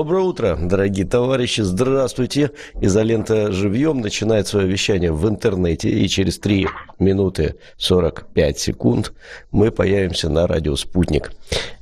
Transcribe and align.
Доброе 0.00 0.24
утро, 0.24 0.58
дорогие 0.58 1.04
товарищи. 1.04 1.60
Здравствуйте. 1.60 2.52
Изолента 2.80 3.52
живьем 3.52 4.00
начинает 4.00 4.46
свое 4.46 4.66
вещание 4.66 5.12
в 5.12 5.28
интернете. 5.28 5.90
И 5.90 6.08
через 6.08 6.38
3 6.38 6.68
минуты 6.98 7.56
45 7.76 8.58
секунд 8.58 9.12
мы 9.50 9.70
появимся 9.70 10.30
на 10.30 10.46
радио 10.46 10.74
«Спутник». 10.76 11.32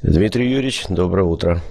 Дмитрий 0.03 0.51
Юрьевич, 0.51 0.87
доброе 0.89 1.27
утро. 1.27 1.63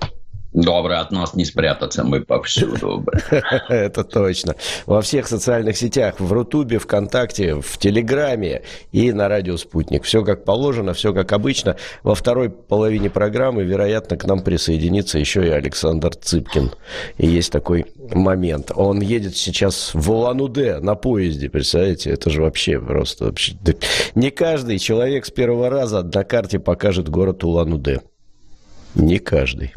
Доброе, 0.57 1.01
от 1.01 1.12
нас 1.12 1.36
не 1.36 1.45
спрятаться, 1.45 2.04
мы 2.04 2.21
повсюду. 2.21 3.06
Это 3.69 4.04
точно. 4.04 4.56
Во 4.88 5.04
всех 5.04 5.27
социальных 5.27 5.77
сетях, 5.77 6.19
в 6.19 6.33
Рутубе, 6.33 6.80
ВКонтакте, 6.80 7.62
в 7.62 7.77
Телеграме 7.77 8.63
и 8.92 9.12
на 9.12 9.27
радио 9.27 9.56
«Спутник». 9.57 10.04
Все 10.04 10.24
как 10.24 10.45
положено, 10.45 10.95
все 10.95 11.13
как 11.13 11.31
обычно. 11.31 11.75
Во 12.01 12.15
второй 12.15 12.50
половине 12.50 13.12
программы, 13.12 13.65
вероятно, 13.65 14.18
к 14.18 14.25
нам 14.25 14.39
присоединится 14.39 15.19
еще 15.19 15.45
и 15.45 15.51
Александр 15.51 16.15
Цыпкин. 16.15 16.71
И 17.19 17.27
есть 17.27 17.51
такой 17.51 17.86
момент. 18.12 18.71
Он 18.74 19.00
едет 19.00 19.38
сейчас 19.38 19.92
в 19.94 20.09
Улан-Удэ 20.09 20.80
на 20.80 20.95
поезде, 20.95 21.51
представляете? 21.51 22.09
Это 22.09 22.31
же 22.31 22.42
вообще 22.42 22.80
просто... 22.80 23.25
Вообще... 23.25 23.56
Не 24.15 24.31
каждый 24.31 24.80
человек 24.80 25.27
с 25.27 25.30
первого 25.30 25.69
раза 25.69 26.01
на 26.01 26.24
карте 26.24 26.57
покажет 26.57 27.09
город 27.09 27.44
Улан-Удэ. 27.44 28.00
Не 28.95 29.19
каждый. 29.19 29.74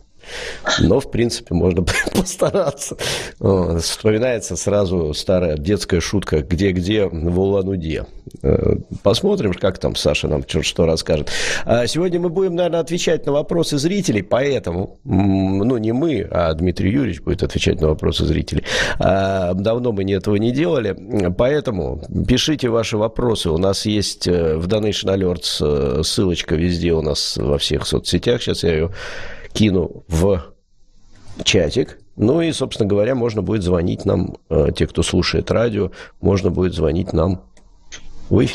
Но, 0.80 1.00
в 1.00 1.10
принципе, 1.10 1.54
можно 1.54 1.84
постараться. 2.14 2.96
Вспоминается 3.38 4.56
сразу 4.56 5.14
старая 5.14 5.56
детская 5.56 6.00
шутка 6.00 6.40
«Где-где 6.42 7.06
в 7.06 7.38
Улан-Удэ». 7.38 8.06
Э, 8.42 8.76
посмотрим, 9.02 9.52
как 9.52 9.78
там 9.78 9.94
Саша 9.94 10.28
нам 10.28 10.44
что 10.46 10.86
расскажет. 10.86 11.30
А 11.64 11.86
сегодня 11.86 12.20
мы 12.20 12.28
будем, 12.28 12.54
наверное, 12.54 12.80
отвечать 12.80 13.26
на 13.26 13.32
вопросы 13.32 13.78
зрителей, 13.78 14.22
поэтому, 14.22 14.98
ну, 15.04 15.76
не 15.78 15.92
мы, 15.92 16.26
а 16.30 16.52
Дмитрий 16.54 16.90
Юрьевич 16.90 17.22
будет 17.22 17.42
отвечать 17.42 17.80
на 17.80 17.88
вопросы 17.88 18.24
зрителей. 18.24 18.64
А, 18.98 19.54
давно 19.54 19.92
мы 19.92 20.10
этого 20.10 20.36
не 20.36 20.50
делали, 20.50 20.96
поэтому 21.36 22.02
пишите 22.26 22.68
ваши 22.68 22.96
вопросы. 22.96 23.50
У 23.50 23.58
нас 23.58 23.86
есть 23.86 24.26
э, 24.26 24.56
в 24.56 24.66
Donation 24.66 25.14
Alerts 25.14 25.58
э, 25.60 26.02
ссылочка 26.02 26.54
везде 26.54 26.92
у 26.92 27.02
нас 27.02 27.36
во 27.36 27.58
всех 27.58 27.86
соцсетях. 27.86 28.42
Сейчас 28.42 28.62
я 28.64 28.72
ее 28.72 28.90
кину 29.52 30.04
в 30.08 30.42
чатик. 31.44 31.98
Ну 32.16 32.40
и, 32.42 32.52
собственно 32.52 32.88
говоря, 32.88 33.14
можно 33.14 33.42
будет 33.42 33.62
звонить 33.62 34.04
нам, 34.04 34.36
э, 34.50 34.68
те, 34.76 34.86
кто 34.86 35.02
слушает 35.02 35.50
радио, 35.50 35.90
можно 36.20 36.50
будет 36.50 36.74
звонить 36.74 37.12
нам 37.12 37.44
в. 38.28 38.46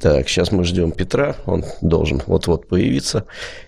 Так, 0.00 0.28
сейчас 0.28 0.52
мы 0.52 0.64
ждем 0.64 0.92
Петра, 0.92 1.36
он 1.46 1.64
должен 1.80 2.22
вот-вот 2.26 2.68
появиться. 2.68 3.24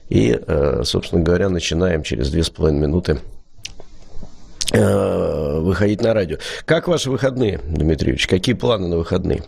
И, 0.08 0.38
э, 0.38 0.82
собственно 0.84 1.22
говоря, 1.22 1.48
начинаем 1.48 2.02
через 2.02 2.30
две 2.30 2.42
с 2.42 2.50
половиной 2.50 2.80
минуты 2.80 3.20
э, 4.72 5.58
выходить 5.60 6.02
на 6.02 6.12
радио. 6.14 6.38
Как 6.64 6.88
ваши 6.88 7.10
выходные, 7.10 7.60
Дмитриевич? 7.66 8.26
Какие 8.26 8.54
планы 8.54 8.88
на 8.88 8.96
выходные? 8.96 9.44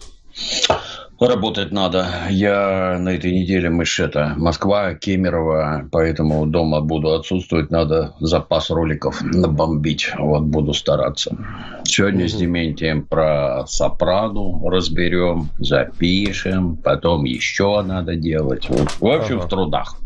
Работать 1.20 1.72
надо. 1.72 2.06
Я 2.30 2.96
на 3.00 3.08
этой 3.08 3.32
неделе 3.32 3.70
мышь 3.70 3.98
это 3.98 4.34
Москва, 4.36 4.94
Кемерово, 4.94 5.88
поэтому 5.90 6.46
дома 6.46 6.80
буду 6.80 7.12
отсутствовать. 7.12 7.70
Надо 7.70 8.14
запас 8.20 8.70
роликов 8.70 9.20
набомбить. 9.22 10.12
Вот 10.16 10.42
буду 10.44 10.72
стараться. 10.74 11.36
Сегодня 11.84 12.26
угу. 12.26 12.28
с 12.28 12.34
Дементием 12.34 13.04
про 13.04 13.64
Сопрану 13.66 14.68
разберем, 14.68 15.50
запишем, 15.58 16.76
потом 16.76 17.24
еще 17.24 17.82
надо 17.82 18.14
делать. 18.14 18.68
Вот, 18.68 18.88
в 19.00 19.06
общем, 19.06 19.38
ага. 19.38 19.46
в 19.46 19.48
трудах. 19.48 19.96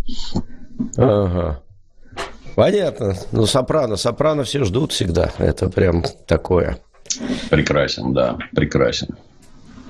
Ага. 0.96 1.60
Понятно. 2.54 3.16
Ну, 3.32 3.44
Сопрано. 3.44 3.96
Сопрано 3.96 4.44
все 4.44 4.64
ждут 4.64 4.92
всегда. 4.92 5.30
Это 5.36 5.68
прям 5.68 6.04
такое. 6.26 6.78
Прекрасен, 7.50 8.14
да, 8.14 8.38
прекрасен. 8.54 9.08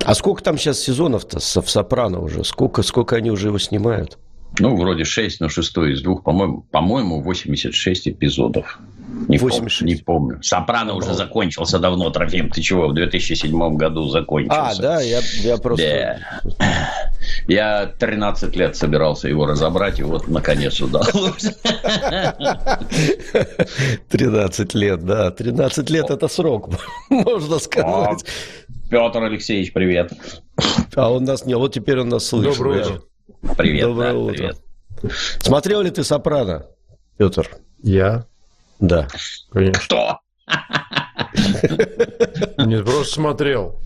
А 0.04 0.14
сколько 0.14 0.42
там 0.42 0.58
сейчас 0.58 0.80
сезонов-то 0.80 1.38
в 1.38 1.70
«Сопрано» 1.70 2.20
уже? 2.20 2.44
Сколько, 2.44 2.82
сколько 2.82 3.16
они 3.16 3.30
уже 3.30 3.48
его 3.48 3.58
снимают? 3.58 4.18
Ну, 4.58 4.76
вроде 4.76 5.04
6, 5.04 5.40
но 5.40 5.48
шестой 5.48 5.92
из 5.92 6.02
двух, 6.02 6.22
по-моему, 6.22 6.66
по-моему 6.70 7.22
86 7.22 8.08
эпизодов. 8.08 8.78
Не, 9.28 9.38
86. 9.38 9.78
Помню, 9.78 9.94
не 9.94 10.02
помню. 10.02 10.42
«Сопрано» 10.42 10.94
уже 10.94 11.14
закончился 11.14 11.78
давно, 11.78 12.10
Трофим. 12.10 12.50
Ты 12.50 12.62
чего, 12.62 12.88
в 12.88 12.94
2007 12.94 13.76
году 13.76 14.08
закончился. 14.08 14.78
А, 14.78 14.80
да, 14.80 15.00
я, 15.00 15.20
я 15.42 15.56
просто... 15.56 16.20
Да. 16.58 16.92
Я 17.46 17.86
13 17.86 18.56
лет 18.56 18.76
собирался 18.76 19.28
его 19.28 19.46
разобрать, 19.46 20.00
и 20.00 20.02
вот, 20.02 20.28
наконец, 20.28 20.80
удалось. 20.80 21.46
13 24.08 24.74
лет, 24.74 25.04
да. 25.04 25.30
13 25.30 25.90
лет– 25.90 26.10
это 26.10 26.28
срок, 26.28 26.70
можно 27.10 27.58
сказать. 27.58 28.24
Петр 28.90 29.22
Алексеевич, 29.22 29.72
привет. 29.72 30.12
А 30.94 31.10
он 31.10 31.24
нас 31.24 31.46
не, 31.46 31.56
вот 31.56 31.72
теперь 31.72 32.00
он 32.00 32.08
нас 32.08 32.26
слышит. 32.26 32.58
Доброе 32.58 32.84
утро. 32.84 33.02
Привет. 33.56 33.86
Доброе 33.86 34.12
да, 34.12 34.18
утро. 34.18 34.34
Привет. 34.34 34.56
Смотрел 35.40 35.80
ли 35.82 35.90
ты 35.90 36.04
«Сопрано», 36.04 36.66
Петр? 37.16 37.48
Я? 37.82 38.26
Да. 38.82 39.06
Конечно. 39.52 39.80
Кто? 39.84 40.18
Не 42.58 42.82
просто 42.82 43.14
смотрел. 43.14 43.80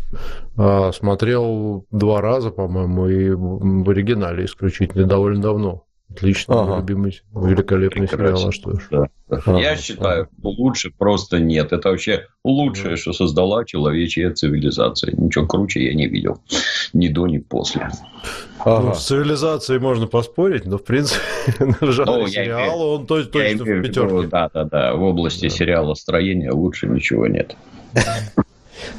А 0.57 0.91
смотрел 0.93 1.85
два 1.91 2.23
раза, 2.23 2.51
по-моему, 2.51 3.07
и 3.09 3.31
в 3.31 3.91
оригинале 3.91 4.47
исключительно 4.47 5.05
довольно 5.07 5.43
давно. 5.43 5.86
Отлично, 6.09 6.63
ага. 6.63 6.77
любимый, 6.79 7.21
великолепный 7.35 8.07
Прекрасен. 8.07 8.37
сериал, 8.37 8.49
а 8.49 8.53
что 8.53 8.79
ж. 8.79 8.89
Да. 8.91 9.09
Ага. 9.29 9.59
Я 9.59 9.77
считаю, 9.77 10.29
лучше 10.43 10.91
просто 10.97 11.41
нет. 11.41 11.73
Это 11.73 11.91
вообще 11.91 12.27
лучшее, 12.45 12.97
что 12.97 13.13
создала 13.13 13.65
человечья 13.65 14.33
цивилизация. 14.33 15.13
Ничего 15.17 15.47
круче 15.47 15.85
я 15.85 15.95
не 15.95 16.07
видел. 16.07 16.41
Ни 16.93 17.09
до, 17.09 17.27
ни 17.27 17.39
после. 17.39 17.91
Ага. 18.61 18.89
Ну, 18.89 18.95
с 18.95 19.05
цивилизацией 19.05 19.81
можно 19.81 20.07
поспорить, 20.07 20.65
но 20.65 20.79
в 20.79 20.85
принципе 20.85 21.21
на 21.59 21.93
жанре 21.93 22.23
ну, 22.23 22.27
сериала 22.29 22.85
он 22.95 23.07
точно, 23.07 23.33
точно 23.33 23.65
в 23.65 23.83
пятерке. 23.83 24.29
Да, 24.29 24.51
да, 24.55 24.65
да. 24.65 24.95
В 24.95 25.03
области 25.03 25.49
да. 25.49 25.51
сериала 25.51 25.95
строения 25.95 26.53
лучше 26.53 26.87
ничего 26.87 27.27
нет. 27.27 27.57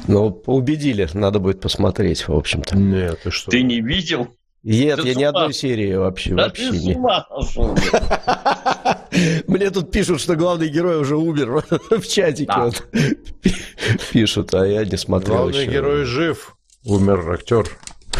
Ну, 0.06 0.42
убедили, 0.46 1.08
надо 1.14 1.38
будет 1.38 1.60
посмотреть, 1.60 2.28
в 2.28 2.34
общем-то. 2.34 2.76
Нет, 2.76 3.20
ты 3.22 3.30
что? 3.30 3.50
Ты 3.50 3.62
не 3.62 3.80
видел? 3.80 4.28
Нет, 4.62 5.04
я 5.04 5.14
ни 5.14 5.22
одной 5.22 5.52
серии 5.52 5.94
вообще, 5.94 6.34
да 6.34 6.44
вообще 6.44 6.70
ты 6.70 6.78
не. 6.78 6.94
Мне 9.46 9.70
тут 9.70 9.90
пишут, 9.90 10.20
что 10.20 10.36
главный 10.36 10.68
герой 10.68 11.00
уже 11.00 11.16
умер 11.16 11.64
в 11.90 12.06
чатике. 12.06 12.46
Да. 12.46 12.64
Вот. 12.64 12.86
Пишут, 14.12 14.54
а 14.54 14.66
я 14.66 14.84
не 14.84 14.96
смотрел 14.96 15.36
Главный 15.36 15.62
еще. 15.62 15.72
герой 15.72 16.04
жив, 16.04 16.56
умер 16.84 17.30
актер. 17.30 17.66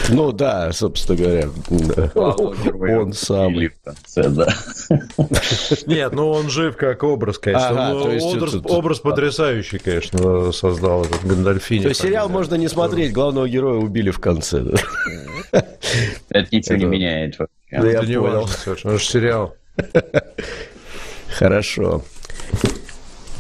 Ну 0.09 0.33
да, 0.33 0.73
собственно 0.73 1.19
говоря, 1.19 1.49
да. 1.69 2.11
он 2.15 3.13
сам. 3.13 3.53
Нет, 5.87 6.13
ну 6.13 6.31
он 6.31 6.49
жив 6.49 6.77
как 6.77 7.03
образ, 7.03 7.39
конечно. 7.39 7.69
Ага, 7.69 7.91
ну, 7.95 8.31
образ, 8.31 8.55
это, 8.55 8.69
образ 8.69 9.01
потрясающий, 9.01 9.79
конечно, 9.79 10.53
создал 10.53 11.05
этот 11.05 11.25
Гандальфини. 11.25 11.83
То 11.83 11.89
есть 11.89 12.01
сериал 12.01 12.29
можно 12.29 12.55
не 12.55 12.69
смотреть, 12.69 13.13
главного 13.13 13.49
героя 13.49 13.79
убили 13.79 14.11
в 14.11 14.19
конце. 14.19 14.63
Это 15.53 16.49
ничего 16.53 16.77
не 16.77 16.85
меняет. 16.85 17.37
Да 17.71 17.91
я 17.91 18.03
не 18.03 18.19
важно 18.19 18.47
совершенно, 18.47 18.93
это 18.93 19.01
же 19.01 19.07
сериал. 19.07 19.55
Хорошо. 21.29 22.03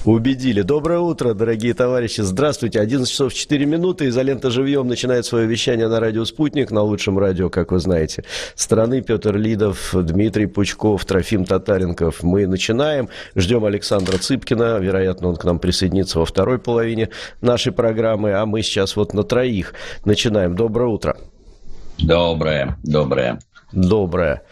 Убедили. 0.08 0.62
Доброе 0.62 1.00
утро, 1.00 1.34
дорогие 1.34 1.74
товарищи. 1.74 2.22
Здравствуйте. 2.22 2.80
11 2.80 3.10
часов 3.10 3.34
4 3.34 3.66
минуты. 3.66 4.08
Изолента 4.08 4.50
живьем 4.50 4.88
начинает 4.88 5.26
свое 5.26 5.46
вещание 5.46 5.86
на 5.86 6.00
радио 6.00 6.24
«Спутник», 6.24 6.70
на 6.70 6.80
лучшем 6.80 7.18
радио, 7.18 7.50
как 7.50 7.72
вы 7.72 7.78
знаете, 7.78 8.24
страны. 8.54 9.02
Петр 9.02 9.36
Лидов, 9.36 9.90
Дмитрий 9.92 10.46
Пучков, 10.46 11.04
Трофим 11.04 11.44
Татаренков. 11.44 12.22
Мы 12.22 12.46
начинаем. 12.46 13.10
Ждем 13.36 13.66
Александра 13.66 14.16
Цыпкина. 14.16 14.78
Вероятно, 14.78 15.28
он 15.28 15.36
к 15.36 15.44
нам 15.44 15.58
присоединится 15.58 16.20
во 16.20 16.24
второй 16.24 16.58
половине 16.58 17.10
нашей 17.42 17.72
программы. 17.72 18.32
А 18.32 18.46
мы 18.46 18.62
сейчас 18.62 18.96
вот 18.96 19.12
на 19.12 19.24
троих 19.24 19.74
начинаем. 20.06 20.56
Доброе 20.56 20.88
утро. 20.88 21.18
Доброе, 21.98 22.78
доброе. 22.82 23.40
Доброе. 23.72 24.42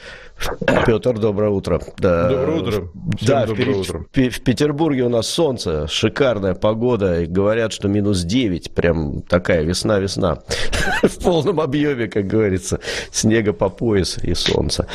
Петр, 0.86 1.18
доброе 1.18 1.50
утро. 1.50 1.80
Да, 1.98 2.28
доброе 2.28 2.60
утро. 2.60 2.88
Всем 3.16 3.28
да, 3.28 3.46
доброе 3.46 3.74
в, 3.74 3.80
утро. 3.80 4.06
В, 4.12 4.28
в 4.28 4.40
Петербурге 4.42 5.02
у 5.04 5.08
нас 5.08 5.26
солнце, 5.28 5.86
шикарная 5.88 6.54
погода. 6.54 7.22
И 7.22 7.26
говорят, 7.26 7.72
что 7.72 7.88
минус 7.88 8.22
9. 8.22 8.72
Прям 8.74 9.22
такая 9.22 9.62
весна-весна. 9.62 10.38
В 11.02 11.22
полном 11.22 11.60
объеме, 11.60 12.08
как 12.08 12.26
говорится. 12.26 12.80
Снега 13.10 13.52
по 13.52 13.68
пояс 13.68 14.18
и 14.22 14.34
солнце. 14.34 14.86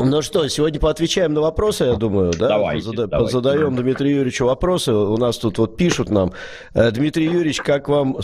Ну 0.00 0.22
что, 0.22 0.48
сегодня 0.48 0.80
поотвечаем 0.80 1.34
на 1.34 1.40
вопросы, 1.40 1.84
я 1.84 1.94
думаю, 1.94 2.32
да? 2.32 2.48
Давайте, 2.48 2.88
Позада- 2.88 3.06
давайте. 3.06 3.32
Позадаем 3.32 3.76
Дмитрию 3.76 4.16
Юрьевичу 4.16 4.46
вопросы. 4.46 4.92
У 4.92 5.16
нас 5.16 5.38
тут 5.38 5.58
вот 5.58 5.76
пишут 5.76 6.10
нам. 6.10 6.32
Э, 6.74 6.90
Дмитрий 6.90 7.26
Юрьевич, 7.26 7.60
как 7.60 7.88
вам, 7.88 8.18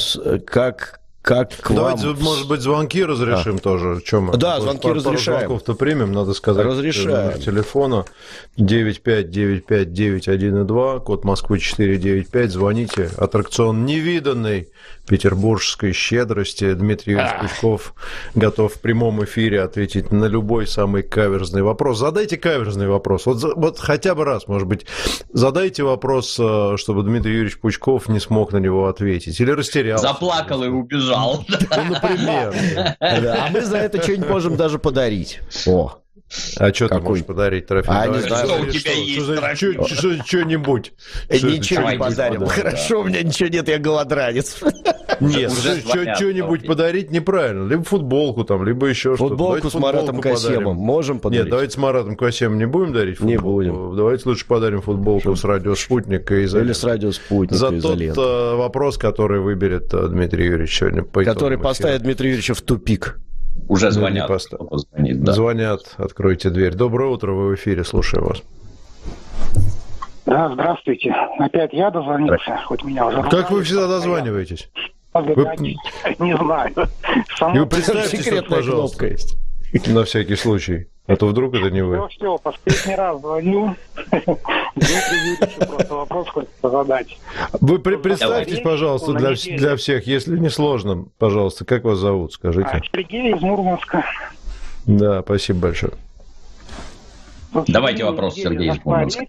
как 0.46 0.99
как 1.22 1.54
к 1.54 1.72
Давайте, 1.72 2.06
вам... 2.06 2.22
может 2.22 2.48
быть, 2.48 2.62
звонки 2.62 3.04
разрешим 3.04 3.56
а. 3.56 3.58
тоже. 3.58 4.00
Чем 4.04 4.30
да, 4.32 4.56
мы? 4.56 4.62
звонки 4.62 4.84
пару, 4.84 4.94
разрешаем. 4.94 5.40
Звонков-то 5.40 5.74
примем, 5.74 6.12
надо 6.12 6.32
сказать. 6.32 6.64
Разрешаем. 6.64 7.38
Телефона 7.38 8.06
9595102, 8.58 11.00
код 11.00 11.24
Москвы 11.24 11.58
495. 11.58 12.50
Звоните. 12.50 13.10
Аттракцион 13.18 13.84
невиданный 13.84 14.70
петербургской 15.10 15.92
щедрости. 15.92 16.72
Дмитрий 16.72 17.14
Юрьевич 17.14 17.34
Пучков 17.40 17.94
готов 18.36 18.74
в 18.74 18.80
прямом 18.80 19.24
эфире 19.24 19.60
ответить 19.62 20.12
на 20.12 20.26
любой 20.26 20.68
самый 20.68 21.02
каверзный 21.02 21.62
вопрос. 21.62 21.98
Задайте 21.98 22.36
каверзный 22.36 22.86
вопрос. 22.86 23.26
Вот, 23.26 23.42
вот 23.56 23.80
хотя 23.80 24.14
бы 24.14 24.24
раз, 24.24 24.46
может 24.46 24.68
быть, 24.68 24.86
задайте 25.32 25.82
вопрос, 25.82 26.36
э, 26.38 26.76
чтобы 26.76 27.02
Дмитрий 27.02 27.32
Юрьевич 27.32 27.58
Пучков 27.58 28.08
не 28.08 28.20
смог 28.20 28.52
на 28.52 28.58
него 28.58 28.86
ответить. 28.86 29.40
Или 29.40 29.50
растерялся. 29.50 30.06
Заплакал 30.06 30.62
и 30.62 30.68
убежал 30.68 31.00
убежал. 31.00 31.44
Ну, 31.48 31.84
например. 31.84 32.54
А 33.00 33.48
мы 33.50 33.60
за 33.62 33.78
это 33.78 34.02
что-нибудь 34.02 34.28
можем 34.28 34.56
даже 34.56 34.78
подарить. 34.78 35.40
О. 35.66 35.96
А 36.58 36.72
что 36.72 36.88
ты 36.88 37.00
можешь 37.00 37.24
подарить, 37.24 37.66
Трофим? 37.66 37.92
А, 37.92 38.06
не 38.06 38.20
знаю, 38.20 38.46
что 38.46 38.60
у 38.60 38.66
тебя 38.66 38.92
есть, 38.92 40.26
Что-нибудь. 40.26 40.92
Ничего 41.28 41.90
не 41.90 41.98
подарим. 41.98 42.46
Хорошо, 42.46 43.00
у 43.00 43.04
меня 43.04 43.22
ничего 43.22 43.48
нет, 43.48 43.68
я 43.68 43.78
голодранец. 43.78 44.58
Нет, 45.20 45.52
что-нибудь 45.52 46.66
подарить 46.66 47.10
неправильно. 47.10 47.68
Либо 47.68 47.84
футболку 47.84 48.44
там, 48.44 48.64
либо 48.64 48.86
еще 48.86 49.16
что-то. 49.16 49.30
Футболку 49.30 49.68
с 49.68 49.74
Маратом 49.74 50.20
Касемом 50.20 50.76
можем 50.76 51.18
подарить? 51.18 51.44
Нет, 51.44 51.50
давайте 51.50 51.74
с 51.74 51.76
Маратом 51.76 52.16
Касемом 52.16 52.58
не 52.58 52.66
будем 52.66 52.92
дарить 52.92 53.20
Не 53.20 53.36
будем. 53.36 53.96
Давайте 53.96 54.28
лучше 54.28 54.46
подарим 54.46 54.80
футболку 54.80 55.36
с 55.36 55.44
радио 55.44 55.74
«Спутника» 55.74 56.34
и 56.34 56.44
Или 56.44 56.72
с 56.72 56.84
радио 56.84 57.12
«Спутника» 57.12 57.54
За 57.54 57.80
тот 57.80 58.00
э, 58.00 58.54
вопрос, 58.54 58.96
который 58.96 59.40
выберет 59.40 59.92
э, 59.92 60.08
Дмитрий 60.08 60.46
Юрьевич 60.46 60.78
сегодня. 60.78 61.02
Который 61.02 61.58
поставит 61.58 62.02
Дмитрия 62.02 62.30
Юрьевича 62.30 62.54
в 62.54 62.62
тупик. 62.62 63.18
Уже 63.68 63.90
звонят. 63.90 64.30
Ну, 64.58 64.78
звонит, 64.78 65.22
да. 65.22 65.32
Звонят, 65.32 65.94
откройте 65.96 66.50
дверь. 66.50 66.74
Доброе 66.74 67.10
утро, 67.10 67.32
вы 67.32 67.50
в 67.50 67.54
эфире, 67.54 67.84
слушаю 67.84 68.24
вас. 68.24 68.42
Да, 70.26 70.50
здравствуйте. 70.52 71.14
Опять 71.38 71.72
я 71.72 71.90
дозвонился, 71.90 72.60
хоть 72.66 72.84
меня 72.84 73.06
уже... 73.06 73.22
Как 73.22 73.50
вы 73.50 73.62
всегда 73.62 73.88
дозваниваетесь? 73.88 74.68
Вы... 75.14 75.34
Не 76.18 76.36
знаю. 76.36 76.72
Само... 77.36 77.56
И 77.56 77.58
вы 77.58 77.66
представьтесь, 77.66 78.48
пожалуйста, 78.48 79.06
есть. 79.06 79.36
на 79.86 80.04
всякий 80.04 80.36
случай. 80.36 80.86
А 81.06 81.16
то 81.16 81.26
вдруг 81.26 81.54
это 81.54 81.70
не 81.70 81.82
вы. 81.82 81.96
Ну 81.96 82.08
все, 82.08 82.38
последний 82.38 82.94
раз 82.94 83.20
звоню. 83.20 83.74
Дмитрий 84.10 85.30
Юрьевич 85.32 85.56
просто 85.56 85.94
вопрос 85.94 86.28
хочется 86.28 86.70
задать. 86.70 87.18
Вы 87.60 87.78
представьтесь, 87.80 88.60
пожалуйста, 88.60 89.12
для, 89.14 89.34
для 89.34 89.76
всех, 89.76 90.06
если 90.06 90.38
не 90.38 90.50
сложно, 90.50 91.06
пожалуйста, 91.18 91.64
как 91.64 91.84
вас 91.84 91.98
зовут, 91.98 92.32
скажите. 92.32 92.80
Сергей 92.92 93.34
из 93.34 93.40
Мурманска. 93.40 94.04
Да, 94.86 95.22
спасибо 95.22 95.60
большое. 95.60 95.92
Давайте 97.66 98.04
вопрос, 98.04 98.36
Сергей 98.36 98.70
из 98.70 98.84
Мурманска 98.84 99.26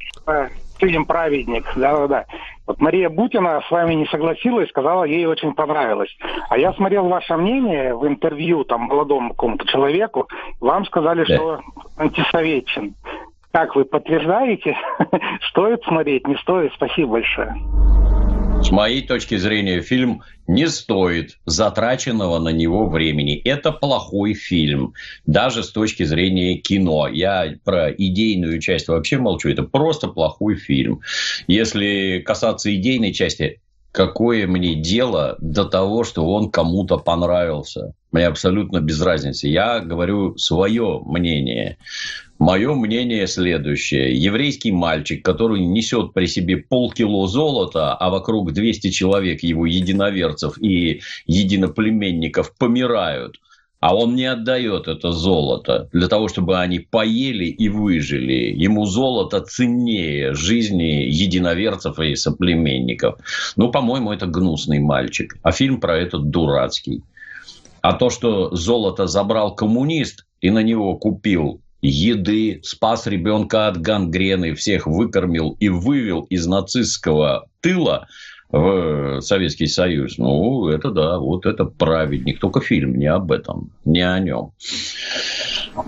фильм 0.82 1.06
«Праведник». 1.06 1.64
Да-да-да. 1.76 2.26
Вот 2.68 2.82
Мария 2.82 3.10
Бутина 3.10 3.62
с 3.68 3.72
вами 3.72 3.94
не 3.94 4.06
согласилась, 4.08 4.70
сказала, 4.70 5.04
ей 5.04 5.26
очень 5.26 5.54
понравилось. 5.54 6.10
А 6.50 6.58
я 6.58 6.74
смотрел 6.74 7.08
ваше 7.08 7.38
мнение 7.38 7.96
в 7.96 8.06
интервью 8.08 8.64
там 8.64 8.82
молодому 8.82 9.30
какому-то 9.30 9.66
человеку. 9.68 10.28
Вам 10.60 10.86
сказали, 10.86 11.24
да. 11.26 11.36
что 11.36 11.60
антисоветчин. 11.98 12.96
Как 13.54 13.76
вы 13.76 13.86
подтверждаете? 13.86 14.76
стоит 15.50 15.84
смотреть, 15.84 16.28
не 16.28 16.36
стоит? 16.38 16.74
Спасибо 16.74 17.14
большое. 17.14 17.56
С 18.72 18.74
моей 18.74 19.02
точки 19.06 19.36
зрения, 19.36 19.82
фильм 19.82 20.24
не 20.48 20.66
стоит 20.70 21.38
затраченного 21.46 22.40
на 22.40 22.54
него 22.54 22.88
времени. 22.88 23.36
Это 23.36 23.74
плохой 23.74 24.34
фильм, 24.34 24.94
даже 25.26 25.64
с 25.64 25.72
точки 25.72 26.04
зрения 26.04 26.56
кино. 26.56 27.10
Я 27.10 27.54
про 27.66 27.92
идейную 27.92 28.62
часть 28.62 28.88
вообще 28.88 29.18
молчу. 29.18 29.50
Это 29.50 29.64
просто 29.64 30.08
плохой 30.08 30.56
фильм. 30.56 31.02
Если 31.48 32.24
касаться 32.26 32.74
идейной 32.74 33.12
части, 33.12 33.60
какое 33.92 34.48
мне 34.48 34.76
дело 34.76 35.38
до 35.40 35.66
того, 35.66 36.04
что 36.04 36.26
он 36.26 36.50
кому-то 36.50 36.98
понравился? 36.98 37.94
Мне 38.12 38.28
абсолютно 38.28 38.82
без 38.82 39.02
разницы. 39.02 39.48
Я 39.48 39.80
говорю 39.80 40.38
свое 40.38 41.02
мнение. 41.06 41.78
Мое 42.40 42.74
мнение 42.74 43.28
следующее. 43.28 44.16
Еврейский 44.16 44.72
мальчик, 44.72 45.24
который 45.24 45.62
несет 45.62 46.14
при 46.14 46.26
себе 46.26 46.58
полкило 46.58 47.28
золота, 47.28 47.94
а 47.94 48.10
вокруг 48.10 48.52
200 48.52 48.90
человек 48.90 49.44
его 49.44 49.66
единоверцев 49.66 50.62
и 50.62 51.02
единоплеменников 51.28 52.56
помирают, 52.58 53.40
а 53.82 53.96
он 53.96 54.16
не 54.16 54.26
отдает 54.26 54.88
это 54.88 55.12
золото 55.12 55.90
для 55.92 56.08
того, 56.08 56.28
чтобы 56.28 56.60
они 56.60 56.80
поели 56.80 57.46
и 57.46 57.68
выжили. 57.68 58.54
Ему 58.56 58.86
золото 58.86 59.42
ценнее 59.42 60.36
жизни 60.36 61.10
единоверцев 61.10 62.00
и 62.00 62.16
соплеменников. 62.16 63.16
Ну, 63.56 63.72
по-моему, 63.72 64.14
это 64.14 64.28
гнусный 64.28 64.80
мальчик. 64.80 65.36
А 65.42 65.52
фильм 65.52 65.80
про 65.80 65.98
этот 65.98 66.30
дурацкий. 66.30 67.02
А 67.82 67.94
то, 67.94 68.12
что 68.12 68.56
золото 68.56 69.08
забрал 69.08 69.56
коммунист 69.56 70.28
и 70.42 70.52
на 70.52 70.60
него 70.60 70.96
купил 70.96 71.60
еды, 71.82 72.60
спас 72.64 73.08
ребенка 73.08 73.68
от 73.68 73.82
гангрены, 73.82 74.54
всех 74.54 74.86
выкормил 74.86 75.58
и 75.60 75.70
вывел 75.70 76.22
из 76.30 76.46
нацистского 76.46 77.48
тыла 77.62 78.08
в 78.52 79.22
Советский 79.22 79.68
Союз. 79.68 80.18
Ну, 80.18 80.68
это 80.68 80.92
да, 80.92 81.18
вот 81.20 81.46
это 81.46 81.66
праведник. 81.66 82.40
Только 82.40 82.62
фильм 82.62 82.98
не 82.98 83.08
об 83.08 83.32
этом, 83.32 83.72
не 83.86 84.02
о 84.02 84.20
нем. 84.20 84.52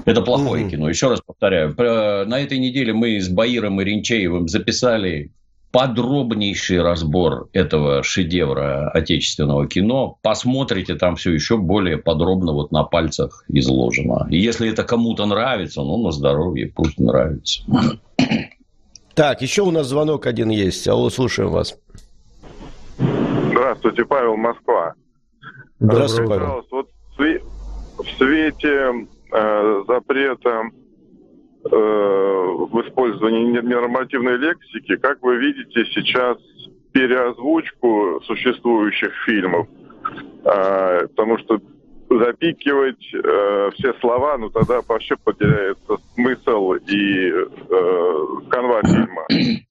Это 0.05 0.21
плохое 0.21 0.63
mm-hmm. 0.65 0.69
кино. 0.69 0.89
Еще 0.89 1.09
раз 1.09 1.21
повторяю. 1.25 1.75
На 1.77 2.39
этой 2.39 2.57
неделе 2.57 2.93
мы 2.93 3.19
с 3.19 3.29
Баиром 3.29 3.81
и 3.81 3.83
Ринчеевым 3.83 4.47
записали 4.47 5.31
подробнейший 5.71 6.81
разбор 6.83 7.49
этого 7.51 8.03
шедевра 8.03 8.91
отечественного 8.91 9.67
кино. 9.67 10.19
Посмотрите, 10.21 10.93
там 10.93 11.15
все 11.15 11.31
еще 11.31 11.57
более 11.57 11.97
подробно 11.97 12.53
вот 12.53 12.71
на 12.71 12.83
пальцах 12.83 13.43
изложено. 13.47 14.27
И 14.29 14.37
если 14.37 14.69
это 14.69 14.83
кому-то 14.83 15.25
нравится, 15.25 15.81
ну, 15.81 15.97
на 15.97 16.11
здоровье, 16.11 16.71
пусть 16.73 16.99
нравится. 16.99 17.63
Так, 19.15 19.41
еще 19.41 19.63
у 19.63 19.71
нас 19.71 19.87
звонок 19.87 20.27
один 20.27 20.49
есть. 20.49 20.87
Алло, 20.87 21.09
слушаем 21.09 21.49
вас. 21.49 21.75
Здравствуйте, 23.63 24.03
Павел, 24.03 24.35
Москва. 24.35 24.93
Здравствуйте, 25.79 26.29
Павел. 26.29 26.65
Вот 26.69 26.89
в 27.97 28.17
свете 28.17 29.07
э, 29.31 29.83
запрета 29.87 30.63
Э, 31.65 31.67
в 31.71 32.81
использовании 32.85 33.57
нормативной 33.61 34.35
лексики, 34.35 34.97
как 34.97 35.21
вы 35.21 35.37
видите 35.37 35.85
сейчас 35.93 36.37
переозвучку 36.91 38.19
существующих 38.25 39.13
фильмов, 39.25 39.69
э, 40.43 41.07
потому 41.07 41.37
что 41.37 41.61
запикивать 42.09 43.13
э, 43.13 43.69
все 43.75 43.93
слова, 44.01 44.37
ну 44.37 44.49
тогда 44.49 44.81
вообще 44.85 45.15
потеряется 45.15 45.95
смысл 46.15 46.73
и 46.73 47.31
э, 47.31 48.25
канва 48.49 48.81
фильма. 48.81 49.25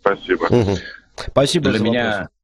Спасибо. 0.00 0.46
Спасибо 1.16 1.70
Для 1.70 1.80
меня 1.80 2.04
вопрос 2.04 2.35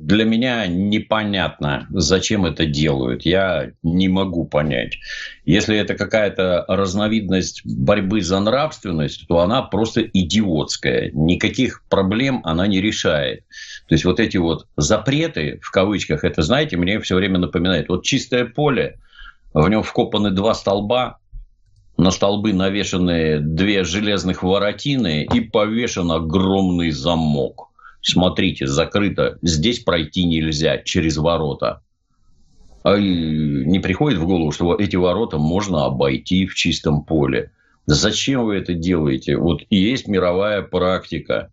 для 0.00 0.24
меня 0.24 0.66
непонятно, 0.66 1.86
зачем 1.90 2.46
это 2.46 2.66
делают. 2.66 3.22
Я 3.24 3.72
не 3.82 4.08
могу 4.08 4.44
понять. 4.44 4.98
Если 5.44 5.76
это 5.76 5.94
какая-то 5.94 6.64
разновидность 6.68 7.62
борьбы 7.64 8.20
за 8.22 8.40
нравственность, 8.40 9.26
то 9.28 9.40
она 9.40 9.62
просто 9.62 10.02
идиотская. 10.02 11.10
Никаких 11.12 11.84
проблем 11.88 12.40
она 12.44 12.66
не 12.66 12.80
решает. 12.80 13.44
То 13.88 13.94
есть 13.94 14.04
вот 14.04 14.20
эти 14.20 14.36
вот 14.36 14.66
запреты, 14.76 15.58
в 15.62 15.70
кавычках, 15.70 16.24
это, 16.24 16.42
знаете, 16.42 16.76
мне 16.76 17.00
все 17.00 17.16
время 17.16 17.38
напоминает. 17.38 17.88
Вот 17.88 18.04
чистое 18.04 18.44
поле, 18.44 18.98
в 19.52 19.68
нем 19.68 19.82
вкопаны 19.82 20.30
два 20.30 20.54
столба, 20.54 21.18
на 21.96 22.12
столбы 22.12 22.52
навешаны 22.52 23.40
две 23.40 23.82
железных 23.82 24.42
воротины 24.44 25.24
и 25.24 25.40
повешен 25.40 26.12
огромный 26.12 26.92
замок 26.92 27.67
смотрите, 28.02 28.66
закрыто, 28.66 29.38
здесь 29.42 29.80
пройти 29.80 30.24
нельзя 30.24 30.78
через 30.78 31.16
ворота. 31.16 31.82
А 32.84 32.98
не 32.98 33.80
приходит 33.80 34.18
в 34.18 34.26
голову, 34.26 34.52
что 34.52 34.74
эти 34.74 34.96
ворота 34.96 35.38
можно 35.38 35.84
обойти 35.84 36.46
в 36.46 36.54
чистом 36.54 37.04
поле. 37.04 37.50
Зачем 37.86 38.44
вы 38.44 38.56
это 38.56 38.74
делаете? 38.74 39.36
Вот 39.36 39.62
есть 39.70 40.08
мировая 40.08 40.62
практика 40.62 41.50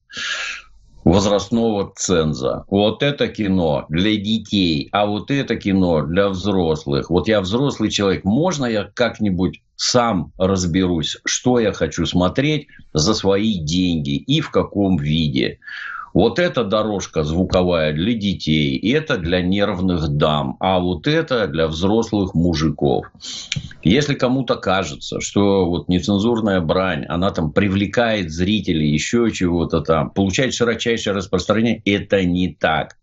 возрастного 1.05 1.93
ценза. 1.95 2.65
Вот 2.67 3.03
это 3.03 3.27
кино 3.27 3.85
для 3.89 4.17
детей, 4.17 4.89
а 4.91 5.05
вот 5.05 5.29
это 5.31 5.55
кино 5.55 6.01
для 6.01 6.29
взрослых. 6.29 7.09
Вот 7.09 7.27
я 7.27 7.41
взрослый 7.41 7.91
человек, 7.91 8.25
можно 8.25 8.65
я 8.65 8.89
как-нибудь 8.93 9.61
сам 9.75 10.31
разберусь, 10.37 11.17
что 11.23 11.59
я 11.59 11.73
хочу 11.73 12.05
смотреть 12.05 12.67
за 12.93 13.13
свои 13.13 13.59
деньги 13.59 14.15
и 14.15 14.41
в 14.41 14.49
каком 14.49 14.97
виде. 14.97 15.59
Вот 16.15 16.39
эта 16.39 16.63
дорожка 16.63 17.25
звуковая 17.25 17.91
для 17.91 18.13
детей, 18.13 18.79
это 18.93 19.17
для 19.17 19.41
нервных 19.41 20.07
дам, 20.07 20.55
а 20.62 20.79
вот 20.79 21.07
это 21.07 21.45
для 21.45 21.67
взрослых 21.67 22.34
мужиков. 22.34 23.07
Если 23.84 24.13
кому-то 24.13 24.55
кажется, 24.55 25.19
что 25.19 25.65
вот 25.65 25.89
нецензурная 25.89 26.62
брань, 26.62 27.03
она 27.10 27.31
там 27.31 27.51
привлекает 27.51 28.31
зрителей, 28.31 28.93
еще 28.93 29.29
чего-то 29.29 29.81
там, 29.81 30.10
получает 30.10 30.53
широчайшее 30.53 31.13
распространение, 31.13 31.81
это 31.84 32.24
не 32.24 32.48
так 32.48 32.95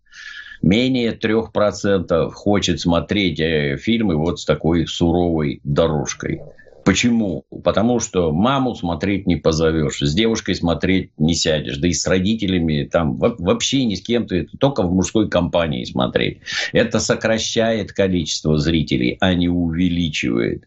менее 0.63 1.11
трех 1.11 1.51
процентов 1.51 2.33
хочет 2.33 2.79
смотреть 2.79 3.39
э, 3.39 3.77
фильмы 3.77 4.15
вот 4.15 4.39
с 4.39 4.45
такой 4.45 4.87
суровой 4.87 5.59
дорожкой. 5.63 6.41
Почему? 6.83 7.45
Потому 7.63 7.99
что 7.99 8.31
маму 8.33 8.75
смотреть 8.75 9.25
не 9.25 9.37
позовешь, 9.37 9.99
с 9.99 10.13
девушкой 10.13 10.55
смотреть 10.55 11.11
не 11.17 11.33
сядешь, 11.33 11.77
да 11.77 11.87
и 11.87 11.93
с 11.93 12.05
родителями 12.05 12.87
там 12.91 13.17
вообще 13.17 13.85
ни 13.85 13.95
с 13.95 14.01
кем 14.01 14.27
ты, 14.27 14.47
только 14.59 14.83
в 14.83 14.93
мужской 14.93 15.29
компании 15.29 15.85
смотреть. 15.85 16.39
Это 16.73 16.99
сокращает 16.99 17.93
количество 17.93 18.57
зрителей, 18.57 19.17
а 19.21 19.33
не 19.33 19.47
увеличивает. 19.47 20.65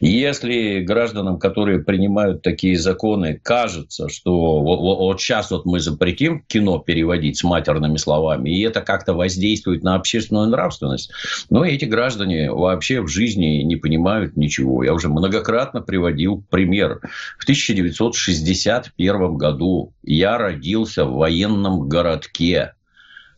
Если 0.00 0.80
гражданам, 0.80 1.38
которые 1.38 1.80
принимают 1.80 2.42
такие 2.42 2.78
законы, 2.78 3.38
кажется, 3.42 4.08
что 4.08 4.60
вот, 4.60 4.80
вот 4.80 5.20
сейчас 5.20 5.50
вот 5.50 5.66
мы 5.66 5.80
запретим 5.80 6.44
кино 6.46 6.78
переводить 6.78 7.36
с 7.36 7.44
матерными 7.44 7.98
словами, 7.98 8.50
и 8.50 8.62
это 8.62 8.80
как-то 8.80 9.12
воздействует 9.12 9.82
на 9.82 9.96
общественную 9.96 10.48
нравственность, 10.48 11.10
но 11.50 11.64
эти 11.64 11.84
граждане 11.84 12.50
вообще 12.52 13.02
в 13.02 13.08
жизни 13.08 13.62
не 13.62 13.76
понимают 13.76 14.36
ничего. 14.36 14.82
Я 14.82 14.94
уже 14.94 15.08
многократно 15.08 15.57
многократно 15.58 15.80
приводил 15.80 16.44
пример. 16.50 17.00
В 17.38 17.42
1961 17.42 19.36
году 19.36 19.92
я 20.02 20.38
родился 20.38 21.04
в 21.04 21.14
военном 21.14 21.88
городке, 21.88 22.74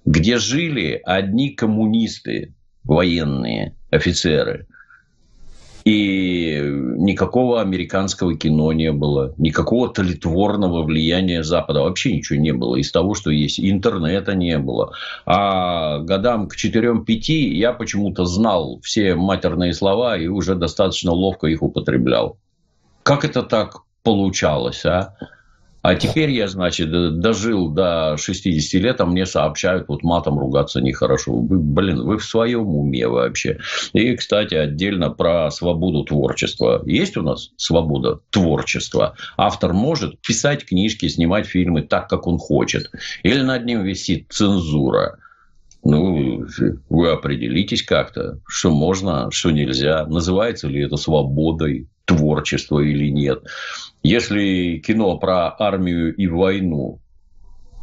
где 0.05 0.39
жили 0.39 1.01
одни 1.05 1.51
коммунисты, 1.51 2.55
военные 2.85 3.75
офицеры– 3.91 4.67
и 5.85 6.40
никакого 7.11 7.61
американского 7.61 8.37
кино 8.37 8.73
не 8.73 8.93
было, 8.93 9.35
никакого 9.37 9.93
толитворного 9.93 10.83
влияния 10.83 11.43
Запада. 11.43 11.81
Вообще 11.81 12.17
ничего 12.17 12.39
не 12.39 12.53
было 12.53 12.77
из 12.77 12.91
того, 12.93 13.15
что 13.15 13.31
есть. 13.31 13.61
Интернета 13.61 14.35
не 14.35 14.59
было. 14.59 14.93
А 15.27 15.99
годам 15.99 16.49
к 16.49 16.57
4-5 16.57 17.05
я 17.33 17.73
почему-то 17.73 18.25
знал 18.25 18.81
все 18.83 19.15
матерные 19.15 19.73
слова 19.75 20.17
и 20.17 20.29
уже 20.29 20.55
достаточно 20.55 21.13
ловко 21.13 21.47
их 21.47 21.63
употреблял. 21.63 22.39
Как 23.03 23.25
это 23.25 23.43
так 23.43 23.83
получалось, 24.03 24.85
а? 24.85 25.17
А 25.83 25.95
теперь 25.95 26.31
я, 26.31 26.47
значит, 26.49 26.91
дожил 26.91 27.71
до 27.71 28.17
60 28.19 28.83
лет, 28.83 29.01
а 29.01 29.07
мне 29.07 29.25
сообщают, 29.25 29.89
вот 29.89 30.03
матом 30.03 30.39
ругаться 30.39 30.81
нехорошо. 30.81 31.33
Вы, 31.33 31.59
блин, 31.59 32.03
вы 32.03 32.19
в 32.19 32.25
своем 32.25 32.69
уме 32.69 33.09
вообще. 33.09 33.59
И, 33.93 34.15
кстати, 34.15 34.55
отдельно 34.55 35.11
про 35.11 35.51
свободу 35.51 36.05
творчества. 36.05 36.83
Есть 36.85 37.17
у 37.17 37.23
нас 37.23 37.51
свобода 37.57 38.21
творчества? 38.31 39.15
Автор 39.37 39.73
может 39.73 40.21
писать 40.21 40.67
книжки, 40.67 41.09
снимать 41.09 41.47
фильмы 41.47 41.83
так, 41.83 42.09
как 42.09 42.27
он 42.27 42.39
хочет. 42.39 42.91
Или 43.23 43.41
над 43.41 43.65
ним 43.65 43.83
висит 43.83 44.27
цензура. 44.31 45.17
Ну, 45.83 46.45
вы 46.91 47.11
определитесь 47.11 47.83
как-то, 47.83 48.39
что 48.47 48.71
можно, 48.71 49.31
что 49.31 49.51
нельзя. 49.51 50.05
Называется 50.07 50.69
ли 50.69 50.83
это 50.83 50.97
свободой 50.97 51.89
творчества 52.05 52.81
или 52.81 53.09
нет. 53.09 53.45
Если 54.03 54.79
кино 54.79 55.19
про 55.19 55.55
армию 55.59 56.15
и 56.15 56.27
войну, 56.27 57.01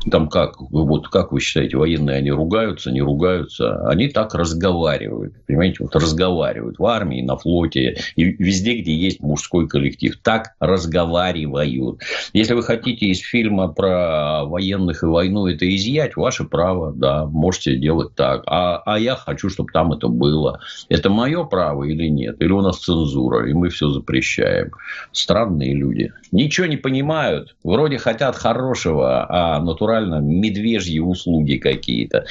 там 0.10 0.30
как, 0.30 0.60
вот 0.60 1.10
как 1.10 1.32
вы 1.32 1.40
считаете, 1.40 1.78
военные 1.78 2.18
они 2.18 2.32
ругаются, 2.32 2.92
не 2.92 3.02
ругаются? 3.02 3.88
Они 3.88 4.08
так 4.08 4.34
разговаривают, 4.34 5.34
понимаете, 5.46 5.78
вот 5.80 5.96
разговаривают 5.96 6.80
в 6.80 6.86
армии, 6.86 7.22
на 7.22 7.38
флоте 7.38 7.98
и 8.16 8.24
везде, 8.24 8.78
где 8.82 8.96
есть 8.96 9.22
мужской 9.22 9.68
коллектив, 9.68 10.18
так 10.22 10.54
разговаривают. 10.60 12.02
Если 12.34 12.54
вы 12.54 12.64
хотите 12.64 13.08
из 13.08 13.20
фильма 13.20 13.68
про 13.68 14.46
военных 14.46 15.04
и 15.04 15.06
войну 15.06 15.48
это 15.48 15.76
изъять, 15.76 16.16
ваше 16.16 16.46
право, 16.46 16.94
да, 16.94 17.26
можете 17.26 17.76
делать 17.76 18.16
так. 18.16 18.44
А, 18.48 18.78
а 18.86 19.00
я 19.00 19.16
хочу, 19.16 19.50
чтобы 19.50 19.72
там 19.72 19.94
это 19.94 20.08
было. 20.08 20.60
Это 20.90 21.10
мое 21.10 21.44
право 21.44 21.84
или 21.84 22.08
нет? 22.08 22.42
Или 22.42 22.52
у 22.52 22.62
нас 22.62 22.80
цензура, 22.80 23.50
и 23.50 23.54
мы 23.54 23.70
все 23.70 23.90
запрещаем? 23.90 24.72
Странные 25.12 25.74
люди. 25.74 26.14
Ничего 26.32 26.68
не 26.68 26.78
понимают, 26.78 27.56
вроде 27.64 27.98
хотят 27.98 28.36
хорошего, 28.36 29.26
а 29.30 29.60
натурально 29.62 29.97
натурально 29.98 30.16
медвежьи 30.16 31.00
услуги 31.00 31.58
какие-то. 31.58 32.26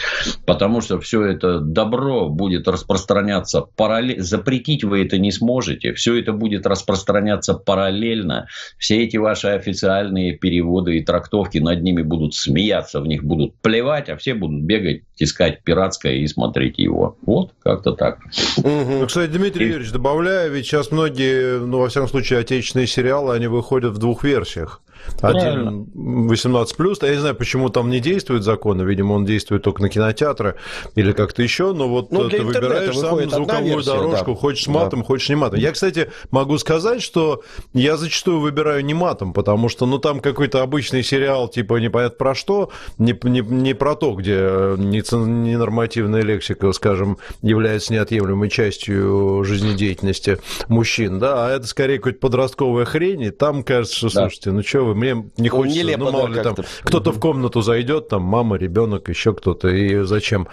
Потому 0.45 0.81
что 0.81 1.01
все 1.01 1.25
это 1.25 1.61
добро 1.61 2.29
будет 2.29 2.69
распространяться 2.69 3.63
параллельно. 3.77 4.23
Запретить 4.23 4.85
вы 4.85 5.05
это 5.05 5.19
не 5.19 5.33
сможете. 5.33 5.93
Все 5.93 6.19
это 6.19 6.33
будет 6.33 6.67
распространяться 6.67 7.55
параллельно. 7.55 8.47
Все 8.79 9.05
эти 9.05 9.17
ваши 9.17 9.49
официальные 9.49 10.37
переводы 10.37 10.99
и 10.99 11.05
трактовки 11.05 11.59
над 11.59 11.83
ними 11.83 12.03
будут 12.03 12.35
смеяться, 12.35 13.01
в 13.01 13.07
них 13.07 13.25
будут 13.25 13.55
плевать, 13.57 14.09
а 14.09 14.17
все 14.17 14.35
будут 14.35 14.63
бегать, 14.63 15.03
искать 15.19 15.63
пиратское 15.63 16.15
и 16.15 16.27
смотреть 16.27 16.79
его. 16.79 17.17
Вот 17.23 17.53
как-то 17.63 17.93
так. 17.93 18.19
Ну, 18.63 19.05
кстати, 19.07 19.31
Дмитрий 19.31 19.67
Юрьевич, 19.67 19.93
добавляю, 19.93 20.53
ведь 20.53 20.67
сейчас 20.67 20.91
многие, 20.91 21.59
ну, 21.59 21.79
во 21.79 21.89
всяком 21.89 22.09
случае, 22.09 22.41
отечественные 22.41 22.87
сериалы, 22.87 23.35
они 23.35 23.47
выходят 23.47 23.93
в 23.93 23.99
двух 23.99 24.25
версиях. 24.25 24.83
Один 25.23 25.87
18 25.95 26.77
плюс. 26.77 27.03
Я 27.03 27.11
не 27.11 27.21
знаю, 27.21 27.35
почему 27.35 27.56
там 27.69 27.91
не 27.91 28.01
действует 28.01 28.43
закон. 28.43 28.81
Видимо, 28.87 29.15
он 29.15 29.25
действует 29.25 29.63
только 29.63 29.83
на 29.83 29.89
кинотеатры 29.89 30.57
или 30.95 31.13
как-то 31.13 31.43
еще. 31.43 31.73
Но 31.73 31.89
вот 31.89 32.13
ну, 32.13 32.29
ты 32.29 32.43
выбираешь 32.43 32.97
сам 32.97 33.29
звуковую 33.29 33.77
версия, 33.77 33.93
дорожку, 33.93 34.33
да. 34.33 34.37
хочешь 34.37 34.65
с 34.65 34.69
матом, 34.69 35.01
да. 35.01 35.07
хочешь 35.07 35.29
не 35.29 35.37
матом. 35.37 35.59
Я, 35.59 35.73
кстати, 35.73 36.11
могу 36.31 36.59
сказать, 36.59 37.03
что 37.03 37.43
я 37.73 37.97
зачастую 37.97 38.41
выбираю 38.41 38.85
не 38.85 38.95
матом, 38.95 39.33
потому 39.33 39.69
что, 39.69 39.87
ну, 39.87 39.99
там 39.99 40.21
какой-то 40.21 40.63
обычный 40.63 41.03
сериал, 41.03 41.49
типа 41.49 41.77
непонятно 41.77 42.17
про 42.17 42.35
что, 42.35 42.71
не, 42.99 43.19
не, 43.23 43.41
не 43.41 43.75
про 43.75 43.95
то, 43.95 44.15
где 44.15 44.35
ненормативная 44.77 46.23
лексика, 46.23 46.73
скажем, 46.73 47.19
является 47.43 47.93
неотъемлемой 47.93 48.51
частью 48.51 49.45
жизнедеятельности 49.45 50.39
мужчин, 50.69 51.19
да, 51.19 51.47
а 51.47 51.51
это 51.51 51.67
скорее 51.67 51.99
какая-то 51.99 52.21
подростковая 52.21 52.85
хрень, 52.85 53.23
и 53.23 53.31
там 53.31 53.63
кажется, 53.63 53.97
что, 53.97 54.11
слушайте, 54.11 54.53
ну 54.53 54.63
что 54.63 54.85
вы, 54.85 54.95
мне 54.95 55.15
не 55.37 55.49
ну, 55.49 55.57
хочется, 55.57 55.99
ну, 55.99 56.11
мало 56.11 56.29
да, 56.29 56.35
ли 56.35 56.43
там, 56.43 56.57
кто-то 56.83 57.13
в 57.13 57.21
комнату 57.37 57.61
зайдет, 57.61 58.09
там, 58.09 58.23
мама, 58.23 58.57
ребенок, 58.57 59.11
еще 59.11 59.35
кто-то, 59.35 59.69
и 59.69 60.05
зачем? 60.05 60.49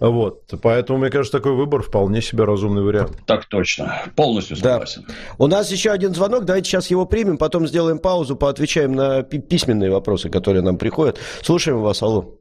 Вот, 0.00 0.42
поэтому, 0.62 0.98
мне 0.98 1.08
кажется, 1.08 1.38
такой 1.38 1.52
выбор 1.52 1.80
вполне 1.80 2.20
себе 2.20 2.44
разумный 2.44 2.82
вариант. 2.82 3.16
Так 3.26 3.46
точно, 3.46 4.02
полностью 4.14 4.56
согласен. 4.56 5.04
Да. 5.08 5.14
У 5.38 5.46
нас 5.46 5.72
еще 5.72 5.92
один 5.92 6.12
звонок, 6.12 6.44
давайте 6.44 6.68
сейчас 6.68 6.90
его 6.90 7.06
примем, 7.06 7.38
потом 7.38 7.66
сделаем 7.66 7.98
паузу, 7.98 8.36
поотвечаем 8.36 8.92
на 8.92 9.22
письменные 9.22 9.90
вопросы, 9.90 10.28
которые 10.28 10.60
нам 10.60 10.76
приходят. 10.76 11.18
Слушаем 11.40 11.80
вас, 11.80 12.02
алло. 12.02 12.34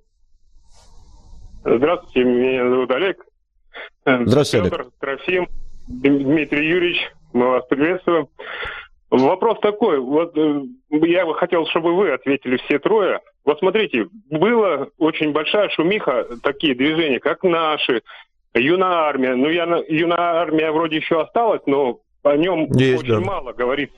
Здравствуйте, 1.63 2.25
меня 2.25 2.69
зовут 2.69 2.91
Олег. 2.91 3.17
Здравствуйте, 4.05 4.69
Петр, 4.69 4.81
Олег. 4.81 4.93
Трофим, 4.99 5.47
Дмитрий 5.87 6.67
Юрьевич, 6.67 6.97
мы 7.31 7.47
вас 7.47 7.63
приветствуем. 7.69 8.27
Вопрос 9.09 9.59
такой, 9.61 9.99
вот 9.99 10.37
э, 10.37 10.63
я 10.89 11.25
бы 11.25 11.33
хотел, 11.35 11.65
чтобы 11.67 11.95
вы 11.95 12.11
ответили 12.11 12.57
все 12.65 12.77
трое. 12.79 13.21
Вот 13.45 13.59
смотрите, 13.59 14.07
была 14.31 14.87
очень 14.97 15.31
большая 15.31 15.69
шумиха, 15.69 16.25
такие 16.41 16.73
движения, 16.73 17.19
как 17.19 17.43
наши, 17.43 18.01
юная 18.55 18.89
армия. 18.89 19.35
Ну, 19.35 19.49
я, 19.49 19.65
юная 19.87 20.17
армия 20.17 20.71
вроде 20.71 20.97
еще 20.97 21.21
осталась, 21.21 21.61
но 21.67 21.99
о 22.23 22.35
нем 22.37 22.67
Есть, 22.71 23.03
очень 23.03 23.13
да. 23.13 23.19
мало 23.19 23.53
говорится. 23.53 23.95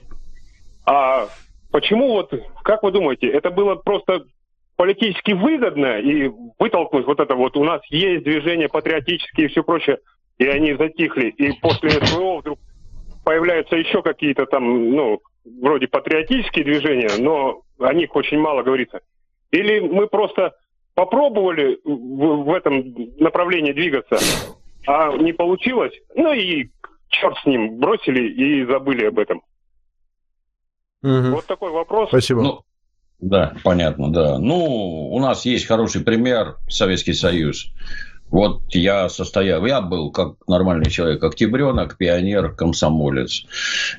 А 0.86 1.28
почему 1.72 2.10
вот, 2.10 2.34
как 2.64 2.84
вы 2.84 2.92
думаете, 2.92 3.28
это 3.28 3.50
было 3.50 3.76
просто 3.76 4.26
политически 4.76 5.32
выгодно 5.32 6.00
и 6.00 6.30
вытолкнуть 6.60 7.06
вот 7.06 7.20
это 7.22 7.36
вот, 7.36 7.56
у 7.56 7.64
нас 7.64 7.82
есть 7.90 8.26
движение 8.26 8.68
патриотические 8.68 9.48
и 9.48 9.50
все 9.50 9.64
прочее, 9.64 10.00
и 10.38 10.46
они 10.46 10.74
затихли, 10.74 11.30
и 11.30 11.54
после 11.60 11.90
СВО 11.90 12.40
вдруг 12.40 12.60
появляются 13.24 13.78
еще 13.78 14.02
какие-то 14.02 14.46
там, 14.46 14.92
ну, 14.92 15.20
вроде 15.62 15.88
патриотические 15.88 16.66
движения, 16.66 17.10
но 17.18 17.62
о 17.80 17.94
них 17.94 18.16
очень 18.16 18.40
мало 18.40 18.62
говорится. 18.62 19.02
Или 19.52 19.80
мы 19.80 20.08
просто 20.08 20.56
попробовали 20.94 21.80
в, 21.84 22.44
в 22.44 22.54
этом 22.54 22.94
направлении 23.18 23.72
двигаться, 23.72 24.18
а 24.88 25.16
не 25.16 25.34
получилось, 25.34 25.94
ну 26.16 26.34
и 26.34 26.70
черт 27.10 27.38
с 27.38 27.46
ним, 27.46 27.78
бросили 27.78 28.28
и 28.30 28.66
забыли 28.66 29.06
об 29.06 29.20
этом. 29.20 29.42
Угу. 31.04 31.36
Вот 31.36 31.46
такой 31.46 31.72
вопрос. 31.72 32.10
Спасибо. 32.10 32.42
Ну, 32.42 32.62
да, 33.20 33.56
понятно, 33.64 34.12
да. 34.12 34.38
Ну, 34.40 35.10
у 35.12 35.20
нас 35.20 35.46
есть 35.46 35.66
хороший 35.68 36.04
пример 36.04 36.58
Советский 36.68 37.14
Союз. 37.14 37.72
Вот 38.30 38.62
я 38.70 39.08
состоял, 39.10 39.66
я 39.66 39.82
был 39.82 40.12
как 40.12 40.36
нормальный 40.48 40.90
человек, 40.90 41.24
октябренок, 41.24 41.98
пионер, 41.98 42.54
комсомолец. 42.54 43.46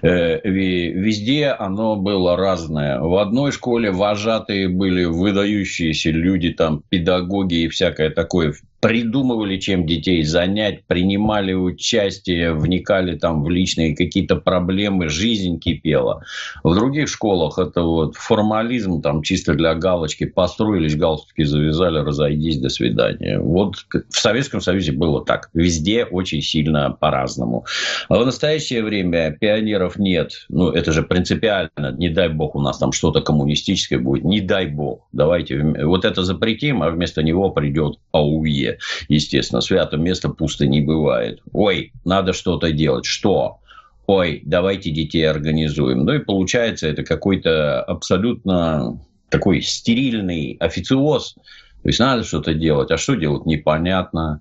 Э, 0.02 0.40
везде 0.44 1.48
оно 1.48 1.96
было 1.96 2.36
разное. 2.36 3.00
В 3.00 3.16
одной 3.16 3.52
школе 3.52 3.90
вожатые 3.90 4.68
были 4.68 5.04
выдающиеся 5.04 6.10
люди, 6.10 6.50
там, 6.50 6.82
педагоги 6.88 7.62
и 7.62 7.68
всякое 7.68 8.10
такое 8.10 8.52
придумывали, 8.80 9.58
чем 9.58 9.86
детей 9.86 10.22
занять, 10.22 10.84
принимали 10.86 11.52
участие, 11.52 12.52
вникали 12.52 13.16
там 13.16 13.42
в 13.42 13.50
личные 13.50 13.96
какие-то 13.96 14.36
проблемы, 14.36 15.08
жизнь 15.08 15.58
кипела. 15.58 16.22
В 16.62 16.74
других 16.74 17.08
школах 17.08 17.58
это 17.58 17.82
вот 17.82 18.16
формализм 18.16 19.02
там 19.02 19.22
чисто 19.22 19.54
для 19.54 19.74
галочки, 19.74 20.26
построились, 20.26 20.96
галстуки 20.96 21.42
завязали, 21.42 21.98
разойдись, 21.98 22.58
до 22.58 22.68
свидания. 22.68 23.40
Вот 23.40 23.76
в 24.08 24.16
Советском 24.16 24.60
Союзе 24.60 24.92
было 24.92 25.24
так. 25.24 25.50
Везде 25.54 26.04
очень 26.04 26.42
сильно 26.42 26.90
по-разному. 26.90 27.64
А 28.08 28.18
в 28.18 28.24
настоящее 28.24 28.84
время 28.84 29.32
пионеров 29.32 29.98
нет. 29.98 30.46
Ну, 30.48 30.70
это 30.70 30.92
же 30.92 31.02
принципиально. 31.02 31.96
Не 31.96 32.10
дай 32.10 32.28
бог 32.28 32.54
у 32.54 32.60
нас 32.60 32.78
там 32.78 32.92
что-то 32.92 33.22
коммунистическое 33.22 33.98
будет. 33.98 34.24
Не 34.24 34.40
дай 34.40 34.66
бог. 34.66 35.08
Давайте 35.12 35.60
вот 35.84 36.04
это 36.04 36.22
запретим, 36.22 36.82
а 36.82 36.90
вместо 36.90 37.22
него 37.22 37.50
придет 37.50 37.98
АУЕ 38.12 38.67
естественно. 39.08 39.60
Свято 39.60 39.96
место 39.96 40.28
пусто 40.28 40.66
не 40.66 40.80
бывает. 40.80 41.40
Ой, 41.52 41.92
надо 42.04 42.32
что-то 42.32 42.72
делать. 42.72 43.06
Что? 43.06 43.58
Ой, 44.06 44.42
давайте 44.44 44.90
детей 44.90 45.28
организуем. 45.28 46.04
Ну 46.04 46.14
и 46.14 46.18
получается 46.18 46.88
это 46.88 47.04
какой-то 47.04 47.82
абсолютно 47.82 49.00
такой 49.28 49.60
стерильный 49.62 50.56
официоз. 50.60 51.34
То 51.82 51.88
есть 51.88 52.00
надо 52.00 52.24
что-то 52.24 52.54
делать, 52.54 52.90
а 52.90 52.96
что 52.96 53.14
делать 53.14 53.46
непонятно 53.46 54.40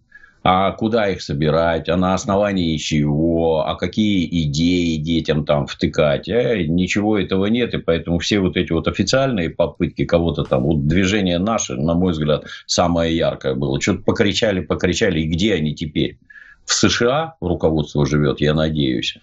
а 0.50 0.72
куда 0.72 1.10
их 1.10 1.22
собирать, 1.22 1.90
а 1.90 1.98
на 1.98 2.14
основании 2.14 2.78
чего, 2.78 3.68
а 3.68 3.76
какие 3.76 4.26
идеи 4.44 4.96
детям 4.96 5.44
там 5.44 5.68
втыкать. 5.68 6.30
А 6.30 6.56
ничего 6.56 7.20
этого 7.20 7.48
нет, 7.48 7.74
и 7.74 7.80
поэтому 7.80 8.20
все 8.20 8.40
вот 8.40 8.56
эти 8.56 8.72
вот 8.72 8.88
официальные 8.88 9.50
попытки 9.50 10.06
кого-то 10.06 10.46
там, 10.46 10.64
вот 10.64 10.88
движение 10.88 11.38
наше, 11.38 11.76
на 11.76 11.96
мой 11.96 12.14
взгляд, 12.14 12.46
самое 12.66 13.14
яркое 13.14 13.56
было. 13.56 13.82
Что-то 13.82 14.04
покричали, 14.04 14.62
покричали, 14.62 15.20
и 15.20 15.28
где 15.28 15.54
они 15.54 15.76
теперь? 15.76 16.18
В 16.64 16.74
США 16.74 17.36
руководство 17.42 18.06
живет, 18.06 18.40
я 18.40 18.54
надеюсь 18.54 19.18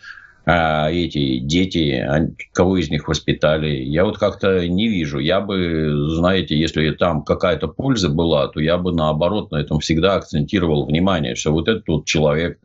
а 0.47 0.91
эти 0.91 1.39
дети, 1.39 2.07
кого 2.53 2.77
из 2.77 2.91
них 2.91 3.09
воспитали, 3.09 3.69
я 3.69 4.05
вот 4.05 4.19
как-то 4.19 4.69
не 4.69 4.89
вижу. 4.89 5.19
Я 5.19 5.41
бы, 5.41 6.11
знаете, 6.11 6.59
если 6.59 6.91
там 6.91 7.23
какая-то 7.23 7.69
польза 7.69 8.11
была, 8.11 8.49
то 8.49 8.61
я 8.61 8.77
бы 8.77 8.93
наоборот 8.93 9.51
на 9.51 9.57
этом 9.57 9.81
всегда 9.81 10.17
акцентировал 10.17 10.87
внимание, 10.87 11.35
что 11.35 11.53
вот 11.53 11.69
этот 11.69 11.89
вот 11.89 12.05
человек, 12.05 12.59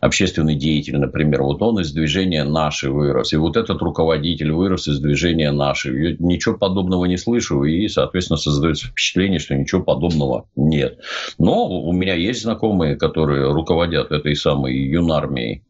общественный 0.00 0.54
деятель, 0.54 0.96
например, 0.96 1.42
вот 1.42 1.60
он 1.62 1.80
из 1.80 1.92
движения 1.92 2.44
«Наши» 2.44 2.90
вырос, 2.90 3.32
и 3.32 3.36
вот 3.36 3.56
этот 3.56 3.82
руководитель 3.82 4.52
вырос 4.52 4.88
из 4.88 4.98
движения 4.98 5.52
«Наши». 5.52 5.90
Я 5.90 6.16
ничего 6.18 6.56
подобного 6.56 7.04
не 7.04 7.18
слышу, 7.18 7.64
и, 7.64 7.86
соответственно, 7.88 8.38
создается 8.38 8.86
впечатление, 8.86 9.38
что 9.38 9.54
ничего 9.54 9.82
подобного 9.82 10.46
нет. 10.56 10.98
Но 11.38 11.68
у 11.68 11.92
меня 11.92 12.14
есть 12.14 12.42
знакомые, 12.42 12.96
которые 12.96 13.52
руководят 13.52 14.10
этой 14.10 14.34
самой 14.36 14.76
юнармией, 14.76 15.62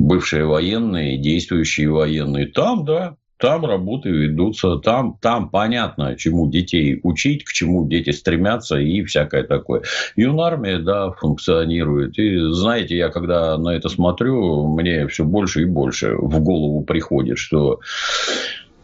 бывшие 0.00 0.44
военные, 0.46 1.18
действующие 1.18 1.90
военные. 1.90 2.46
Там, 2.46 2.84
да, 2.84 3.16
там 3.40 3.64
работы 3.64 4.10
ведутся, 4.10 4.76
там, 4.76 5.16
там 5.20 5.48
понятно, 5.48 6.14
чему 6.16 6.50
детей 6.50 7.00
учить, 7.02 7.44
к 7.44 7.52
чему 7.52 7.88
дети 7.88 8.10
стремятся 8.10 8.78
и 8.78 9.02
всякое 9.02 9.44
такое. 9.44 9.82
Юнармия, 10.14 10.78
да, 10.78 11.12
функционирует. 11.12 12.18
И 12.18 12.38
знаете, 12.52 12.96
я 12.96 13.08
когда 13.08 13.56
на 13.56 13.70
это 13.70 13.88
смотрю, 13.88 14.68
мне 14.68 15.06
все 15.08 15.24
больше 15.24 15.62
и 15.62 15.64
больше 15.64 16.14
в 16.16 16.40
голову 16.40 16.82
приходит, 16.84 17.38
что 17.38 17.80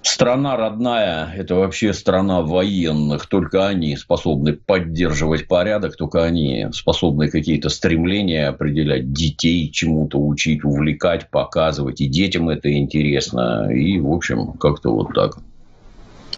страна 0.07 0.57
родная– 0.57 1.33
это 1.37 1.55
вообще 1.55 1.93
страна 1.93 2.43
военных. 2.43 3.27
Только 3.27 3.67
они 3.67 3.97
способны 3.97 4.55
поддерживать 4.55 5.49
порядок, 5.49 5.97
только 5.97 6.25
они 6.25 6.67
способны 6.73 7.29
какие-то 7.29 7.69
стремления 7.69 8.49
определять, 8.49 9.13
детей 9.13 9.71
чему-то 9.71 10.19
учить, 10.19 10.65
увлекать, 10.65 11.31
показывать. 11.31 12.01
И 12.01 12.09
детям 12.09 12.49
это 12.49 12.73
интересно. 12.73 13.71
И, 13.73 13.99
в 14.01 14.13
общем, 14.13 14.53
как-то 14.55 14.91
вот 14.91 15.15
так. 15.15 15.39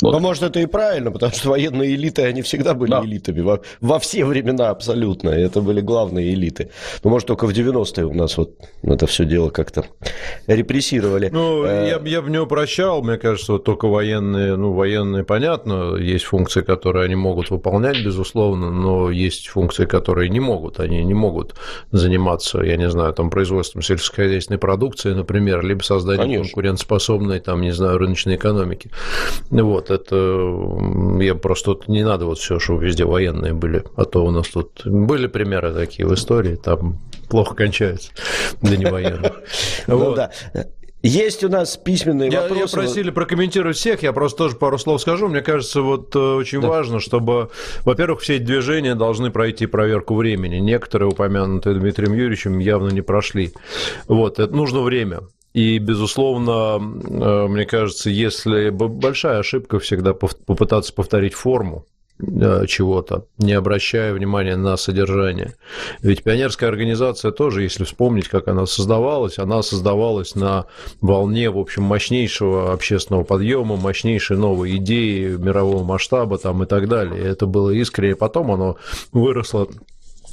Вот. 0.01 0.13
Но, 0.13 0.21
может, 0.21 0.43
это 0.43 0.61
и 0.61 0.67
правильно, 0.67 1.11
потому 1.11 1.33
что 1.33 1.51
военные 1.51 1.95
элиты, 1.95 2.23
они 2.23 2.43
всегда 2.43 2.75
были 2.75 2.91
да. 2.91 3.03
элитами. 3.05 3.41
Во, 3.41 3.61
во 3.81 3.99
все 3.99 4.25
времена 4.25 4.71
абсолютно. 4.71 5.31
Это 5.31 5.61
были 5.61 5.81
главные 5.81 6.35
элиты. 6.35 6.71
Но, 7.03 7.11
может, 7.11 7.27
только 7.27 7.47
в 7.47 7.51
90-е 7.51 8.07
у 8.07 8.15
нас 8.15 8.37
вот 8.37 8.57
это 8.83 9.07
все 9.07 9.25
дело 9.25 9.51
как-то 9.51 9.85
репрессировали. 10.47 11.31
Ну, 11.33 11.65
э... 11.65 11.89
я, 11.89 12.01
я 12.05 12.23
бы 12.23 12.31
не 12.31 12.39
упрощал. 12.39 13.03
Мне 13.03 13.17
кажется, 13.17 13.53
вот 13.53 13.65
только 13.65 13.89
военные, 13.89 14.57
ну, 14.57 14.73
военные, 14.73 15.25
понятно, 15.25 15.97
есть 15.97 16.25
функции, 16.25 16.63
которые 16.63 17.07
они 17.07 17.17
могут 17.17 17.51
выполнять, 17.51 18.05
безусловно, 18.05 18.71
но 18.71 19.11
есть 19.11 19.49
функции, 19.49 19.87
которые 19.87 20.29
не 20.29 20.41
могут. 20.41 20.81
Они 20.81 21.05
не 21.05 21.15
могут 21.15 21.55
заниматься, 21.91 22.61
я 22.61 22.77
не 22.77 22.89
знаю, 22.89 23.13
там, 23.15 23.31
производством 23.31 23.83
сельскохозяйственной 23.83 24.59
продукции, 24.59 25.13
например, 25.13 25.65
либо 25.65 25.83
созданием 25.83 26.29
Конечно. 26.29 26.45
конкурентоспособной, 26.45 27.41
там, 27.41 27.63
не 27.63 27.73
знаю, 27.73 27.99
рыночной 27.99 28.37
экономики. 28.37 28.91
Вот 29.51 29.88
это 29.91 30.15
я 31.21 31.35
просто 31.35 31.75
тут 31.75 31.89
не 31.89 32.05
надо 32.05 32.27
вот 32.27 32.39
все, 32.39 32.59
чтобы 32.59 32.85
везде 32.85 33.05
военные 33.05 33.53
были, 33.53 33.85
а 33.97 34.05
то 34.05 34.25
у 34.25 34.31
нас 34.31 34.49
тут 34.49 34.83
были 34.85 35.27
примеры 35.27 35.73
такие 35.73 36.07
в 36.07 36.15
истории, 36.15 36.57
там 36.57 36.99
плохо 37.29 37.55
кончается 37.55 38.13
для 38.63 38.77
невоенных. 38.77 39.33
Ну 39.87 40.15
да. 40.15 40.31
Есть 41.03 41.45
у 41.45 41.49
нас 41.49 41.77
письменные 41.77 42.29
я, 42.29 42.43
вопросы. 42.43 42.77
Я 42.77 42.83
просили 42.83 43.11
прокомментировать 43.11 43.77
всех, 43.77 44.03
я 44.03 44.13
просто 44.13 44.39
тоже 44.39 44.57
пару 44.57 44.79
слов 44.79 45.01
скажу. 45.01 45.29
Мне 45.29 45.43
кажется, 45.43 45.81
вот 45.81 46.15
э, 46.17 46.19
очень 46.19 46.61
да. 46.61 46.69
важно, 46.69 46.99
чтобы, 46.99 47.51
во-первых, 47.85 48.21
все 48.21 48.37
эти 48.37 48.43
движения 48.43 48.97
должны 48.97 49.31
пройти 49.31 49.67
проверку 49.67 50.17
времени. 50.17 50.57
Некоторые, 50.57 51.09
упомянутые 51.09 51.77
Дмитрием 51.77 52.15
Юрьевичем, 52.15 52.59
явно 52.59 52.89
не 52.89 53.01
прошли. 53.01 53.53
Вот, 54.09 54.41
это 54.41 54.55
нужно 54.55 54.81
время. 54.81 55.21
И, 55.55 55.79
безусловно, 55.79 56.79
э, 56.79 57.47
мне 57.49 57.65
кажется, 57.65 58.11
если 58.11 58.71
большая 58.71 59.39
ошибка 59.39 59.79
всегда 59.79 60.13
попытаться 60.13 60.93
повторить 60.93 61.35
форму, 61.35 61.87
э, 62.21 62.67
чего-то, 62.67 63.25
не 63.39 63.55
обращая 63.55 64.13
внимания 64.13 64.57
на 64.57 64.77
содержание. 64.77 65.55
Ведь 66.03 66.23
пионерская 66.23 66.69
организация 66.69 67.33
тоже, 67.33 67.63
если 67.63 67.85
вспомнить, 67.85 68.29
как 68.29 68.49
она 68.49 68.67
создавалась, 68.67 69.39
она 69.39 69.63
создавалась 69.63 70.35
на 70.35 70.67
волне, 71.01 71.51
в 71.51 71.59
общем, 71.59 71.85
мощнейшего 71.85 72.73
общественного 72.73 73.25
подъема, 73.25 73.77
мощнейшей 73.77 74.37
новой 74.37 74.77
идеи 74.77 75.37
мирового 75.37 75.83
масштаба 75.83 76.39
там, 76.39 76.63
и 76.63 76.67
так 76.67 76.89
далее. 76.89 77.25
Это 77.25 77.47
было 77.47 77.71
искренне. 77.71 78.17
Потом 78.17 78.51
оно 78.51 78.77
выросло 79.13 79.69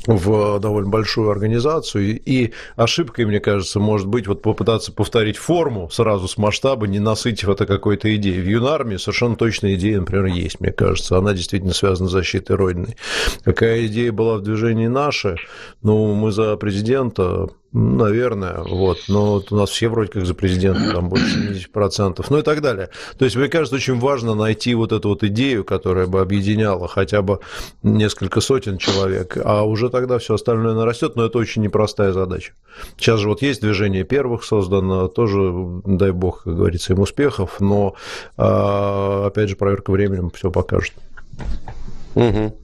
в 0.08 0.60
довольно 0.60 0.90
большую 0.90 1.30
организацию. 1.30 2.20
И 2.20 2.52
ошибкой, 2.76 3.26
мне 3.26 3.40
кажется, 3.40 3.80
может 3.80 4.08
быть 4.08 4.28
вот 4.28 4.42
попытаться 4.42 4.92
повторить 4.92 5.38
форму 5.38 5.90
сразу 5.92 6.28
с 6.28 6.38
масштаба, 6.38 6.88
не 6.88 7.00
насытив 7.00 7.50
это 7.50 7.66
какой-то 7.66 8.14
идеей. 8.16 8.42
В 8.42 8.48
юнармии 8.48 8.98
совершенно 8.98 9.36
точная 9.36 9.76
идея, 9.76 10.00
например, 10.00 10.26
есть, 10.26 10.60
мне 10.60 10.72
кажется. 10.72 11.18
Она 11.18 11.34
действительно 11.34 11.74
связана 11.74 12.10
с 12.10 12.12
защитой 12.12 12.56
Родины. 12.56 12.96
Какая 13.44 13.86
идея 13.88 14.12
была 14.12 14.38
в 14.38 14.42
движении 14.42 14.88
«Наши»? 14.88 15.38
Ну, 15.82 16.14
мы 16.14 16.32
за 16.32 16.56
президента, 16.58 17.50
Наверное, 17.78 18.62
вот. 18.64 19.00
Но 19.10 19.34
вот 19.34 19.52
у 19.52 19.58
нас 19.58 19.70
все 19.70 19.90
вроде 19.90 20.10
как 20.10 20.26
за 20.26 20.34
президента, 20.34 20.94
там 20.94 21.10
больше 21.10 21.68
70%, 21.76 22.26
ну 22.30 22.38
и 22.38 22.42
так 22.42 22.62
далее. 22.62 22.90
То 23.18 23.26
есть, 23.26 23.36
мне 23.36 23.50
кажется, 23.50 23.76
очень 23.76 24.00
важно 24.00 24.34
найти 24.34 24.74
вот 24.76 24.94
эту 24.94 25.10
вот 25.10 25.26
идею, 25.26 25.66
которая 25.66 26.08
бы 26.08 26.22
объединяла 26.22 26.88
хотя 26.88 27.22
бы 27.22 27.42
несколько 27.84 28.40
сотен 28.40 28.78
человек, 28.78 29.38
а 29.44 29.64
уже 29.64 29.90
тогда 29.90 30.20
все 30.20 30.36
остальное 30.36 30.74
нарастет, 30.74 31.18
но 31.18 31.26
это 31.26 31.38
очень 31.38 31.64
непростая 31.64 32.14
задача. 32.14 32.54
Сейчас 32.96 33.20
же 33.20 33.28
вот 33.28 33.42
есть 33.42 33.60
движение 33.60 34.06
первых 34.06 34.46
создано, 34.46 35.10
тоже, 35.10 35.52
дай 35.84 36.12
бог, 36.12 36.44
как 36.44 36.56
говорится, 36.56 36.94
им 36.94 37.02
успехов, 37.02 37.60
но, 37.60 37.96
а, 38.38 39.26
опять 39.28 39.50
же, 39.50 39.58
проверка 39.58 39.92
временем 39.92 40.32
все 40.34 40.50
покажет. 40.50 40.94
Угу. 42.16 42.58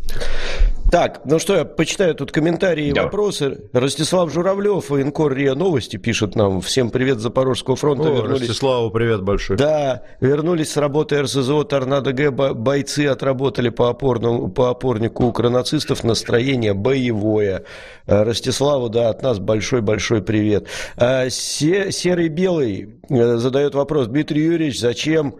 Так, 0.91 1.21
ну 1.23 1.39
что, 1.39 1.55
я 1.55 1.63
почитаю 1.63 2.13
тут 2.15 2.33
комментарии 2.33 2.87
и 2.87 2.93
вопросы. 2.93 3.69
Ростислав 3.71 4.29
Журавлев, 4.29 4.89
военкор 4.89 5.33
РИА 5.33 5.55
Новости, 5.55 5.95
пишет 5.95 6.35
нам. 6.35 6.59
Всем 6.59 6.89
привет 6.89 7.19
Запорожского 7.19 7.77
фронта. 7.77 8.09
О, 8.09 8.13
вернулись... 8.13 8.41
Ростиславу 8.41 8.91
привет 8.91 9.21
большой. 9.23 9.55
Да, 9.55 10.03
вернулись 10.19 10.71
с 10.71 10.75
работы 10.75 11.21
РСЗО 11.21 11.63
«Торнадо-Г». 11.63 12.31
Бойцы 12.31 13.07
отработали 13.07 13.69
по, 13.69 13.87
опорному, 13.87 14.49
по 14.49 14.69
опорнику 14.69 15.27
укронацистов. 15.27 16.03
Настроение 16.03 16.73
боевое. 16.73 17.63
Э, 18.05 18.23
Ростиславу, 18.23 18.89
да, 18.89 19.09
от 19.09 19.21
нас 19.21 19.39
большой-большой 19.39 20.21
привет. 20.21 20.67
А, 20.97 21.29
Серый 21.29 22.27
Белый 22.27 22.99
э, 23.09 23.37
задает 23.37 23.75
вопрос. 23.75 24.07
Дмитрий 24.07 24.43
Юрьевич, 24.43 24.81
зачем 24.81 25.35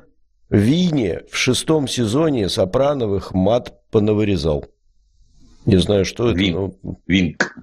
Вине 0.52 1.22
в 1.32 1.38
шестом 1.38 1.88
сезоне 1.88 2.50
Сопрановых 2.50 3.34
мат 3.34 3.74
понавырезал? 3.90 4.66
Не 5.66 5.78
знаю, 5.78 6.04
что 6.06 6.32
Вин. 6.32 6.50
это. 6.50 6.76
Но... 6.84 6.98
Винк. 7.08 7.56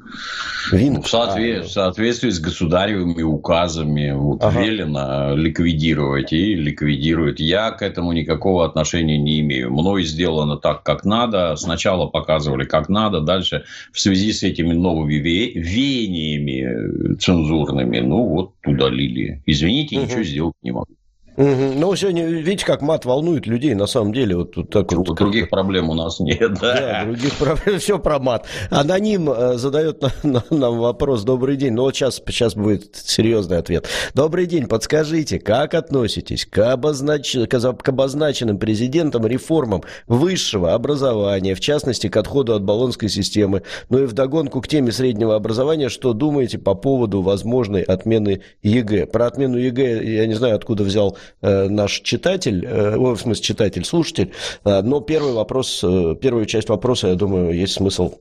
Винк. 0.72 0.96
Ну, 0.96 1.02
в, 1.02 1.08
соответ... 1.08 1.64
а, 1.64 1.66
в 1.66 1.70
соответствии 1.70 2.30
с 2.30 2.40
государевыми 2.40 3.22
указами 3.22 4.12
вот, 4.12 4.42
ага. 4.42 4.62
велено 4.62 5.34
ликвидировать 5.36 6.32
и 6.32 6.54
ликвидирует. 6.54 7.40
Я 7.40 7.72
к 7.72 7.82
этому 7.82 8.12
никакого 8.12 8.64
отношения 8.64 9.18
не 9.18 9.40
имею. 9.40 9.70
Мной 9.70 10.04
сделано 10.04 10.56
так, 10.56 10.82
как 10.82 11.04
надо. 11.04 11.56
Сначала 11.56 12.06
показывали, 12.06 12.64
как 12.64 12.88
надо. 12.88 13.20
Дальше 13.20 13.64
в 13.92 14.00
связи 14.00 14.32
с 14.32 14.42
этими 14.44 14.72
новыми 14.72 15.14
ве... 15.14 15.52
веяниями 15.52 17.16
цензурными, 17.16 17.98
ну 17.98 18.24
вот 18.24 18.52
удалили. 18.64 19.42
Извините, 19.44 19.98
угу. 19.98 20.06
ничего 20.06 20.22
сделать 20.22 20.54
не 20.62 20.70
могу. 20.70 20.94
Угу. 21.38 21.74
Ну, 21.76 21.94
сегодня, 21.94 22.26
видите, 22.26 22.66
как 22.66 22.82
мат 22.82 23.04
волнует 23.04 23.46
людей, 23.46 23.72
на 23.74 23.86
самом 23.86 24.12
деле. 24.12 24.36
Вот, 24.36 24.56
вот 24.56 24.70
так 24.70 24.92
вот. 24.92 25.16
Других 25.16 25.48
проблем 25.48 25.88
у 25.88 25.94
нас 25.94 26.18
нет, 26.18 26.54
да. 26.60 26.74
Да, 26.74 27.04
других 27.04 27.32
проблем, 27.34 27.78
все 27.78 28.00
про 28.00 28.18
мат. 28.18 28.46
Аноним 28.70 29.30
э, 29.30 29.56
задает 29.56 30.02
нам 30.24 30.78
вопрос. 30.78 31.22
Добрый 31.22 31.56
день. 31.56 31.74
Ну, 31.74 31.82
вот 31.82 31.94
сейчас, 31.94 32.20
сейчас 32.26 32.56
будет 32.56 32.96
серьезный 32.96 33.58
ответ. 33.58 33.86
Добрый 34.14 34.46
день. 34.46 34.66
Подскажите, 34.66 35.38
как 35.38 35.74
относитесь 35.74 36.44
к, 36.44 36.72
обознач... 36.72 37.36
к 37.48 37.88
обозначенным 37.88 38.58
президентом 38.58 39.24
реформам 39.24 39.84
высшего 40.08 40.74
образования, 40.74 41.54
в 41.54 41.60
частности, 41.60 42.08
к 42.08 42.16
отходу 42.16 42.56
от 42.56 42.64
болонской 42.64 43.08
системы, 43.08 43.62
ну 43.90 44.02
и 44.02 44.06
вдогонку 44.06 44.60
к 44.60 44.66
теме 44.66 44.90
среднего 44.90 45.36
образования, 45.36 45.88
что 45.88 46.14
думаете 46.14 46.58
по 46.58 46.74
поводу 46.74 47.22
возможной 47.22 47.82
отмены 47.82 48.40
ЕГЭ? 48.64 49.06
Про 49.06 49.26
отмену 49.26 49.56
ЕГЭ 49.56 50.04
я 50.04 50.26
не 50.26 50.34
знаю, 50.34 50.56
откуда 50.56 50.82
взял 50.82 51.16
наш 51.40 52.00
читатель, 52.00 52.64
э, 52.64 52.96
в 52.96 53.16
смысле 53.16 53.42
читатель, 53.42 53.84
слушатель, 53.84 54.32
э, 54.64 54.82
но 54.82 55.00
первый 55.00 55.32
вопрос, 55.32 55.80
первую 56.20 56.46
часть 56.46 56.68
вопроса, 56.68 57.08
я 57.08 57.14
думаю, 57.14 57.52
есть 57.52 57.74
смысл 57.74 58.14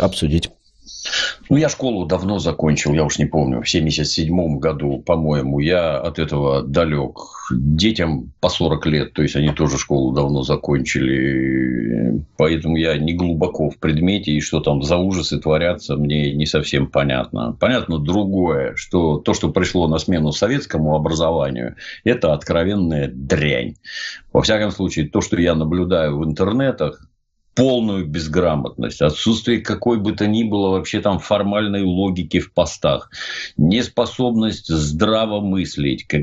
обсудить. 0.00 0.50
Ну, 1.48 1.56
я 1.56 1.68
школу 1.68 2.06
давно 2.06 2.38
закончил, 2.38 2.94
я 2.94 3.04
уж 3.04 3.18
не 3.18 3.26
помню, 3.26 3.60
в 3.60 3.68
77 3.68 4.58
году, 4.58 4.98
по-моему, 4.98 5.58
я 5.58 5.98
от 5.98 6.18
этого 6.18 6.62
далек. 6.62 7.18
Детям 7.50 8.32
по 8.40 8.48
40 8.48 8.86
лет, 8.86 9.12
то 9.12 9.22
есть 9.22 9.36
они 9.36 9.50
тоже 9.50 9.76
школу 9.76 10.12
давно 10.12 10.42
закончили, 10.42 12.24
поэтому 12.36 12.76
я 12.76 12.96
не 12.96 13.12
глубоко 13.12 13.68
в 13.68 13.78
предмете, 13.78 14.32
и 14.32 14.40
что 14.40 14.60
там 14.60 14.82
за 14.82 14.96
ужасы 14.96 15.38
творятся, 15.38 15.96
мне 15.96 16.32
не 16.32 16.46
совсем 16.46 16.86
понятно. 16.86 17.56
Понятно 17.60 17.98
другое, 17.98 18.74
что 18.76 19.18
то, 19.18 19.34
что 19.34 19.50
пришло 19.50 19.88
на 19.88 19.98
смену 19.98 20.32
советскому 20.32 20.94
образованию, 20.94 21.76
это 22.04 22.32
откровенная 22.32 23.10
дрянь. 23.12 23.74
Во 24.32 24.40
всяком 24.40 24.70
случае, 24.70 25.08
то, 25.08 25.20
что 25.20 25.38
я 25.38 25.54
наблюдаю 25.54 26.18
в 26.18 26.24
интернетах, 26.24 27.06
полную 27.54 28.06
безграмотность, 28.06 29.02
отсутствие 29.02 29.60
какой 29.60 29.98
бы 29.98 30.12
то 30.12 30.26
ни 30.26 30.42
было 30.42 30.70
вообще 30.70 31.00
там 31.00 31.18
формальной 31.18 31.82
логики 31.82 32.40
в 32.40 32.52
постах, 32.52 33.10
неспособность 33.56 34.68
здраво 34.68 35.40
мыслить, 35.40 36.06
как, 36.06 36.22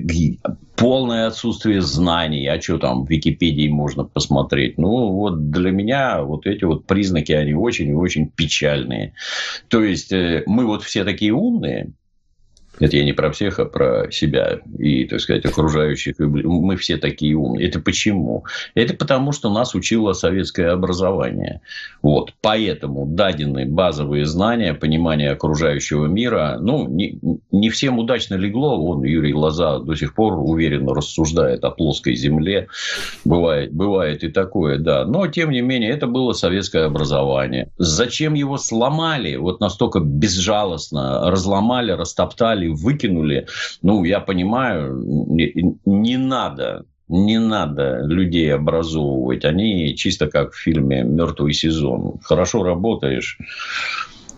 полное 0.75 1.27
отсутствие 1.27 1.81
знаний, 1.81 2.47
а 2.47 2.59
что 2.61 2.77
там 2.77 3.05
в 3.05 3.09
Википедии 3.09 3.67
можно 3.67 4.05
посмотреть. 4.05 4.77
Ну, 4.77 5.11
вот 5.11 5.51
для 5.51 5.71
меня 5.71 6.23
вот 6.23 6.47
эти 6.47 6.63
вот 6.63 6.85
признаки, 6.85 7.33
они 7.33 7.53
очень 7.53 7.89
и 7.89 7.93
очень 7.93 8.29
печальные. 8.29 9.13
То 9.67 9.83
есть, 9.83 10.11
э, 10.13 10.43
мы 10.47 10.65
вот 10.65 10.83
все 10.83 11.03
такие 11.03 11.33
умные, 11.33 11.91
это 12.79 12.97
я 12.97 13.03
не 13.03 13.13
про 13.13 13.31
всех, 13.31 13.59
а 13.59 13.65
про 13.65 14.09
себя 14.11 14.59
и, 14.77 15.05
так 15.05 15.19
сказать, 15.19 15.45
окружающих. 15.45 16.15
Мы 16.19 16.77
все 16.77 16.97
такие 16.97 17.35
умные. 17.35 17.67
Это 17.67 17.79
почему? 17.79 18.45
Это 18.73 18.93
потому, 18.93 19.31
что 19.31 19.49
нас 19.49 19.75
учило 19.75 20.13
советское 20.13 20.69
образование. 20.69 21.61
Вот. 22.01 22.33
Поэтому 22.41 23.05
дадены 23.05 23.65
базовые 23.65 24.25
знания, 24.25 24.73
понимание 24.73 25.31
окружающего 25.31 26.05
мира, 26.05 26.57
ну, 26.59 26.87
не, 26.87 27.19
не 27.51 27.69
всем 27.69 27.99
удачно 27.99 28.35
легло. 28.35 28.81
Он, 28.83 29.03
Юрий 29.03 29.33
Лоза, 29.33 29.79
до 29.79 29.95
сих 29.95 30.15
пор 30.15 30.33
уверенно 30.39 30.93
рассуждает 30.93 31.63
о 31.63 31.71
плоской 31.71 32.15
земле. 32.15 32.67
Бывает, 33.25 33.73
бывает 33.73 34.23
и 34.23 34.29
такое, 34.29 34.77
да. 34.77 35.05
Но, 35.05 35.27
тем 35.27 35.51
не 35.51 35.61
менее, 35.61 35.91
это 35.91 36.07
было 36.07 36.33
советское 36.33 36.85
образование. 36.85 37.71
Зачем 37.77 38.33
его 38.33 38.57
сломали? 38.57 39.35
Вот 39.35 39.59
настолько 39.59 39.99
безжалостно 39.99 41.29
разломали, 41.29 41.91
растоптали, 41.91 42.68
выкинули. 42.69 43.47
Ну, 43.81 44.03
я 44.03 44.19
понимаю, 44.19 44.95
не, 45.05 45.75
не 45.85 46.17
надо 46.17 46.85
не 47.09 47.39
надо 47.39 48.01
людей 48.05 48.53
образовывать. 48.53 49.43
Они 49.43 49.95
чисто 49.95 50.27
как 50.27 50.53
в 50.53 50.57
фильме 50.57 51.03
«Мертвый 51.03 51.53
сезон». 51.53 52.19
Хорошо 52.21 52.63
работаешь, 52.63 53.39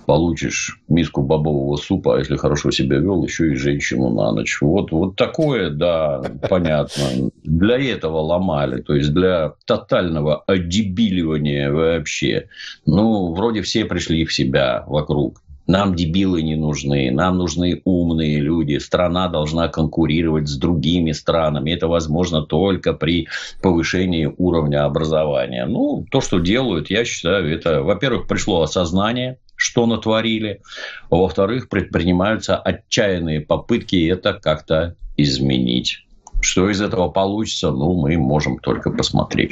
получишь 0.06 0.80
миску 0.88 1.22
бобового 1.22 1.76
супа, 1.76 2.16
а 2.16 2.20
если 2.20 2.38
хорошо 2.38 2.72
себя 2.72 2.98
вел, 2.98 3.24
еще 3.24 3.52
и 3.52 3.56
женщину 3.56 4.10
на 4.10 4.32
ночь. 4.32 4.58
Вот, 4.62 4.92
вот 4.92 5.18
такое, 5.18 5.70
да, 5.70 6.22
понятно. 6.50 7.30
Для 7.44 7.78
этого 7.78 8.20
ломали, 8.20 8.82
то 8.82 8.96
есть 8.96 9.14
для 9.14 9.54
тотального 9.66 10.44
одебиливания 10.48 11.72
вообще. 11.72 12.48
Ну, 12.86 13.34
вроде 13.34 13.62
все 13.62 13.84
пришли 13.84 14.24
в 14.26 14.34
себя 14.34 14.86
вокруг. 14.88 15.42
Нам 15.68 15.96
дебилы 15.96 16.42
не 16.42 16.56
нужны, 16.56 17.12
нам 17.12 17.38
нужны 17.38 17.82
умные 17.86 18.40
люди. 18.40 18.78
Страна 18.78 19.28
должна 19.28 19.68
конкурировать 19.68 20.48
с 20.48 20.58
другими 20.58 21.12
странами. 21.12 21.72
Это 21.72 21.88
возможно 21.88 22.42
только 22.42 22.94
при 22.94 23.28
повышении 23.62 24.34
уровня 24.38 24.86
образования. 24.86 25.66
Ну, 25.66 26.06
то, 26.10 26.22
что 26.22 26.40
делают, 26.40 26.90
я 26.90 27.06
считаю, 27.06 27.54
это, 27.54 27.84
во-первых, 27.84 28.28
пришло 28.28 28.62
осознание, 28.62 29.38
что 29.56 29.86
натворили. 29.86 30.62
Во-вторых, 31.10 31.70
предпринимаются 31.70 32.58
отчаянные 32.58 33.42
попытки 33.42 34.08
это 34.08 34.34
как-то 34.34 34.96
изменить. 35.18 36.06
Что 36.42 36.68
из 36.70 36.82
этого 36.82 37.10
получится, 37.10 37.70
ну, 37.70 37.94
мы 37.94 38.18
можем 38.18 38.58
только 38.58 38.90
посмотреть. 38.90 39.52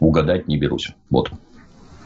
Угадать 0.00 0.48
не 0.48 0.56
берусь. 0.56 0.88
Вот. 1.10 1.30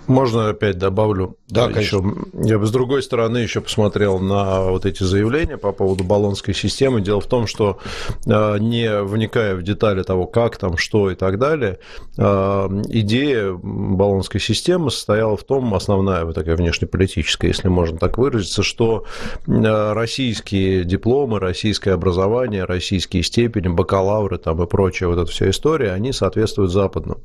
Можно 0.07 0.49
опять 0.49 0.79
добавлю? 0.79 1.37
Да, 1.49 1.67
еще, 1.67 2.01
конечно. 2.01 2.25
Я 2.45 2.59
бы 2.59 2.67
с 2.67 2.71
другой 2.71 3.03
стороны 3.03 3.39
еще 3.39 3.61
посмотрел 3.61 4.19
на 4.19 4.63
вот 4.71 4.87
эти 4.87 5.03
заявления 5.03 5.59
по 5.59 5.73
поводу 5.73 6.03
баллонской 6.03 6.55
системы. 6.55 7.01
Дело 7.01 7.21
в 7.21 7.27
том, 7.27 7.47
что 7.47 7.79
а, 8.27 8.57
не 8.57 9.03
вникая 9.03 9.55
в 9.55 9.63
детали 9.63 10.03
того, 10.03 10.27
как 10.27 10.57
там, 10.57 10.77
что 10.77 11.11
и 11.11 11.15
так 11.15 11.39
далее, 11.39 11.79
а, 12.19 12.69
идея 12.89 13.53
баллонской 13.53 14.41
системы 14.41 14.91
состояла 14.91 15.37
в 15.37 15.45
том, 15.45 15.75
основная 15.75 16.25
вот 16.25 16.35
такая 16.35 16.57
внешнеполитическая, 16.57 17.51
если 17.51 17.69
можно 17.69 17.99
так 17.99 18.19
выразиться, 18.19 18.63
что 18.63 19.05
российские 19.47 20.85
дипломы, 20.85 21.39
российское 21.39 21.93
образование, 21.93 22.65
российские 22.65 23.23
степени, 23.23 23.69
бакалавры 23.69 24.39
там 24.39 24.63
и 24.63 24.67
прочая 24.67 25.09
вот 25.09 25.19
эта 25.19 25.31
вся 25.31 25.51
история, 25.51 25.93
они 25.93 26.13
соответствуют 26.13 26.73
западным 26.73 27.19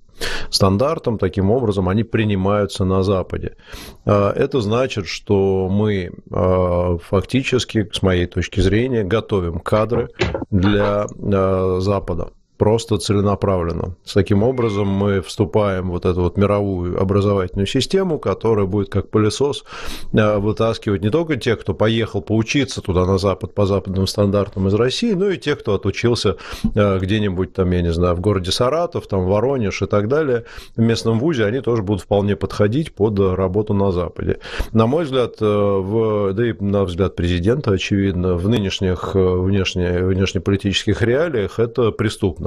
стандартам, 0.49 1.17
таким 1.17 1.51
образом 1.51 1.89
они 1.89 2.03
принимаются 2.67 2.85
на 2.85 3.03
Западе. 3.03 3.55
А, 4.05 4.31
это 4.33 4.61
значит, 4.61 5.07
что 5.07 5.67
мы 5.69 6.11
а, 6.31 6.97
фактически, 6.97 7.89
с 7.91 8.01
моей 8.01 8.25
точки 8.25 8.59
зрения, 8.59 9.03
готовим 9.03 9.59
кадры 9.59 10.09
для 10.51 11.05
а, 11.05 11.77
Запада 11.79 12.29
просто 12.57 12.97
целенаправленно. 12.97 13.95
С 14.03 14.13
таким 14.13 14.43
образом 14.43 14.87
мы 14.87 15.21
вступаем 15.21 15.91
в 15.91 15.97
вот 15.97 16.05
эту 16.05 16.21
вот 16.21 16.37
мировую 16.37 17.01
образовательную 17.01 17.65
систему, 17.65 18.19
которая 18.19 18.67
будет 18.67 18.89
как 18.89 19.09
пылесос 19.09 19.63
э, 20.13 20.37
вытаскивать 20.37 21.01
не 21.01 21.09
только 21.09 21.37
тех, 21.37 21.59
кто 21.59 21.73
поехал 21.73 22.21
поучиться 22.21 22.81
туда 22.81 23.05
на 23.05 23.17
Запад 23.17 23.55
по 23.55 23.65
западным 23.65 24.05
стандартам 24.05 24.67
из 24.67 24.75
России, 24.75 25.13
но 25.13 25.29
и 25.29 25.37
тех, 25.37 25.59
кто 25.59 25.73
отучился 25.73 26.35
э, 26.75 26.99
где-нибудь 26.99 27.53
там, 27.53 27.71
я 27.71 27.81
не 27.81 27.91
знаю, 27.91 28.15
в 28.15 28.19
городе 28.19 28.51
Саратов, 28.51 29.07
там 29.07 29.25
Воронеж 29.25 29.81
и 29.81 29.87
так 29.87 30.07
далее, 30.07 30.45
в 30.75 30.81
местном 30.81 31.19
вузе, 31.19 31.45
они 31.45 31.61
тоже 31.61 31.81
будут 31.81 32.03
вполне 32.03 32.35
подходить 32.35 32.93
под 32.93 33.19
работу 33.19 33.73
на 33.73 33.91
Западе. 33.91 34.37
На 34.71 34.85
мой 34.85 35.05
взгляд, 35.05 35.37
э, 35.41 35.45
в, 35.45 36.33
да 36.33 36.47
и 36.47 36.53
на 36.59 36.83
взгляд 36.83 37.15
президента, 37.15 37.71
очевидно, 37.71 38.35
в 38.35 38.47
нынешних 38.47 39.15
внешне, 39.15 40.03
внешнеполитических 40.03 41.01
реалиях 41.01 41.57
это 41.57 41.91
преступно 41.91 42.46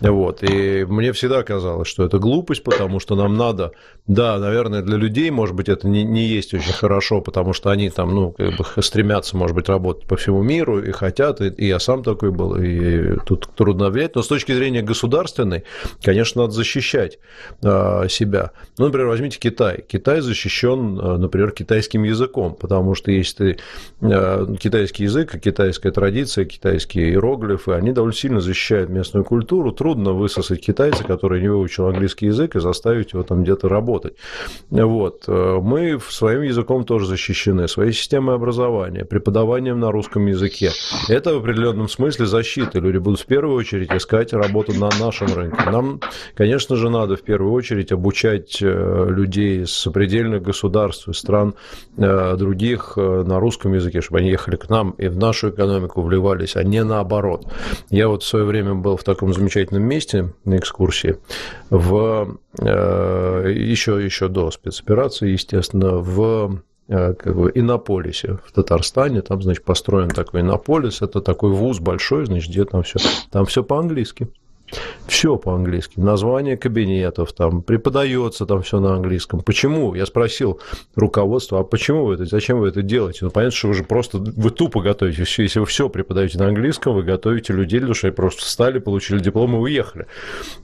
Вот. 0.00 0.42
И 0.42 0.84
мне 0.88 1.12
всегда 1.12 1.42
казалось, 1.42 1.88
что 1.88 2.04
это 2.04 2.18
глупость, 2.18 2.62
потому 2.64 3.00
что 3.00 3.14
нам 3.14 3.36
надо, 3.36 3.72
да, 4.06 4.38
наверное, 4.38 4.82
для 4.82 4.96
людей, 4.96 5.30
может 5.30 5.54
быть, 5.54 5.68
это 5.68 5.88
не, 5.88 6.04
не 6.04 6.24
есть 6.24 6.52
очень 6.52 6.72
хорошо, 6.72 7.20
потому 7.20 7.52
что 7.52 7.70
они 7.70 7.90
там, 7.90 8.14
ну, 8.14 8.32
как 8.32 8.56
бы 8.56 8.82
стремятся, 8.82 9.36
может 9.36 9.54
быть, 9.54 9.68
работать 9.68 10.06
по 10.06 10.16
всему 10.16 10.42
миру 10.42 10.82
и 10.82 10.92
хотят, 10.92 11.40
и, 11.40 11.48
и 11.48 11.66
я 11.66 11.78
сам 11.78 12.02
такой 12.02 12.30
был, 12.32 12.56
и 12.56 13.16
тут 13.24 13.48
трудно 13.54 13.90
влиять. 13.90 14.14
Но 14.14 14.22
с 14.22 14.28
точки 14.28 14.52
зрения 14.52 14.82
государственной, 14.82 15.64
конечно, 16.02 16.42
надо 16.42 16.52
защищать 16.54 17.18
э, 17.62 18.08
себя. 18.08 18.50
Ну, 18.78 18.86
например, 18.86 19.08
возьмите 19.08 19.38
Китай. 19.38 19.84
Китай 19.86 20.20
защищен, 20.20 20.98
э, 20.98 21.16
например, 21.16 21.52
китайским 21.52 22.02
языком, 22.02 22.56
потому 22.60 22.94
что 22.94 23.10
если 23.10 23.34
ты 23.36 23.58
э, 24.02 24.46
китайский 24.60 25.04
язык, 25.04 25.40
китайская 25.40 25.92
традиция, 25.92 26.44
китайские 26.44 27.10
иероглифы, 27.10 27.72
они 27.72 27.92
довольно 27.92 28.14
сильно 28.14 28.40
защищают 28.40 28.90
местную 28.90 29.24
культуру, 29.24 29.72
трудно 29.84 30.12
высосать 30.12 30.62
китайца, 30.64 31.04
который 31.04 31.42
не 31.42 31.48
выучил 31.48 31.86
английский 31.88 32.26
язык, 32.26 32.56
и 32.56 32.58
заставить 32.58 33.12
его 33.12 33.22
там 33.22 33.42
где-то 33.42 33.68
работать. 33.68 34.14
Вот. 34.70 35.28
Мы 35.28 36.00
своим 36.08 36.40
языком 36.40 36.84
тоже 36.84 37.04
защищены, 37.06 37.68
своей 37.68 37.92
системой 37.92 38.36
образования, 38.36 39.04
преподаванием 39.04 39.78
на 39.78 39.92
русском 39.92 40.24
языке. 40.24 40.70
Это 41.10 41.34
в 41.34 41.38
определенном 41.40 41.90
смысле 41.90 42.24
защита. 42.24 42.78
Люди 42.78 42.96
будут 42.96 43.20
в 43.20 43.26
первую 43.26 43.58
очередь 43.58 43.92
искать 43.92 44.32
работу 44.32 44.72
на 44.72 44.88
нашем 44.98 45.34
рынке. 45.34 45.70
Нам, 45.70 46.00
конечно 46.34 46.76
же, 46.76 46.88
надо 46.88 47.16
в 47.16 47.22
первую 47.22 47.52
очередь 47.52 47.92
обучать 47.92 48.62
э, 48.62 49.06
людей 49.10 49.64
из 49.64 49.74
сопредельных 49.74 50.40
государств, 50.42 51.08
из 51.08 51.18
стран 51.18 51.56
э, 51.98 52.36
других 52.38 52.94
э, 52.96 53.22
на 53.26 53.38
русском 53.38 53.74
языке, 53.74 54.00
чтобы 54.00 54.20
они 54.20 54.30
ехали 54.30 54.56
к 54.56 54.70
нам 54.70 54.92
и 54.92 55.08
в 55.08 55.18
нашу 55.18 55.50
экономику 55.50 56.00
вливались, 56.00 56.56
а 56.56 56.62
не 56.62 56.82
наоборот. 56.84 57.46
Я 57.90 58.08
вот 58.08 58.22
в 58.22 58.26
свое 58.26 58.46
время 58.46 58.74
был 58.74 58.96
в 58.96 59.04
таком 59.04 59.34
замечательном 59.34 59.73
месте 59.82 60.32
на 60.44 60.56
экскурсии, 60.56 61.16
в, 61.70 62.38
еще, 62.58 64.04
еще 64.04 64.28
до 64.28 64.50
спецоперации, 64.50 65.30
естественно, 65.30 65.96
в 65.98 66.60
как 66.86 67.34
бы 67.34 67.50
Иннополисе 67.54 68.38
в 68.44 68.52
Татарстане, 68.52 69.22
там, 69.22 69.40
значит, 69.42 69.64
построен 69.64 70.10
такой 70.10 70.42
Иннополис, 70.42 71.00
это 71.00 71.20
такой 71.20 71.50
вуз 71.50 71.80
большой, 71.80 72.26
значит, 72.26 72.50
где 72.50 72.64
там 72.64 72.82
все, 72.82 72.98
там 73.30 73.46
все 73.46 73.64
по-английски. 73.64 74.28
Все 75.06 75.36
по-английски. 75.36 76.00
Название 76.00 76.56
кабинетов, 76.56 77.32
там 77.32 77.62
преподается 77.62 78.46
там 78.46 78.62
все 78.62 78.80
на 78.80 78.94
английском. 78.94 79.40
Почему? 79.40 79.94
Я 79.94 80.06
спросил 80.06 80.60
руководство, 80.94 81.60
а 81.60 81.64
почему 81.64 82.06
вы 82.06 82.14
это, 82.14 82.24
зачем 82.26 82.58
вы 82.58 82.68
это 82.68 82.82
делаете? 82.82 83.20
Ну, 83.22 83.30
понятно, 83.30 83.56
что 83.56 83.68
вы 83.68 83.74
же 83.74 83.84
просто, 83.84 84.18
вы 84.18 84.50
тупо 84.50 84.80
готовите. 84.80 85.24
Если 85.42 85.58
вы 85.58 85.66
все 85.66 85.88
преподаете 85.88 86.38
на 86.38 86.46
английском, 86.46 86.94
вы 86.94 87.02
готовите 87.02 87.52
людей 87.52 87.80
для 87.80 87.94
чтобы 87.94 88.12
просто 88.14 88.42
встали, 88.42 88.78
получили 88.78 89.18
диплом 89.18 89.54
и 89.54 89.58
уехали. 89.58 90.06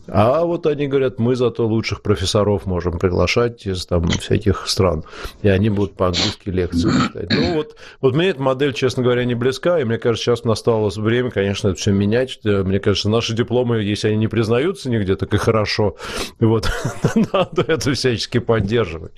А 0.08 0.44
вот 0.44 0.66
они 0.66 0.88
говорят, 0.88 1.18
мы 1.18 1.36
зато 1.36 1.66
лучших 1.66 2.02
профессоров 2.02 2.66
можем 2.66 2.98
приглашать 2.98 3.66
из 3.66 3.86
там 3.86 4.08
всяких 4.08 4.68
стран, 4.68 5.04
и 5.42 5.48
они 5.48 5.70
будут 5.70 5.96
по-английски 5.96 6.48
лекции 6.48 6.90
читать. 6.90 7.30
Ну, 7.30 7.54
вот, 7.54 7.76
вот 8.00 8.14
мне 8.14 8.30
эта 8.30 8.42
модель, 8.42 8.72
честно 8.72 9.02
говоря, 9.02 9.24
не 9.24 9.34
близка, 9.34 9.78
и 9.80 9.84
мне 9.84 9.98
кажется, 9.98 10.24
сейчас 10.24 10.44
настало 10.44 10.90
время, 10.90 11.30
конечно, 11.30 11.68
это 11.68 11.76
все 11.78 11.92
менять. 11.92 12.40
Мне 12.42 12.80
кажется, 12.80 13.08
наши 13.08 13.34
дипломы 13.34 13.82
есть 13.82 13.99
если 14.00 14.08
они 14.08 14.16
не 14.16 14.28
признаются 14.28 14.90
нигде, 14.90 15.16
так 15.16 15.32
и 15.34 15.36
хорошо. 15.36 15.96
Вот, 16.38 16.70
надо 17.32 17.62
это 17.62 17.92
всячески 17.92 18.38
поддерживать. 18.38 19.12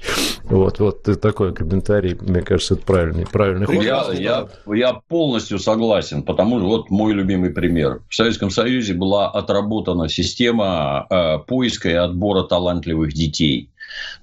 Вот, 0.45 0.81
вот 0.81 1.03
такой 1.21 1.55
комментарий, 1.55 2.17
мне 2.21 2.43
кажется, 2.43 2.75
это 2.75 2.85
правильный, 2.85 3.27
правильный 3.27 3.67
ход. 3.67 3.83
Я, 3.83 4.07
я, 4.13 4.49
я 4.67 4.95
полностью 5.09 5.59
согласен, 5.59 6.23
потому 6.23 6.59
что 6.59 6.67
вот 6.67 6.91
мой 6.91 7.13
любимый 7.13 7.51
пример. 7.51 8.01
В 8.09 8.15
Советском 8.15 8.51
Союзе 8.51 8.95
была 8.95 9.31
отработана 9.31 10.09
система 10.09 11.07
э, 11.09 11.39
поиска 11.47 11.89
и 11.89 11.95
отбора 11.95 12.43
талантливых 12.43 13.13
детей. 13.13 13.71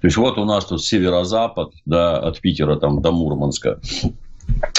То 0.00 0.08
есть, 0.08 0.16
вот 0.16 0.36
у 0.38 0.44
нас 0.44 0.64
тут 0.64 0.84
северо-запад, 0.84 1.72
да, 1.86 2.18
от 2.18 2.40
Питера 2.40 2.76
там, 2.76 3.00
до 3.00 3.12
Мурманска. 3.12 3.80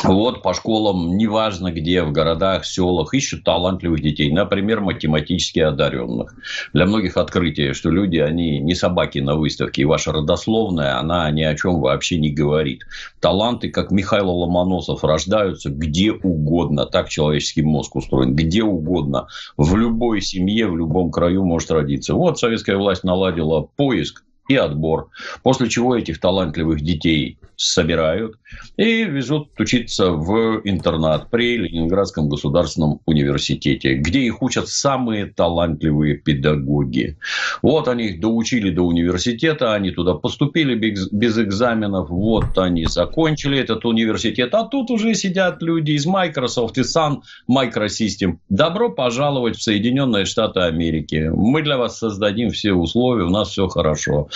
Вот 0.03 0.41
по 0.41 0.53
школам, 0.53 1.15
неважно 1.17 1.71
где, 1.71 2.03
в 2.03 2.11
городах, 2.11 2.65
селах, 2.65 3.13
ищут 3.13 3.43
талантливых 3.43 4.01
детей, 4.01 4.31
например, 4.31 4.81
математически 4.81 5.59
одаренных. 5.59 6.33
Для 6.73 6.85
многих 6.85 7.17
открытие, 7.17 7.73
что 7.73 7.89
люди, 7.89 8.17
они 8.17 8.59
не 8.59 8.75
собаки 8.75 9.19
на 9.19 9.35
выставке, 9.35 9.83
и 9.83 9.85
ваша 9.85 10.11
родословная, 10.11 10.99
она 10.99 11.29
ни 11.31 11.43
о 11.43 11.55
чем 11.55 11.79
вообще 11.79 12.17
не 12.17 12.31
говорит. 12.31 12.83
Таланты, 13.19 13.69
как 13.69 13.91
Михаил 13.91 14.29
Ломоносов, 14.29 15.03
рождаются 15.03 15.69
где 15.69 16.11
угодно, 16.11 16.85
так 16.85 17.09
человеческий 17.09 17.61
мозг 17.61 17.95
устроен, 17.95 18.35
где 18.35 18.63
угодно, 18.63 19.27
в 19.57 19.75
любой 19.75 20.21
семье, 20.21 20.67
в 20.67 20.77
любом 20.77 21.11
краю 21.11 21.45
может 21.45 21.71
родиться. 21.71 22.15
Вот 22.15 22.39
советская 22.39 22.77
власть 22.77 23.03
наладила 23.03 23.61
поиск 23.75 24.23
и 24.47 24.55
отбор. 24.55 25.09
После 25.43 25.69
чего 25.69 25.95
этих 25.95 26.19
талантливых 26.19 26.81
детей 26.81 27.37
собирают 27.61 28.35
и 28.75 29.03
везут 29.03 29.49
учиться 29.59 30.11
в 30.11 30.61
интернат 30.63 31.29
при 31.29 31.57
Ленинградском 31.57 32.27
государственном 32.27 32.99
университете, 33.05 33.95
где 33.95 34.21
их 34.21 34.41
учат 34.41 34.67
самые 34.67 35.27
талантливые 35.27 36.15
педагоги. 36.15 37.17
Вот 37.61 37.87
они 37.87 38.05
их 38.07 38.19
доучили 38.19 38.71
до 38.71 38.81
университета, 38.81 39.73
они 39.73 39.91
туда 39.91 40.15
поступили 40.15 40.73
без 40.75 41.37
экзаменов, 41.37 42.09
вот 42.09 42.57
они 42.57 42.85
закончили 42.85 43.59
этот 43.59 43.85
университет, 43.85 44.53
а 44.55 44.63
тут 44.63 44.89
уже 44.89 45.13
сидят 45.13 45.61
люди 45.61 45.91
из 45.91 46.05
Microsoft 46.05 46.77
и 46.79 46.81
Sun 46.81 47.21
Microsystem. 47.49 48.37
Добро 48.49 48.89
пожаловать 48.89 49.57
в 49.57 49.61
Соединенные 49.61 50.25
Штаты 50.25 50.61
Америки. 50.61 51.29
Мы 51.31 51.61
для 51.61 51.77
вас 51.77 51.99
создадим 51.99 52.49
все 52.49 52.73
условия, 52.73 53.25
у 53.25 53.29
нас 53.29 53.49
все 53.49 53.67
хорошо. 53.67 54.29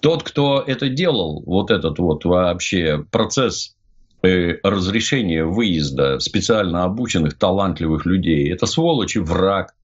Тот, 0.00 0.22
кто 0.22 0.62
это 0.66 0.88
делал, 0.88 1.42
вот 1.46 1.70
этот 1.70 1.98
вот 1.98 2.24
вообще 2.24 3.04
процесс 3.10 3.76
э, 4.22 4.56
разрешения 4.62 5.44
выезда 5.44 6.18
специально 6.18 6.84
обученных 6.84 7.38
талантливых 7.38 8.06
людей, 8.06 8.52
это 8.52 8.66
сволочь 8.66 9.16
и 9.16 9.20
враг. 9.20 9.74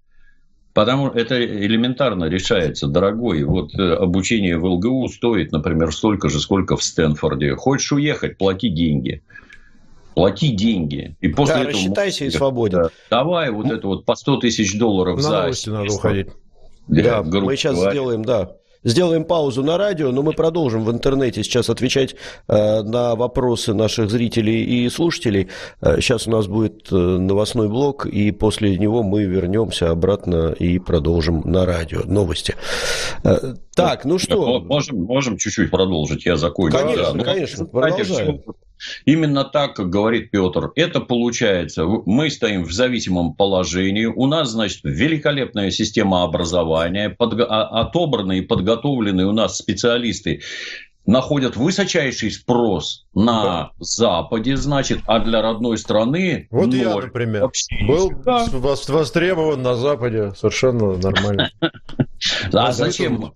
Потому 0.73 1.09
это 1.09 1.43
элементарно 1.43 2.25
решается, 2.25 2.87
дорогой. 2.87 3.45
Вот 3.45 3.75
э, 3.75 3.95
обучение 3.95 4.59
в 4.59 4.65
ЛГУ 4.67 5.09
стоит, 5.09 5.53
например, 5.53 5.93
столько 5.93 6.29
же, 6.29 6.39
сколько 6.39 6.77
в 6.77 6.83
Стэнфорде. 6.83 7.55
Хочешь 7.55 7.93
уехать, 7.93 8.37
плати 8.37 8.69
деньги 8.69 9.23
плати 10.17 10.49
деньги. 10.49 11.15
И 11.21 11.29
после 11.29 11.55
да, 11.55 11.61
этого... 11.61 11.75
рассчитайся 11.75 12.25
и 12.25 12.31
свободен. 12.31 12.79
Да, 12.79 12.91
давай 13.11 13.51
вот 13.51 13.67
это 13.67 13.87
вот 13.87 14.07
по 14.07 14.17
100 14.17 14.39
тысяч 14.39 14.77
долларов 14.79 15.17
На 15.17 15.23
за... 15.23 15.43
новости 15.43 15.69
надо 15.69 15.93
уходить. 15.93 16.29
Да, 16.89 17.23
да 17.23 17.41
мы 17.41 17.55
сейчас 17.55 17.75
говоря. 17.75 17.91
сделаем, 17.91 18.25
да. 18.25 18.53
Сделаем 18.87 19.25
паузу 19.25 19.65
на 19.65 19.79
радио, 19.79 20.13
но 20.13 20.23
мы 20.23 20.33
продолжим 20.33 20.85
в 20.85 20.93
интернете 20.93 21.43
сейчас 21.43 21.69
отвечать 21.69 22.15
э, 22.47 22.83
на 22.83 23.17
вопросы 23.17 23.75
наших 23.75 24.11
зрителей 24.11 24.63
и 24.63 24.89
слушателей. 24.89 25.49
Э, 25.81 25.97
сейчас 26.01 26.29
у 26.29 26.31
нас 26.31 26.47
будет 26.47 26.93
э, 26.93 26.95
новостной 26.95 27.69
блок, 27.69 28.07
и 28.07 28.31
после 28.31 28.79
него 28.79 29.03
мы 29.03 29.25
вернемся 29.25 29.91
обратно 29.91 30.53
и 30.53 30.79
продолжим 30.79 31.43
на 31.45 31.67
радио 31.67 32.03
новости. 32.05 32.55
Так, 33.77 34.07
ну 34.07 34.19
что? 34.19 34.61
Можем, 34.61 35.03
можем 35.03 35.37
чуть-чуть 35.37 35.71
продолжить, 35.71 36.25
я 36.25 36.37
закончу. 36.37 36.79
Конечно, 36.79 37.05
да. 37.05 37.13
ну, 37.13 37.25
конечно, 37.25 37.65
продолжаем. 37.67 38.43
Именно 39.05 39.45
так, 39.45 39.75
как 39.77 39.91
говорит 39.91 40.31
Петр. 40.31 40.73
Это 40.77 41.01
получается, 41.01 41.85
мы 41.85 42.31
стоим 42.31 42.65
в 42.65 42.73
зависимом 42.73 43.35
положении. 43.35 44.07
У 44.07 44.27
нас, 44.27 44.51
значит, 44.51 44.81
великолепная 44.83 45.71
система 45.71 46.25
образования, 46.25 47.11
под, 47.11 47.41
а, 47.41 47.65
отобранные 47.81 48.41
и 48.41 48.43
подготовленные 48.43 49.27
у 49.27 49.33
нас 49.33 49.59
специалисты 49.59 50.41
находят 51.07 51.57
высочайший 51.57 52.31
спрос 52.31 53.07
на 53.15 53.43
да. 53.43 53.71
Западе, 53.79 54.57
значит, 54.57 55.01
а 55.07 55.21
для 55.21 55.41
родной 55.41 55.79
страны 55.79 56.49
Вот 56.51 56.67
ноль. 56.67 56.77
я, 56.77 56.95
например, 56.97 57.43
Вообще 57.43 57.87
был 57.87 58.11
да. 58.25 58.47
востребован 58.53 59.63
на 59.63 59.77
Западе 59.77 60.33
совершенно 60.35 60.97
нормально. 60.97 61.51
А 62.53 62.73
зачем? 62.73 63.35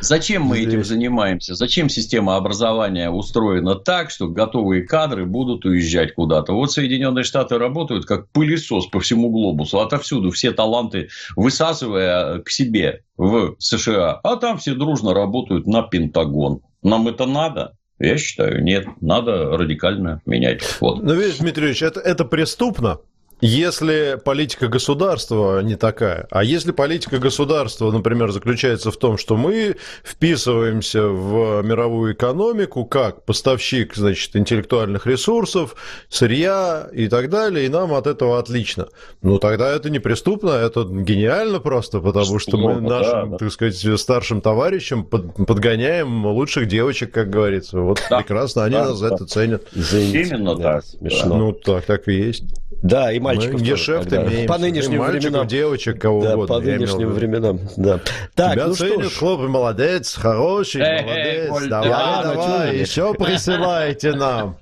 Зачем 0.00 0.42
мы 0.42 0.56
Здесь. 0.56 0.68
этим 0.68 0.84
занимаемся? 0.84 1.54
Зачем 1.54 1.88
система 1.88 2.36
образования 2.36 3.10
устроена 3.10 3.74
так, 3.74 4.10
что 4.10 4.28
готовые 4.28 4.82
кадры 4.82 5.26
будут 5.26 5.64
уезжать 5.64 6.14
куда-то? 6.14 6.52
Вот 6.52 6.72
Соединенные 6.72 7.24
Штаты 7.24 7.58
работают 7.58 8.06
как 8.06 8.28
пылесос 8.30 8.86
по 8.86 9.00
всему 9.00 9.30
глобусу, 9.30 9.80
отовсюду 9.80 10.30
все 10.30 10.52
таланты 10.52 11.08
высасывая 11.36 12.40
к 12.40 12.50
себе 12.50 13.02
в 13.16 13.56
США, 13.58 14.20
а 14.22 14.36
там 14.36 14.58
все 14.58 14.74
дружно 14.74 15.14
работают 15.14 15.66
на 15.66 15.82
Пентагон. 15.82 16.60
Нам 16.82 17.08
это 17.08 17.26
надо? 17.26 17.76
Я 17.98 18.18
считаю, 18.18 18.62
нет, 18.62 18.86
надо 19.00 19.56
радикально 19.56 20.20
менять. 20.26 20.62
Вот. 20.80 21.02
Но, 21.02 21.14
видишь, 21.14 21.38
Дмитриевич, 21.38 21.82
это, 21.82 22.00
это 22.00 22.24
преступно, 22.24 22.98
если 23.46 24.18
политика 24.24 24.68
государства 24.68 25.60
не 25.60 25.76
такая, 25.76 26.26
а 26.30 26.42
если 26.42 26.72
политика 26.72 27.18
государства, 27.18 27.90
например, 27.90 28.30
заключается 28.30 28.90
в 28.90 28.96
том, 28.96 29.18
что 29.18 29.36
мы 29.36 29.76
вписываемся 30.02 31.08
в 31.08 31.60
мировую 31.62 32.14
экономику 32.14 32.86
как 32.86 33.26
поставщик, 33.26 33.96
значит, 33.96 34.34
интеллектуальных 34.34 35.06
ресурсов, 35.06 35.76
сырья 36.08 36.88
и 36.92 37.06
так 37.08 37.28
далее, 37.28 37.66
и 37.66 37.68
нам 37.68 37.92
от 37.92 38.06
этого 38.06 38.38
отлично. 38.38 38.88
Ну, 39.20 39.38
тогда 39.38 39.70
это 39.70 39.90
не 39.90 39.98
преступно, 39.98 40.50
это 40.50 40.84
гениально 40.84 41.60
просто, 41.60 42.00
потому 42.00 42.38
что 42.38 42.56
мы 42.56 42.80
нашим, 42.80 43.32
да, 43.32 43.36
так 43.36 43.52
сказать, 43.52 44.00
старшим 44.00 44.40
товарищам 44.40 45.04
подгоняем 45.04 46.24
лучших 46.24 46.66
девочек, 46.66 47.12
как 47.12 47.28
говорится. 47.28 47.78
Вот 47.80 48.02
да, 48.08 48.20
прекрасно, 48.20 48.64
они 48.64 48.76
да, 48.76 48.86
нас 48.86 48.96
за 48.96 49.10
да. 49.10 49.14
это 49.16 49.26
ценят. 49.26 49.64
Именно 49.74 50.54
да, 50.54 50.62
так. 50.62 50.84
Смешно. 50.84 51.36
Ну, 51.36 51.52
так, 51.52 51.84
так 51.84 52.08
и 52.08 52.14
есть. 52.14 52.44
Да, 52.82 53.12
и 53.12 53.18
мальчиков 53.36 53.60
Мы 53.60 53.66
гешефт 53.66 54.10
тоже, 54.10 54.22
имеем. 54.22 54.48
По 54.48 54.58
нынешним 54.58 54.98
мальчиков, 54.98 55.22
временам. 55.24 55.46
девочек, 55.46 56.00
кого 56.00 56.22
да, 56.22 56.34
угодно. 56.34 56.54
по 56.54 56.60
нынешним 56.60 57.10
временам, 57.10 57.60
да. 57.76 58.00
Так, 58.34 58.52
Тебя 58.54 58.66
ну 58.66 58.74
ценят, 58.74 59.00
что 59.00 59.10
ж. 59.10 59.16
хлоп, 59.16 59.40
молодец, 59.42 60.14
хороший, 60.14 60.82
эй, 60.82 61.02
молодец. 61.02 61.68
Давай, 61.68 61.88
да, 61.88 62.22
давай, 62.22 62.76
еще 62.78 63.14
присылайте 63.14 64.12
нам. 64.12 64.58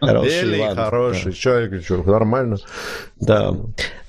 Хороший, 0.00 0.42
Белый, 0.42 0.74
хороший, 0.74 1.32
да. 1.32 1.32
человек, 1.32 1.82
что, 1.82 2.02
нормально. 2.02 2.58
Да. 3.18 3.54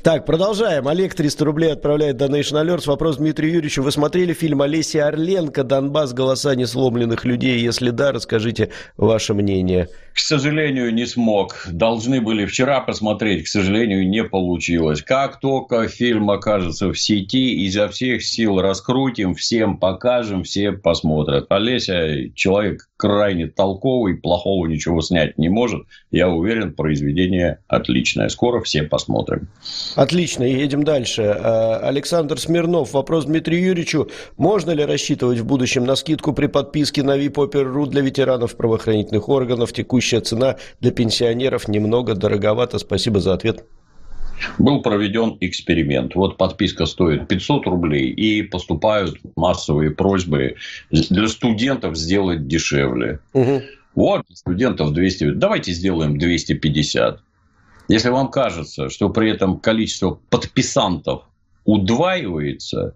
Так, 0.03 0.25
продолжаем. 0.25 0.87
Олег 0.87 1.13
300 1.13 1.45
рублей 1.45 1.71
отправляет 1.73 2.19
Donation 2.19 2.61
Alert. 2.61 2.87
Вопрос 2.87 3.17
Дмитрию 3.17 3.53
Юрьевичу. 3.53 3.83
Вы 3.83 3.91
смотрели 3.91 4.33
фильм 4.33 4.61
Олеси 4.63 4.97
Орленко 4.97 5.63
«Донбасс. 5.63 6.11
Голоса 6.11 6.55
несломленных 6.55 7.23
людей»? 7.23 7.59
Если 7.61 7.91
да, 7.91 8.11
расскажите 8.11 8.69
ваше 8.97 9.33
мнение. 9.35 9.89
К 10.13 10.19
сожалению, 10.19 10.93
не 10.93 11.05
смог. 11.05 11.67
Должны 11.71 12.21
были 12.21 12.45
вчера 12.45 12.81
посмотреть, 12.81 13.45
к 13.45 13.47
сожалению, 13.47 14.07
не 14.07 14.23
получилось. 14.23 15.01
Как 15.01 15.39
только 15.39 15.87
фильм 15.87 16.29
окажется 16.29 16.89
в 16.89 16.99
сети, 16.99 17.65
изо 17.65 17.87
всех 17.87 18.23
сил 18.23 18.59
раскрутим, 18.61 19.35
всем 19.35 19.77
покажем, 19.77 20.43
все 20.43 20.73
посмотрят. 20.73 21.45
Олеся 21.49 22.29
человек 22.35 22.89
крайне 22.97 23.47
толковый, 23.47 24.15
плохого 24.15 24.67
ничего 24.67 25.01
снять 25.01 25.37
не 25.39 25.49
может. 25.49 25.87
Я 26.11 26.29
уверен, 26.29 26.73
произведение 26.73 27.59
отличное. 27.67 28.29
Скоро 28.29 28.61
все 28.61 28.83
посмотрим. 28.83 29.47
Отлично, 29.95 30.43
едем 30.43 30.83
дальше. 30.83 31.23
Э, 31.23 31.77
Александр 31.77 32.39
Смирнов. 32.39 32.93
Вопрос 32.93 33.25
Дмитрию 33.25 33.69
Юрьевичу. 33.69 34.09
Можно 34.37 34.71
ли 34.71 34.85
рассчитывать 34.85 35.39
в 35.39 35.45
будущем 35.45 35.85
на 35.85 35.95
скидку 35.95 36.33
при 36.33 36.45
подписке 36.45 37.01
на 37.01 37.17
VIP 37.17 37.33
Opera.ru 37.33 37.87
для 37.87 38.01
ветеранов 38.01 38.55
правоохранительных 38.55 39.29
органов? 39.29 39.73
Текущая 40.01 40.21
цена 40.21 40.55
для 40.79 40.89
пенсионеров 40.91 41.67
немного 41.67 42.15
дороговато. 42.15 42.79
Спасибо 42.79 43.19
за 43.19 43.33
ответ. 43.33 43.65
Был 44.57 44.81
проведен 44.81 45.37
эксперимент. 45.41 46.15
Вот 46.15 46.37
подписка 46.37 46.87
стоит 46.87 47.27
500 47.27 47.67
рублей, 47.67 48.09
и 48.09 48.41
поступают 48.41 49.19
массовые 49.35 49.91
просьбы 49.91 50.55
для 50.89 51.27
студентов 51.27 51.95
сделать 51.95 52.47
дешевле. 52.47 53.19
Угу. 53.33 53.61
Вот, 53.93 54.25
студентов 54.33 54.91
200. 54.91 55.33
Давайте 55.33 55.71
сделаем 55.71 56.17
250. 56.17 57.19
Если 57.87 58.09
вам 58.09 58.31
кажется, 58.31 58.89
что 58.89 59.09
при 59.09 59.29
этом 59.29 59.59
количество 59.59 60.19
подписантов 60.31 61.25
удваивается, 61.63 62.95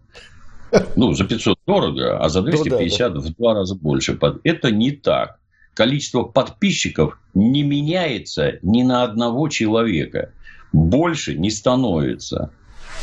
ну, 0.96 1.14
за 1.14 1.26
500 1.26 1.60
дорого, 1.68 2.18
а 2.18 2.30
за 2.30 2.42
250 2.42 3.14
ну, 3.14 3.16
да, 3.16 3.22
да. 3.22 3.28
в 3.28 3.36
два 3.36 3.54
раза 3.54 3.76
больше. 3.76 4.18
Это 4.44 4.72
не 4.72 4.90
так. 4.90 5.38
Количество 5.76 6.24
подписчиков 6.24 7.20
не 7.34 7.62
меняется 7.62 8.60
ни 8.62 8.82
на 8.82 9.04
одного 9.04 9.50
человека. 9.50 10.32
Больше 10.72 11.38
не 11.38 11.52
становится. 11.52 12.50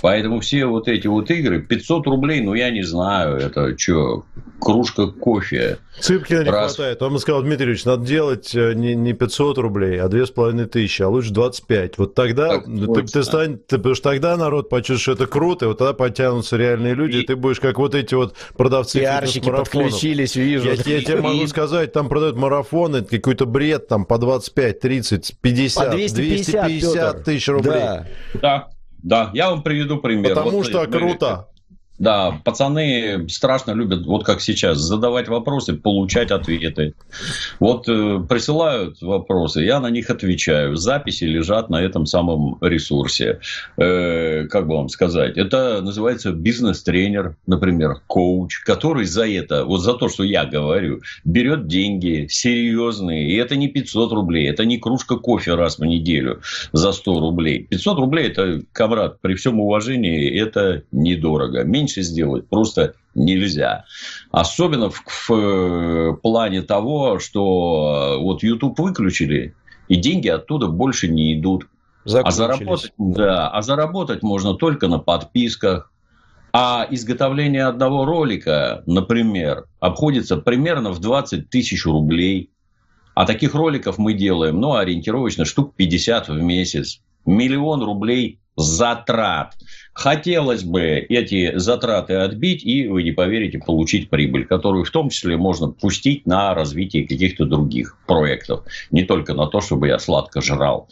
Поэтому 0.01 0.41
все 0.41 0.67
вот 0.67 0.89
эти 0.89 1.07
вот 1.07 1.31
игры, 1.31 1.61
500 1.61 2.07
рублей, 2.07 2.41
ну, 2.41 2.55
я 2.55 2.71
не 2.71 2.83
знаю, 2.83 3.37
это 3.37 3.77
что, 3.79 4.25
кружка 4.61 5.07
кофе. 5.09 5.79
Цыпкина 6.01 6.45
не 6.45 6.51
Раз... 6.51 6.75
хватает. 6.75 7.03
Он 7.03 7.19
сказал, 7.19 7.43
Дмитрий 7.43 7.67
Ильич, 7.67 7.85
надо 7.85 8.07
делать 8.07 8.55
э, 8.55 8.73
не, 8.75 8.95
не 8.95 9.13
500 9.13 9.59
рублей, 9.59 10.01
а 10.01 10.09
2500, 10.09 11.07
а 11.07 11.09
лучше 11.09 11.31
25. 11.33 11.99
Вот 11.99 12.15
тогда 12.15 12.49
так, 12.49 12.65
ты, 12.65 13.03
ты 13.03 13.23
стань, 13.23 13.59
ты, 13.59 13.77
потому 13.77 13.95
что 13.95 14.11
тогда 14.11 14.37
народ 14.37 14.69
почувствует, 14.69 15.01
что 15.01 15.13
это 15.13 15.27
круто, 15.27 15.67
и 15.67 15.69
вот 15.69 15.79
тогда 15.79 15.93
подтянутся 15.93 16.57
реальные 16.57 16.95
люди, 16.95 17.19
и, 17.19 17.21
и 17.21 17.27
ты 17.27 17.37
будешь 17.37 17.61
как 17.61 17.79
вот 17.79 17.95
эти 17.95 18.15
вот 18.15 18.35
продавцы 18.57 19.01
Пиарщики 19.01 19.51
подключились, 19.51 20.37
вижу. 20.37 20.67
Я, 20.67 20.73
я 20.73 21.03
тебе 21.03 21.21
могу 21.21 21.47
сказать, 21.47 21.93
там 21.93 22.09
продают 22.09 22.37
марафоны, 22.37 23.03
какой-то 23.03 23.47
бред, 23.47 23.89
там 23.89 24.05
по 24.05 24.19
25, 24.19 24.81
30, 24.81 25.37
50, 25.41 25.85
по 25.85 25.97
250, 25.97 26.67
250 26.67 27.25
тысяч 27.25 27.49
рублей. 27.49 27.73
Да. 27.73 28.07
да. 28.41 28.69
Да, 29.03 29.31
я 29.35 29.51
вам 29.51 29.63
приведу 29.63 29.99
пример. 29.99 30.31
Потому 30.35 30.51
вот, 30.51 30.67
что 30.67 30.81
мы, 30.81 30.87
круто. 30.87 31.49
Да, 32.03 32.41
пацаны 32.43 33.29
страшно 33.29 33.71
любят, 33.71 34.07
вот 34.07 34.25
как 34.25 34.41
сейчас, 34.41 34.79
задавать 34.79 35.29
вопросы, 35.29 35.75
получать 35.75 36.33
ответы. 36.33 36.95
Вот 37.61 37.89
э, 37.89 38.19
присылают 38.29 39.01
вопросы, 39.01 39.63
я 39.63 39.79
на 39.79 39.89
них 39.89 40.11
отвечаю. 40.11 40.75
Записи 40.75 41.23
лежат 41.23 41.71
на 41.71 41.81
этом 41.81 42.07
самом 42.07 42.59
ресурсе. 42.61 43.39
Э, 43.77 44.49
как 44.51 44.67
бы 44.67 44.79
вам 44.79 44.89
сказать? 44.89 45.37
Это 45.37 45.81
называется 45.81 46.33
бизнес-тренер, 46.33 47.37
например, 47.47 48.01
коуч, 48.09 48.59
который 48.65 49.05
за 49.05 49.29
это, 49.29 49.65
вот 49.65 49.79
за 49.79 49.95
то, 49.95 50.09
что 50.09 50.25
я 50.25 50.45
говорю, 50.45 51.03
берет 51.23 51.69
деньги 51.69 52.27
серьезные. 52.29 53.31
И 53.31 53.37
это 53.37 53.55
не 53.55 53.69
500 53.69 54.13
рублей, 54.13 54.51
это 54.51 54.65
не 54.65 54.79
кружка 54.79 55.19
кофе 55.19 55.55
раз 55.55 55.79
в 55.79 55.85
неделю 55.85 56.41
за 56.73 56.91
100 56.91 57.21
рублей. 57.21 57.69
500 57.71 57.99
рублей, 58.01 58.27
это, 58.27 58.63
комрад, 58.73 59.21
при 59.21 59.35
всем 59.35 59.61
уважении, 59.61 60.37
это 60.37 60.83
недорого. 60.91 61.63
Меньше 61.63 61.92
меньше 61.93 62.03
сделать 62.03 62.49
просто 62.49 62.95
нельзя. 63.15 63.85
Особенно 64.31 64.91
в, 64.91 65.03
в 65.07 65.31
э, 65.31 66.17
плане 66.23 66.63
того, 66.63 67.19
что 67.19 68.17
э, 68.19 68.23
вот 68.23 68.43
YouTube 68.43 68.79
выключили, 68.79 69.55
и 69.89 69.97
деньги 69.97 70.29
оттуда 70.29 70.69
больше 70.69 71.09
не 71.09 71.39
идут. 71.39 71.67
А 72.05 72.31
заработать, 72.31 72.93
да, 72.99 73.49
а 73.49 73.63
заработать 73.63 74.23
можно 74.23 74.55
только 74.55 74.89
на 74.89 74.99
подписках. 74.99 75.91
А 76.55 76.87
изготовление 76.91 77.65
одного 77.65 78.05
ролика, 78.05 78.83
например, 78.87 79.65
обходится 79.81 80.37
примерно 80.37 80.91
в 80.91 81.01
20 81.01 81.49
тысяч 81.49 81.87
рублей. 81.87 82.51
А 83.15 83.25
таких 83.25 83.55
роликов 83.55 83.99
мы 83.99 84.15
делаем, 84.15 84.61
ну, 84.61 84.75
ориентировочно 84.75 85.45
штук 85.45 85.75
50 85.77 86.29
в 86.29 86.43
месяц. 86.43 87.01
Миллион 87.25 87.83
рублей 87.83 88.42
затрат. 88.57 89.55
Хотелось 89.93 90.63
бы 90.63 90.83
эти 90.83 91.57
затраты 91.59 92.15
отбить 92.15 92.65
и, 92.65 92.87
вы 92.87 93.03
не 93.03 93.13
поверите, 93.13 93.59
получить 93.59 94.11
прибыль, 94.11 94.47
которую 94.47 94.85
в 94.85 94.91
том 94.91 95.11
числе 95.11 95.37
можно 95.37 95.69
пустить 95.69 96.27
на 96.27 96.55
развитие 96.55 97.07
каких-то 97.07 97.45
других 97.45 97.99
проектов. 98.07 98.65
Не 98.91 99.05
только 99.05 99.35
на 99.35 99.47
то, 99.47 99.61
чтобы 99.61 99.89
я 99.89 99.99
сладко 99.99 100.41
жрал. 100.41 100.89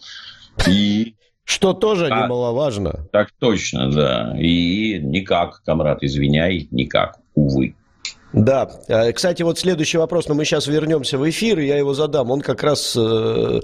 И 0.68 1.14
что 1.44 1.72
тоже 1.72 2.06
а, 2.06 2.24
немаловажно. 2.24 3.08
Так 3.12 3.30
точно, 3.38 3.90
да. 3.90 4.36
И 4.38 4.98
никак, 4.98 5.62
комрад, 5.64 5.98
извиняй, 6.02 6.68
никак, 6.70 7.18
увы. 7.34 7.74
Да. 8.32 8.70
Э, 8.86 9.12
кстати, 9.12 9.42
вот 9.42 9.58
следующий 9.58 9.98
вопрос, 9.98 10.28
но 10.28 10.34
мы 10.34 10.44
сейчас 10.44 10.66
вернемся 10.66 11.18
в 11.18 11.28
эфир, 11.28 11.58
и 11.58 11.66
я 11.66 11.76
его 11.76 11.94
задам. 11.94 12.30
Он 12.30 12.40
как 12.40 12.62
раз 12.62 12.96
э, 12.96 13.60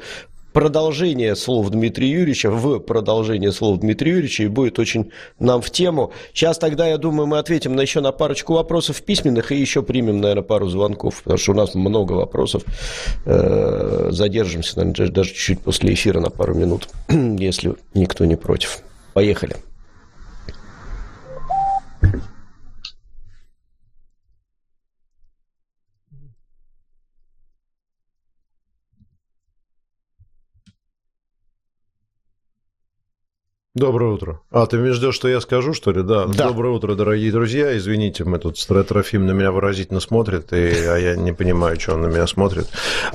продолжение 0.57 1.37
слов 1.37 1.69
Дмитрия 1.69 2.11
Юрьевича, 2.11 2.51
в 2.51 2.79
продолжение 2.79 3.53
слов 3.53 3.79
Дмитрия 3.81 4.13
Юрьевича, 4.13 4.45
и 4.45 4.49
будет 4.49 4.79
очень 4.79 5.11
нам 5.39 5.61
в 5.61 5.69
тему. 5.69 6.13
Сейчас 6.33 6.57
тогда, 6.57 6.89
я 6.89 6.97
думаю, 6.97 7.27
мы 7.27 7.37
ответим 7.37 7.77
на 7.77 7.83
еще 7.83 8.01
на 8.01 8.11
парочку 8.11 8.55
вопросов 8.55 9.03
письменных 9.03 9.53
и 9.53 9.57
еще 9.57 9.83
примем, 9.83 10.23
наверное, 10.23 10.43
пару 10.43 10.67
звонков, 10.67 11.21
потому 11.23 11.37
что 11.37 11.53
у 11.53 11.55
нас 11.55 11.75
много 11.75 12.15
вопросов. 12.15 12.63
Э, 13.27 14.09
задержимся, 14.13 14.79
наверное, 14.79 15.11
даже 15.11 15.35
чуть 15.35 15.61
после 15.61 15.93
эфира 15.93 16.21
на 16.21 16.31
пару 16.31 16.55
минут, 16.55 16.89
если 17.11 17.75
никто 17.93 18.25
не 18.25 18.37
против. 18.37 18.79
Поехали. 19.13 19.57
Доброе 33.77 34.13
утро. 34.15 34.41
А, 34.51 34.65
ты 34.65 34.79
меня 34.79 34.95
ждешь, 34.95 35.15
что 35.15 35.29
я 35.29 35.39
скажу, 35.39 35.75
что 35.75 35.93
ли? 35.93 36.03
Да. 36.03 36.25
да. 36.25 36.47
Доброе 36.49 36.71
утро, 36.71 36.95
дорогие 36.95 37.31
друзья. 37.31 37.77
Извините, 37.77 38.25
мы 38.25 38.39
тут 38.39 38.57
Трофим 38.67 39.27
на 39.27 39.33
меня 39.33 39.53
выразительно 39.53 40.01
смотрит, 40.01 40.51
и, 40.55 40.57
а 40.57 40.97
я 40.97 41.15
не 41.15 41.35
понимаю, 41.35 41.79
что 41.79 41.93
он 41.93 42.01
на 42.01 42.07
меня 42.07 42.27
смотрит. 42.27 42.69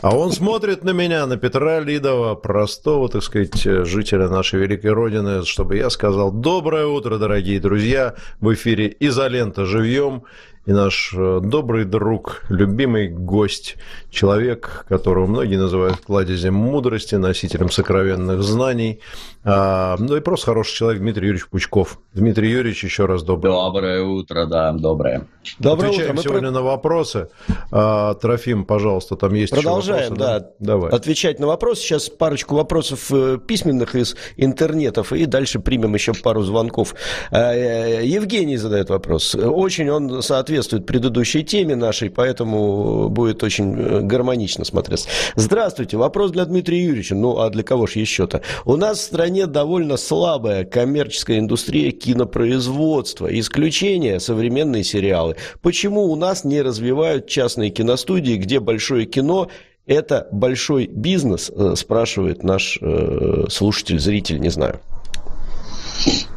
А 0.03 0.15
он 0.15 0.31
смотрит 0.31 0.83
на 0.83 0.91
меня, 0.91 1.25
на 1.25 1.37
Петра 1.37 1.79
Лидова, 1.79 2.35
простого, 2.35 3.09
так 3.09 3.23
сказать, 3.23 3.59
жителя 3.63 4.29
нашей 4.29 4.59
великой 4.59 4.91
Родины, 4.91 5.43
чтобы 5.45 5.77
я 5.77 5.89
сказал 5.89 6.31
«Доброе 6.31 6.85
утро, 6.85 7.17
дорогие 7.17 7.59
друзья». 7.59 8.13
В 8.39 8.53
эфире 8.53 8.95
«Изолента 8.99 9.65
живьем» 9.65 10.25
и 10.65 10.73
наш 10.73 11.13
э, 11.17 11.39
добрый 11.41 11.85
друг, 11.85 12.43
любимый 12.49 13.09
гость, 13.09 13.77
человек, 14.11 14.85
которого 14.87 15.25
многие 15.25 15.55
называют 15.55 15.97
кладезем 16.01 16.53
мудрости, 16.53 17.15
носителем 17.15 17.71
сокровенных 17.71 18.43
знаний, 18.43 18.99
а, 19.43 19.95
ну 19.97 20.15
и 20.15 20.19
просто 20.19 20.47
хороший 20.47 20.75
человек 20.75 21.01
Дмитрий 21.01 21.27
Юрьевич 21.27 21.49
Пучков. 21.49 21.99
Дмитрий 22.13 22.51
Юрьевич, 22.51 22.83
еще 22.83 23.05
раз 23.05 23.23
доброе 23.23 23.51
Доброе 23.53 24.03
утро, 24.03 24.45
да, 24.45 24.71
доброе. 24.71 25.27
Доброе 25.57 25.89
Отвечаем 25.89 26.11
утро. 26.11 26.21
сегодня 26.21 26.49
про... 26.49 26.51
на 26.51 26.61
вопросы. 26.61 27.29
А, 27.71 28.13
Трофим, 28.13 28.65
пожалуйста, 28.65 29.15
там 29.15 29.33
есть 29.33 29.51
Продолжаем, 29.51 30.11
вопросы, 30.11 30.19
да, 30.19 30.39
да, 30.39 30.51
Давай. 30.59 30.91
отвечать 30.91 31.39
на 31.39 31.47
вопросы. 31.47 31.81
Сейчас 31.81 32.09
парочку 32.09 32.55
вопросов 32.55 33.11
э, 33.11 33.39
письменных 33.39 33.95
из 33.95 34.15
интернетов, 34.37 35.11
и 35.11 35.25
дальше 35.25 35.59
примем 35.59 35.95
еще 35.95 36.13
пару 36.13 36.43
звонков. 36.43 36.93
А, 37.31 37.51
э, 37.51 38.05
Евгений 38.05 38.57
задает 38.57 38.91
вопрос. 38.91 39.33
Очень 39.33 39.89
он 39.89 40.21
соответствует 40.21 40.50
предыдущей 40.85 41.43
теме 41.43 41.75
нашей, 41.75 42.09
поэтому 42.09 43.09
будет 43.09 43.43
очень 43.43 43.75
э, 43.77 44.01
гармонично 44.01 44.65
смотреться. 44.65 45.07
Здравствуйте, 45.35 45.97
вопрос 45.97 46.31
для 46.31 46.45
Дмитрия 46.45 46.83
Юрьевича. 46.83 47.15
Ну, 47.15 47.39
а 47.39 47.49
для 47.49 47.63
кого 47.63 47.87
же 47.87 47.99
еще-то? 47.99 48.41
У 48.65 48.75
нас 48.75 48.99
в 48.99 49.01
стране 49.01 49.47
довольно 49.47 49.97
слабая 49.97 50.65
коммерческая 50.65 51.39
индустрия 51.39 51.91
кинопроизводства. 51.91 53.27
Исключение– 53.39 54.19
современные 54.19 54.83
сериалы. 54.83 55.35
Почему 55.61 56.11
у 56.11 56.15
нас 56.15 56.43
не 56.43 56.61
развивают 56.61 57.27
частные 57.27 57.69
киностудии, 57.69 58.35
где 58.35 58.59
большое 58.59 59.05
кино– 59.05 59.49
это 59.87 60.27
большой 60.31 60.87
бизнес, 60.87 61.51
э, 61.53 61.73
спрашивает 61.75 62.43
наш 62.43 62.77
э, 62.81 63.45
слушатель, 63.49 63.99
зритель, 63.99 64.39
не 64.39 64.49
знаю. 64.49 64.79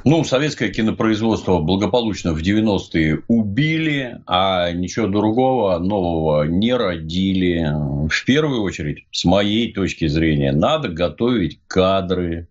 Ну, 0.04 0.22
советское 0.22 0.68
кинопроизводство 0.68 1.60
благополучно 1.60 2.34
в 2.34 2.42
90-е 2.42 3.22
убили, 3.26 4.18
а 4.26 4.70
ничего 4.72 5.06
другого 5.06 5.78
нового 5.78 6.44
не 6.44 6.74
родили. 6.74 7.72
В 8.10 8.24
первую 8.26 8.62
очередь, 8.62 9.06
с 9.10 9.24
моей 9.24 9.72
точки 9.72 10.06
зрения, 10.06 10.52
надо 10.52 10.90
готовить 10.90 11.58
кадры, 11.66 12.48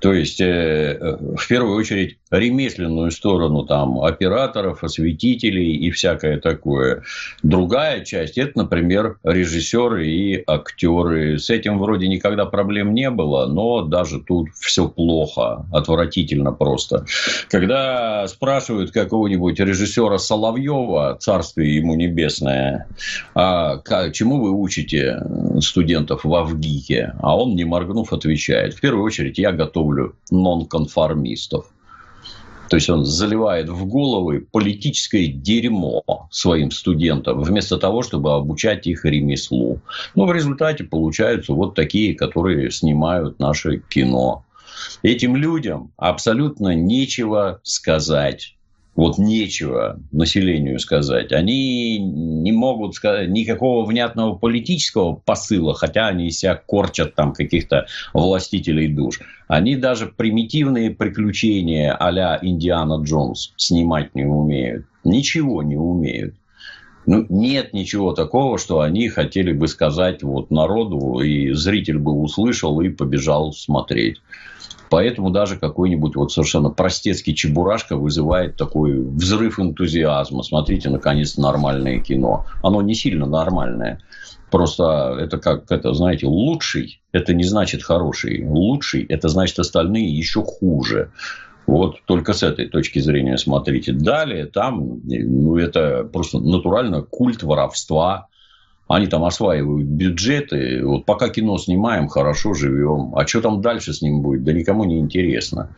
то 0.00 0.12
есть, 0.12 0.40
э, 0.40 0.98
э, 1.00 1.36
в 1.36 1.46
первую 1.46 1.76
очередь, 1.76 2.18
ремесленную 2.32 3.10
сторону 3.10 3.64
там 3.64 4.00
операторов, 4.02 4.82
осветителей 4.82 5.76
и 5.76 5.90
всякое 5.90 6.40
такое. 6.40 7.02
Другая 7.42 8.04
часть– 8.04 8.38
это, 8.38 8.52
например, 8.58 9.18
режиссеры 9.22 10.06
и 10.08 10.42
актеры. 10.46 11.38
С 11.38 11.50
этим 11.50 11.78
вроде 11.78 12.08
никогда 12.08 12.46
проблем 12.46 12.94
не 12.94 13.10
было, 13.10 13.46
но 13.46 13.82
даже 13.82 14.20
тут 14.20 14.48
все 14.58 14.88
плохо, 14.88 15.66
отвратительно 15.72 16.52
просто. 16.52 17.04
Когда 17.50 18.26
спрашивают 18.28 18.92
какого-нибудь 18.92 19.60
режиссера 19.60 20.18
Соловьева, 20.18 21.18
царствие 21.20 21.76
ему 21.76 21.94
небесное, 21.96 22.86
а 23.34 23.78
чему 24.12 24.40
вы 24.40 24.50
учите 24.52 25.18
студентов 25.60 26.24
в 26.24 26.34
Авгике? 26.34 27.14
А 27.20 27.36
он, 27.36 27.54
не 27.56 27.64
моргнув, 27.64 28.12
отвечает. 28.12 28.74
В 28.74 28.80
первую 28.80 29.04
очередь, 29.04 29.38
я 29.38 29.52
готов 29.52 29.82
готовлю 29.82 30.14
нонконформистов. 30.30 31.66
То 32.72 32.76
есть 32.76 32.88
он 32.88 33.04
заливает 33.04 33.68
в 33.68 33.84
головы 33.84 34.46
политическое 34.50 35.26
дерьмо 35.26 36.02
своим 36.30 36.70
студентам, 36.70 37.42
вместо 37.42 37.76
того, 37.76 38.00
чтобы 38.00 38.32
обучать 38.32 38.86
их 38.86 39.04
ремеслу. 39.04 39.82
Но 40.14 40.24
в 40.24 40.32
результате 40.32 40.84
получаются 40.84 41.52
вот 41.52 41.74
такие, 41.74 42.14
которые 42.14 42.70
снимают 42.70 43.38
наше 43.38 43.82
кино. 43.90 44.46
Этим 45.02 45.36
людям 45.36 45.92
абсолютно 45.98 46.74
нечего 46.74 47.60
сказать 47.62 48.56
вот 48.94 49.18
нечего 49.18 49.98
населению 50.10 50.78
сказать. 50.78 51.32
Они 51.32 51.98
не 51.98 52.52
могут 52.52 52.94
сказать 52.94 53.28
никакого 53.30 53.86
внятного 53.86 54.34
политического 54.36 55.14
посыла, 55.14 55.74
хотя 55.74 56.08
они 56.08 56.30
себя 56.30 56.54
корчат 56.54 57.14
там 57.14 57.32
каких-то 57.32 57.86
властителей 58.12 58.88
душ. 58.88 59.20
Они 59.48 59.76
даже 59.76 60.06
примитивные 60.06 60.90
приключения 60.90 61.94
а-ля 61.94 62.38
Индиана 62.42 63.02
Джонс 63.02 63.52
снимать 63.56 64.14
не 64.14 64.24
умеют. 64.24 64.86
Ничего 65.04 65.62
не 65.62 65.76
умеют. 65.76 66.34
Ну, 67.04 67.26
нет 67.28 67.72
ничего 67.72 68.12
такого, 68.12 68.58
что 68.58 68.80
они 68.80 69.08
хотели 69.08 69.52
бы 69.52 69.66
сказать 69.66 70.22
вот 70.22 70.50
народу, 70.50 71.20
и 71.20 71.52
зритель 71.52 71.98
бы 71.98 72.12
услышал 72.12 72.80
и 72.80 72.90
побежал 72.90 73.52
смотреть. 73.52 74.20
Поэтому 74.92 75.30
даже 75.30 75.56
какой-нибудь 75.56 76.16
вот 76.16 76.32
совершенно 76.32 76.68
простецкий 76.68 77.34
чебурашка 77.34 77.96
вызывает 77.96 78.56
такой 78.56 79.00
взрыв 79.00 79.58
энтузиазма. 79.58 80.42
Смотрите, 80.42 80.90
наконец, 80.90 81.38
нормальное 81.38 81.98
кино. 81.98 82.44
Оно 82.62 82.82
не 82.82 82.94
сильно 82.94 83.24
нормальное. 83.24 84.00
Просто 84.50 85.16
это 85.18 85.38
как, 85.38 85.72
это, 85.72 85.94
знаете, 85.94 86.26
лучший, 86.26 87.00
это 87.10 87.32
не 87.32 87.44
значит 87.44 87.82
хороший. 87.82 88.46
Лучший, 88.46 89.04
это 89.04 89.30
значит 89.30 89.58
остальные 89.60 90.14
еще 90.14 90.44
хуже. 90.44 91.10
Вот 91.66 91.96
только 92.04 92.34
с 92.34 92.42
этой 92.42 92.68
точки 92.68 92.98
зрения 92.98 93.38
смотрите. 93.38 93.94
Далее 93.94 94.44
там, 94.44 95.00
ну, 95.04 95.56
это 95.56 96.04
просто 96.04 96.38
натурально 96.38 97.00
культ 97.00 97.42
воровства, 97.42 98.28
они 98.94 99.06
там 99.06 99.24
осваивают 99.24 99.86
бюджеты. 99.86 100.84
Вот 100.84 101.06
пока 101.06 101.28
кино 101.28 101.56
снимаем, 101.56 102.08
хорошо 102.08 102.52
живем. 102.52 103.14
А 103.16 103.26
что 103.26 103.40
там 103.40 103.60
дальше 103.62 103.92
с 103.92 104.02
ним 104.02 104.20
будет? 104.20 104.44
Да 104.44 104.52
никому 104.52 104.84
не 104.84 104.98
интересно. 104.98 105.70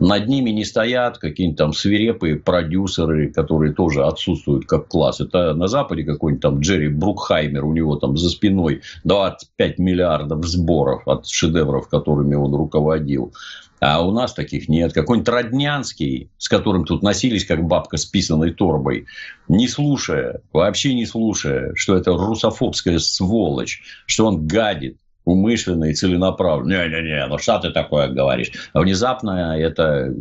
Над 0.00 0.28
ними 0.28 0.48
не 0.48 0.64
стоят 0.64 1.18
какие-нибудь 1.18 1.58
там 1.58 1.72
свирепые 1.74 2.36
продюсеры, 2.36 3.30
которые 3.30 3.74
тоже 3.74 4.04
отсутствуют 4.04 4.64
как 4.64 4.88
класс. 4.88 5.20
Это 5.20 5.52
на 5.52 5.68
Западе 5.68 6.04
какой-нибудь 6.04 6.42
там 6.42 6.60
Джерри 6.60 6.88
Брукхаймер, 6.88 7.66
у 7.66 7.74
него 7.74 7.96
там 7.96 8.16
за 8.16 8.30
спиной 8.30 8.80
25 9.04 9.78
миллиардов 9.78 10.44
сборов 10.46 11.06
от 11.06 11.26
шедевров, 11.26 11.88
которыми 11.88 12.34
он 12.34 12.54
руководил. 12.54 13.34
А 13.80 14.02
у 14.06 14.10
нас 14.10 14.34
таких 14.34 14.68
нет. 14.68 14.92
Какой-нибудь 14.92 15.28
Роднянский, 15.28 16.30
с 16.36 16.48
которым 16.48 16.84
тут 16.84 17.02
носились, 17.02 17.46
как 17.46 17.66
бабка 17.66 17.96
с 17.96 18.04
писаной 18.04 18.52
торбой, 18.52 19.06
не 19.48 19.68
слушая, 19.68 20.42
вообще 20.52 20.94
не 20.94 21.06
слушая, 21.06 21.72
что 21.76 21.96
это 21.96 22.12
русофобская 22.12 22.98
сволочь, 22.98 23.82
что 24.06 24.26
он 24.26 24.46
гадит, 24.46 24.98
умышленно 25.30 25.84
и 25.84 25.94
целенаправленно. 25.94 26.88
Не-не-не, 26.88 27.26
ну 27.26 27.38
что 27.38 27.58
ты 27.58 27.70
такое 27.70 28.08
говоришь? 28.08 28.50
Внезапно 28.74 29.56
это 29.58 30.12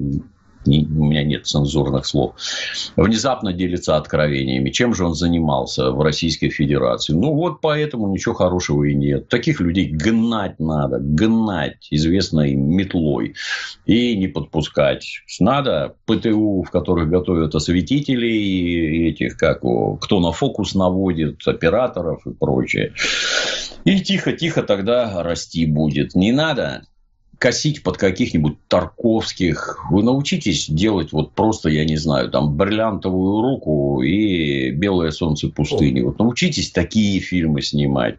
у 0.65 0.69
меня 1.05 1.23
нет 1.23 1.45
цензурных 1.45 2.05
слов, 2.05 2.35
внезапно 2.95 3.53
делится 3.53 3.97
откровениями. 3.97 4.69
Чем 4.69 4.93
же 4.93 5.05
он 5.05 5.15
занимался 5.15 5.91
в 5.91 6.01
Российской 6.01 6.49
Федерации? 6.49 7.13
Ну, 7.13 7.33
вот 7.33 7.61
поэтому 7.61 8.07
ничего 8.09 8.35
хорошего 8.35 8.83
и 8.83 8.93
нет. 8.93 9.29
Таких 9.29 9.61
людей 9.61 9.89
гнать 9.89 10.59
надо, 10.59 10.99
гнать 10.99 11.87
известной 11.91 12.55
метлой 12.55 13.35
и 13.85 14.17
не 14.17 14.27
подпускать. 14.27 15.21
Надо 15.39 15.95
ПТУ, 16.05 16.63
в 16.63 16.71
которых 16.71 17.09
готовят 17.09 17.55
осветителей, 17.55 19.09
этих, 19.09 19.37
как 19.37 19.59
кто 19.59 20.19
на 20.19 20.31
фокус 20.31 20.75
наводит, 20.75 21.47
операторов 21.47 22.25
и 22.25 22.31
прочее. 22.31 22.93
И 23.85 23.99
тихо-тихо 24.01 24.63
тогда 24.63 25.23
расти 25.23 25.65
будет. 25.65 26.15
Не 26.15 26.31
надо 26.31 26.83
косить 27.39 27.83
под 27.83 27.97
каких-нибудь 27.97 28.57
Тарковских. 28.67 29.79
Вы 29.89 30.03
научитесь 30.03 30.69
делать 30.69 31.13
вот 31.13 31.31
просто, 31.31 31.69
я 31.69 31.85
не 31.85 31.95
знаю, 31.95 32.29
там 32.29 32.55
бриллиантовую 32.55 33.41
руку 33.41 34.01
и 34.03 34.69
белое 34.71 35.11
солнце 35.11 35.47
пустыни. 35.47 36.01
Вот 36.01 36.19
научитесь 36.19 36.71
такие 36.71 37.19
фильмы 37.21 37.61
снимать. 37.61 38.17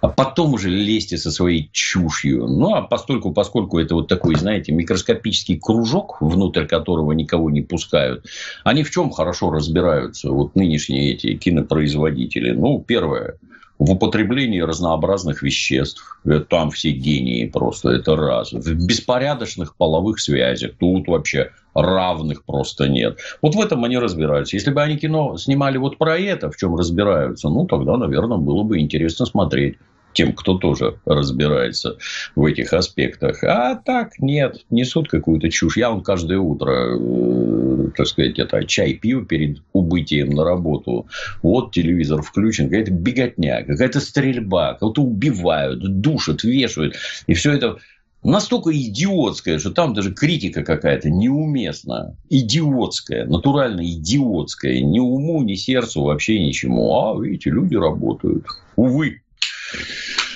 А 0.00 0.08
потом 0.08 0.54
уже 0.54 0.70
лезьте 0.70 1.16
со 1.16 1.30
своей 1.30 1.68
чушью. 1.72 2.46
Ну, 2.46 2.74
а 2.74 2.82
постольку, 2.82 3.32
поскольку 3.32 3.78
это 3.78 3.94
вот 3.94 4.08
такой, 4.08 4.36
знаете, 4.36 4.72
микроскопический 4.72 5.58
кружок, 5.58 6.18
внутрь 6.20 6.66
которого 6.66 7.12
никого 7.12 7.50
не 7.50 7.62
пускают, 7.62 8.26
они 8.62 8.84
в 8.84 8.90
чем 8.90 9.10
хорошо 9.10 9.50
разбираются, 9.50 10.30
вот 10.30 10.54
нынешние 10.54 11.12
эти 11.12 11.34
кинопроизводители? 11.34 12.52
Ну, 12.52 12.82
первое– 12.86 13.36
в 13.78 13.92
употреблении 13.92 14.60
разнообразных 14.60 15.42
веществ. 15.42 16.18
Это 16.24 16.40
там 16.40 16.70
все 16.70 16.90
гении 16.90 17.46
просто, 17.46 17.90
это 17.90 18.16
раз. 18.16 18.52
В 18.52 18.86
беспорядочных 18.86 19.76
половых 19.76 20.20
связях. 20.20 20.72
Тут 20.78 21.08
вообще 21.08 21.50
равных 21.74 22.44
просто 22.44 22.88
нет. 22.88 23.18
Вот 23.42 23.54
в 23.54 23.60
этом 23.60 23.84
они 23.84 23.98
разбираются. 23.98 24.56
Если 24.56 24.70
бы 24.70 24.82
они 24.82 24.96
кино 24.96 25.36
снимали 25.36 25.76
вот 25.76 25.98
про 25.98 26.18
это, 26.18 26.50
в 26.50 26.56
чем 26.56 26.76
разбираются, 26.76 27.48
ну, 27.48 27.66
тогда, 27.66 27.96
наверное, 27.96 28.38
было 28.38 28.62
бы 28.62 28.78
интересно 28.78 29.26
смотреть 29.26 29.76
тем, 30.16 30.32
кто 30.32 30.56
тоже 30.56 30.98
разбирается 31.04 31.98
в 32.34 32.44
этих 32.46 32.72
аспектах. 32.72 33.44
А 33.44 33.74
так 33.74 34.18
нет, 34.18 34.64
несут 34.70 35.08
какую-то 35.08 35.50
чушь. 35.50 35.76
Я 35.76 35.90
вам 35.90 36.02
каждое 36.02 36.38
утро, 36.38 36.96
э, 36.98 37.88
так 37.94 38.06
сказать, 38.06 38.38
это 38.38 38.64
чай 38.64 38.94
пью 38.94 39.26
перед 39.26 39.58
убытием 39.74 40.30
на 40.30 40.42
работу. 40.42 41.06
Вот 41.42 41.72
телевизор 41.72 42.22
включен, 42.22 42.70
какая-то 42.70 42.92
беготня, 42.92 43.62
какая-то 43.62 44.00
стрельба, 44.00 44.74
кого-то 44.74 45.02
убивают, 45.02 46.00
душат, 46.00 46.44
вешают. 46.44 46.96
И 47.26 47.34
все 47.34 47.52
это 47.52 47.76
настолько 48.22 48.72
идиотская, 48.72 49.58
что 49.58 49.70
там 49.70 49.92
даже 49.92 50.14
критика 50.14 50.64
какая-то 50.64 51.10
неуместна. 51.10 52.16
Идиотская, 52.30 53.26
натурально 53.26 53.82
идиотская. 53.84 54.80
Ни 54.80 54.98
уму, 54.98 55.42
ни 55.42 55.56
сердцу, 55.56 56.04
вообще 56.04 56.42
ничему. 56.42 56.90
А, 56.94 57.22
видите, 57.22 57.50
люди 57.50 57.76
работают. 57.76 58.46
Увы. 58.76 59.20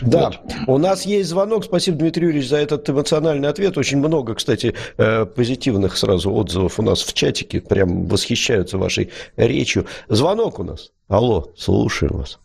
Да, 0.03 0.31
вот. 0.31 0.53
у 0.67 0.79
нас 0.79 1.05
есть 1.05 1.29
звонок. 1.29 1.65
Спасибо, 1.65 1.99
Дмитрий 1.99 2.27
Юрьевич, 2.27 2.49
за 2.49 2.57
этот 2.57 2.89
эмоциональный 2.89 3.49
ответ. 3.49 3.77
Очень 3.77 3.99
много, 3.99 4.35
кстати, 4.35 4.75
э, 4.97 5.27
позитивных 5.27 5.97
сразу 5.97 6.33
отзывов 6.33 6.79
у 6.79 6.83
нас 6.83 7.03
в 7.03 7.13
чатике. 7.13 7.61
Прям 7.61 8.07
восхищаются 8.07 8.79
вашей 8.79 9.11
речью. 9.37 9.87
Звонок 10.09 10.59
у 10.59 10.65
нас. 10.65 10.93
Алло, 11.09 11.53
слушаю 11.57 12.17
вас. 12.17 12.39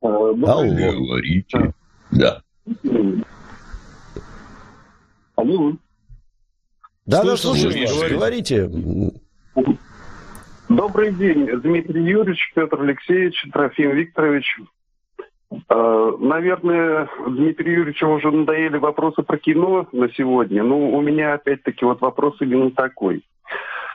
Алло. 0.00 0.34
Говорите. 0.34 1.74
Да. 2.10 2.42
Алло. 5.36 5.72
Да, 7.06 7.24
да, 7.24 7.36
слушаю 7.36 7.86
вас. 7.86 8.10
Говорите. 8.10 8.70
Добрый 10.68 11.12
день, 11.12 11.46
Дмитрий 11.60 12.02
Юрьевич, 12.02 12.52
Петр 12.54 12.82
Алексеевич, 12.82 13.42
Трофим 13.52 13.92
Викторович. 13.92 14.60
Э, 15.50 16.12
наверное, 16.18 17.08
Дмитрию 17.26 17.78
Юрьевичу 17.78 18.06
уже 18.06 18.30
надоели 18.30 18.76
вопросы 18.76 19.22
про 19.22 19.38
кино 19.38 19.88
на 19.92 20.12
сегодня. 20.12 20.62
Но 20.62 20.90
у 20.90 21.00
меня 21.00 21.32
опять-таки 21.32 21.86
вот 21.86 22.02
вопрос 22.02 22.36
именно 22.40 22.70
такой. 22.70 23.24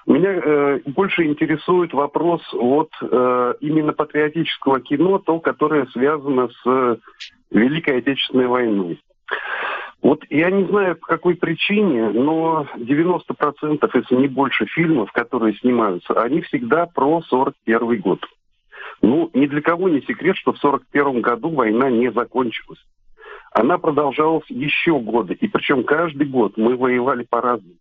Меня 0.08 0.32
э, 0.32 0.80
больше 0.88 1.26
интересует 1.26 1.94
вопрос 1.94 2.42
вот 2.54 2.90
э, 3.02 3.54
именно 3.60 3.94
патриотического 3.94 4.82
кино, 4.82 5.20
то, 5.20 5.40
которое 5.40 5.86
связано 5.88 6.50
с 6.50 7.00
Великой 7.52 8.00
Отечественной 8.00 8.48
войной. 8.48 9.00
Вот 10.04 10.26
я 10.30 10.52
не 10.52 10.66
знаю, 10.66 10.98
по 10.98 11.08
какой 11.08 11.36
причине, 11.36 12.10
но 12.10 12.68
90%, 12.76 13.90
если 13.94 14.16
не 14.16 14.28
больше 14.28 14.66
фильмов, 14.66 15.10
которые 15.14 15.56
снимаются, 15.56 16.22
они 16.22 16.42
всегда 16.42 16.86
про 16.88 17.22
41 17.22 18.02
год. 18.02 18.20
Ну, 19.02 19.32
ни 19.34 19.48
для 19.48 19.62
кого 19.62 19.88
не 19.88 20.02
секрет, 20.02 20.36
что 20.36 20.52
в 20.52 20.58
41 20.58 21.22
году 21.22 21.52
война 21.52 21.90
не 21.90 22.12
закончилась. 22.12 22.86
Она 23.54 23.78
продолжалась 23.78 24.46
еще 24.50 25.00
годы, 25.00 25.36
и 25.36 25.48
причем 25.48 25.86
каждый 25.86 26.28
год 26.28 26.58
мы 26.58 26.76
воевали 26.76 27.24
по-разному. 27.24 27.76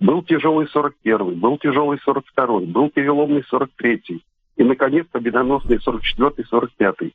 Был 0.00 0.22
тяжелый 0.22 0.66
41-й, 0.74 1.34
был 1.34 1.58
тяжелый 1.58 1.98
42-й, 2.06 2.66
был 2.66 2.88
переломный 2.88 3.44
43-й, 3.52 4.24
и, 4.56 4.64
наконец, 4.64 5.06
победоносный 5.12 5.76
44-й, 5.76 6.44
45-й. 6.50 7.14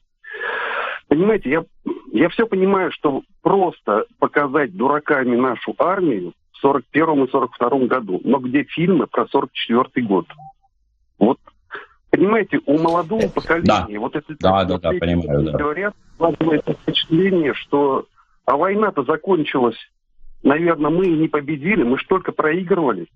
Понимаете, 1.07 1.49
я, 1.49 1.65
я 2.11 2.29
все 2.29 2.45
понимаю, 2.45 2.91
что 2.91 3.21
просто 3.41 4.05
показать 4.19 4.75
дураками 4.75 5.35
нашу 5.35 5.73
армию 5.77 6.33
в 6.51 6.57
41 6.57 7.25
и 7.25 7.31
42 7.31 7.69
году, 7.87 8.21
но 8.23 8.39
где 8.39 8.63
фильмы 8.63 9.07
про 9.07 9.25
44 9.27 10.05
год? 10.05 10.25
Вот, 11.17 11.39
понимаете, 12.09 12.59
у 12.65 12.77
молодого 12.77 13.27
поколения, 13.29 13.87
да. 13.87 13.99
вот 13.99 14.15
это 14.15 14.35
да, 14.39 14.65
да, 14.65 14.77
да, 14.77 14.89
понимаю, 14.91 15.43
да. 15.43 15.57
говорят, 15.57 15.95
складывается 16.15 16.73
впечатление, 16.73 17.53
что 17.53 18.05
а 18.45 18.57
война-то 18.57 19.03
закончилась, 19.03 19.77
наверное, 20.43 20.89
мы 20.89 21.07
не 21.07 21.27
победили, 21.27 21.83
мы 21.83 21.97
же 21.97 22.05
только 22.07 22.31
проигрывали. 22.31 23.07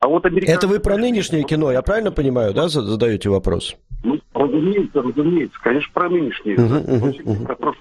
А 0.00 0.08
вот 0.08 0.26
американцы... 0.26 0.52
Это 0.52 0.68
вы 0.68 0.80
про 0.80 0.98
нынешнее 0.98 1.44
кино, 1.44 1.72
я 1.72 1.80
правильно 1.80 2.12
понимаю, 2.12 2.52
да, 2.52 2.68
задаете 2.68 3.30
вопрос? 3.30 3.76
Ну, 4.04 4.20
разумеется, 4.34 5.02
разумеется, 5.02 5.58
конечно, 5.62 5.90
про 5.92 6.08
uh-huh. 6.08 7.46
про. 7.46 7.72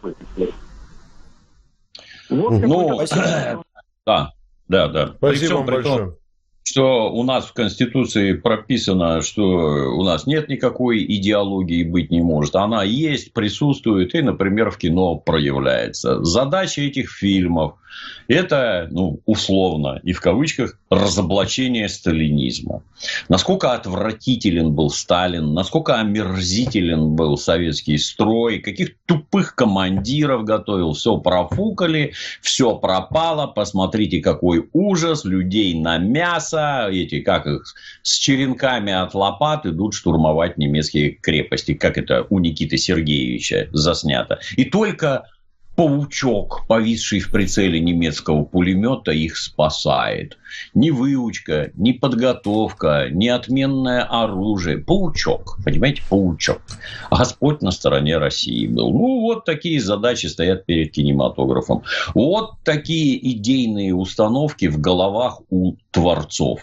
Вот 2.30 2.54
uh-huh. 2.54 2.66
ну, 2.66 3.00
да, 4.06 4.32
да, 4.68 4.88
да. 4.88 5.14
Спасибо 5.18 5.56
вам 5.56 5.66
большое 5.66 6.16
что 6.64 7.12
у 7.12 7.24
нас 7.24 7.46
в 7.46 7.54
Конституции 7.54 8.34
прописано, 8.34 9.22
что 9.22 9.44
у 9.44 10.04
нас 10.04 10.26
нет 10.26 10.48
никакой 10.48 11.04
идеологии 11.04 11.84
быть 11.84 12.10
не 12.10 12.22
может. 12.22 12.56
Она 12.56 12.84
есть, 12.84 13.34
присутствует 13.34 14.16
и, 14.16 14.22
например, 14.22 14.72
в 14.72 14.78
кино 14.78 15.16
проявляется. 15.16 16.24
Задача 16.24 16.82
этих 16.82 17.12
фильмов– 17.12 17.76
это, 18.28 18.88
ну, 18.92 19.20
условно 19.26 20.00
и 20.04 20.14
в 20.14 20.22
кавычках, 20.22 20.80
разоблачение 20.96 21.90
сталинизма. 21.90 22.84
Насколько 23.30 23.74
отвратителен 23.74 24.74
был 24.74 24.90
Сталин, 24.90 25.54
насколько 25.54 26.00
омерзителен 26.00 27.16
был 27.16 27.38
советский 27.38 27.98
строй, 27.98 28.60
каких 28.60 28.96
тупых 29.06 29.56
командиров 29.56 30.44
готовил, 30.44 30.94
все 30.94 31.18
профукали, 31.18 32.14
все 32.42 32.76
пропало, 32.76 33.48
посмотрите, 33.48 34.22
какой 34.22 34.70
ужас, 34.74 35.26
людей 35.26 35.80
на 35.80 35.98
мясо, 35.98 36.88
эти, 36.92 37.20
как 37.22 37.48
их, 37.48 37.74
с 38.02 38.18
черенками 38.18 38.94
от 38.94 39.14
лопат 39.14 39.66
идут 39.66 39.94
штурмовать 39.94 40.58
немецкие 40.58 41.12
крепости, 41.12 41.74
как 41.74 41.98
это 41.98 42.26
у 42.30 42.40
Никиты 42.40 42.78
Сергеевича 42.78 43.70
заснято. 43.72 44.40
И 44.56 44.66
только 44.66 45.26
паучок, 45.76 46.66
повисший 46.68 47.20
в 47.20 47.32
прицеле 47.32 47.80
немецкого 47.80 48.44
пулемета, 48.44 49.12
их 49.12 49.38
спасает. 49.38 50.38
Ни 50.74 50.92
выучка, 50.92 51.72
ни 51.76 51.94
подготовка, 51.94 53.08
ни 53.10 53.28
отменное 53.28 54.04
оружие. 54.04 54.78
Паучок, 54.78 55.58
понимаете, 55.64 56.04
паучок. 56.10 56.62
Господь 57.10 57.62
на 57.62 57.72
стороне 57.72 58.18
России 58.18 58.68
был. 58.68 58.92
Ну, 58.92 59.22
вот 59.22 59.46
такие 59.46 59.82
задачи 59.82 60.28
стоят 60.28 60.66
перед 60.66 60.92
кинематографом. 60.92 61.84
Вот 62.14 62.54
такие 62.64 63.18
идейные 63.32 63.96
установки 63.96 64.68
в 64.68 64.80
головах 64.80 65.42
у 65.50 65.74
творцов. 65.92 66.62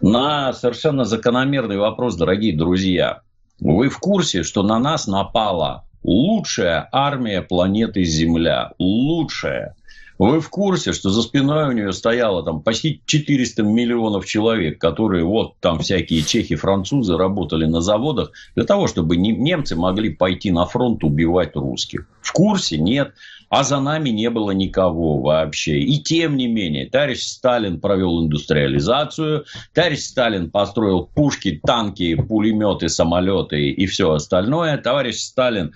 На 0.00 0.52
совершенно 0.52 1.04
закономерный 1.04 1.76
вопрос, 1.76 2.16
дорогие 2.16 2.56
друзья. 2.56 3.20
Вы 3.60 3.88
в 3.88 3.98
курсе, 3.98 4.44
что 4.44 4.62
на 4.62 4.78
нас 4.78 5.06
напала 5.06 5.87
лучшая 6.08 6.88
армия 6.90 7.42
планеты 7.42 8.02
Земля. 8.04 8.72
Лучшая. 8.78 9.76
Вы 10.18 10.40
в 10.40 10.48
курсе, 10.50 10.92
что 10.92 11.10
за 11.10 11.22
спиной 11.22 11.68
у 11.68 11.72
нее 11.72 11.92
стояло 11.92 12.42
там 12.42 12.60
почти 12.60 13.00
400 13.06 13.62
миллионов 13.62 14.26
человек, 14.26 14.80
которые 14.80 15.24
вот 15.24 15.58
там 15.60 15.78
всякие 15.78 16.22
чехи, 16.22 16.56
французы 16.56 17.16
работали 17.16 17.66
на 17.66 17.80
заводах 17.80 18.32
для 18.56 18.64
того, 18.64 18.88
чтобы 18.88 19.16
немцы 19.16 19.76
могли 19.76 20.10
пойти 20.10 20.50
на 20.50 20.66
фронт 20.66 21.04
убивать 21.04 21.54
русских. 21.54 22.06
В 22.20 22.32
курсе? 22.32 22.78
Нет. 22.78 23.12
А 23.50 23.64
за 23.64 23.80
нами 23.80 24.10
не 24.10 24.28
было 24.28 24.50
никого 24.50 25.20
вообще. 25.20 25.78
И 25.78 26.02
тем 26.02 26.36
не 26.36 26.48
менее, 26.48 26.86
товарищ 26.86 27.22
Сталин 27.22 27.80
провел 27.80 28.22
индустриализацию, 28.22 29.44
товарищ 29.72 30.00
Сталин 30.00 30.50
построил 30.50 31.08
пушки, 31.14 31.58
танки, 31.64 32.14
пулеметы, 32.14 32.90
самолеты 32.90 33.70
и 33.70 33.86
все 33.86 34.12
остальное. 34.12 34.76
Товарищ 34.76 35.16
Сталин 35.16 35.72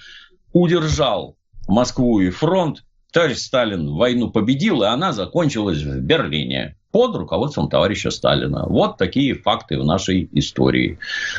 удержал 0.53 1.37
Москву 1.69 2.21
и 2.21 2.31
фронт. 2.31 2.85
Товарищ 3.13 3.39
Сталин 3.39 3.95
войну 3.95 4.31
победил, 4.31 4.83
и 4.83 4.87
она 4.87 5.13
закончилась 5.13 5.83
в 5.83 6.01
Берлине 6.01 6.77
под 6.93 7.15
руководством 7.17 7.69
товарища 7.69 8.11
Сталина. 8.11 8.65
Вот 8.67 8.97
такие 8.97 9.35
факты 9.35 9.79
в 9.79 9.85
нашей 9.85 10.29
истории. 10.33 10.99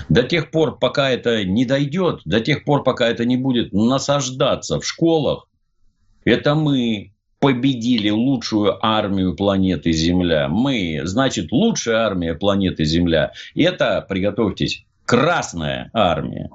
До 0.10 0.24
тех 0.24 0.52
пор, 0.52 0.78
пока 0.78 1.10
это 1.10 1.44
не 1.46 1.66
дойдет, 1.66 2.22
до 2.26 2.42
тех 2.42 2.64
пор, 2.64 2.84
пока 2.84 3.08
это 3.08 3.26
не 3.26 3.38
будет 3.38 3.74
насаждаться 3.74 4.80
в 4.80 4.86
школах, 4.86 5.48
это 6.26 6.54
мы 6.54 7.14
победили 7.40 8.10
лучшую 8.10 8.84
армию 8.86 9.36
планеты 9.36 9.92
Земля. 9.92 10.48
Мы, 10.48 11.02
значит, 11.04 11.52
лучшая 11.52 11.98
армия 11.98 12.36
планеты 12.36 12.86
Земля. 12.86 13.34
Это, 13.56 14.06
приготовьтесь, 14.08 14.86
Красная 15.06 15.90
армия 15.94 16.50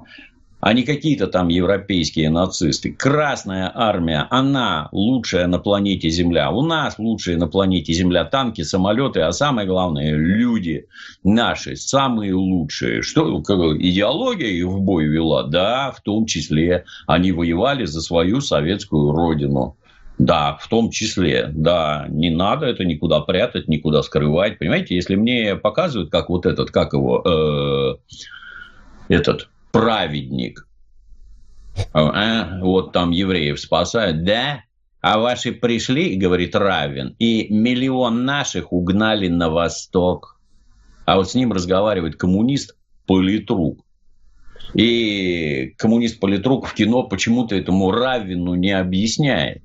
а 0.61 0.73
не 0.73 0.83
какие-то 0.83 1.27
там 1.27 1.47
европейские 1.47 2.29
нацисты. 2.29 2.91
Красная 2.91 3.71
армия, 3.73 4.27
она 4.29 4.89
лучшая 4.91 5.47
на 5.47 5.59
планете 5.59 6.09
Земля. 6.09 6.51
У 6.51 6.61
нас 6.61 6.99
лучшие 6.99 7.37
на 7.37 7.47
планете 7.47 7.93
Земля 7.93 8.25
танки, 8.25 8.61
самолеты, 8.63 9.21
а 9.21 9.31
самое 9.31 9.67
главное, 9.67 10.15
люди 10.15 10.87
наши, 11.23 11.75
самые 11.75 12.33
лучшие. 12.33 13.01
Что, 13.01 13.39
идеология 13.39 14.49
их 14.49 14.65
в 14.65 14.81
бой 14.81 15.05
вела? 15.05 15.43
Да, 15.43 15.91
в 15.91 16.01
том 16.01 16.25
числе. 16.25 16.83
Они 17.07 17.31
воевали 17.31 17.85
за 17.85 18.01
свою 18.01 18.41
советскую 18.41 19.11
родину. 19.11 19.77
Да, 20.17 20.57
в 20.59 20.67
том 20.67 20.89
числе, 20.89 21.49
да, 21.49 22.05
не 22.09 22.29
надо 22.29 22.65
это 22.65 22.83
никуда 22.83 23.21
прятать, 23.21 23.69
никуда 23.69 24.03
скрывать. 24.03 24.59
Понимаете, 24.59 24.93
если 24.93 25.15
мне 25.15 25.55
показывают, 25.55 26.11
как 26.11 26.27
вот 26.27 26.45
этот, 26.45 26.71
как 26.71 26.91
его, 26.91 27.23
э, 27.25 28.13
этот 29.07 29.47
праведник. 29.71 30.67
А, 31.93 32.59
вот 32.61 32.91
там 32.91 33.11
евреев 33.11 33.59
спасают, 33.59 34.23
да? 34.23 34.63
А 35.01 35.17
ваши 35.17 35.53
пришли, 35.53 36.17
говорит 36.17 36.55
Равин, 36.55 37.15
и 37.19 37.47
миллион 37.53 38.25
наших 38.25 38.73
угнали 38.73 39.27
на 39.29 39.49
восток. 39.49 40.39
А 41.05 41.15
вот 41.15 41.31
с 41.31 41.35
ним 41.35 41.53
разговаривает 41.53 42.17
коммунист 42.17 42.75
Политрук. 43.05 43.85
И 44.73 45.73
коммунист 45.77 46.19
Политрук 46.19 46.67
в 46.67 46.73
кино 46.73 47.03
почему-то 47.03 47.55
этому 47.55 47.91
Равину 47.91 48.55
не 48.55 48.71
объясняет, 48.71 49.63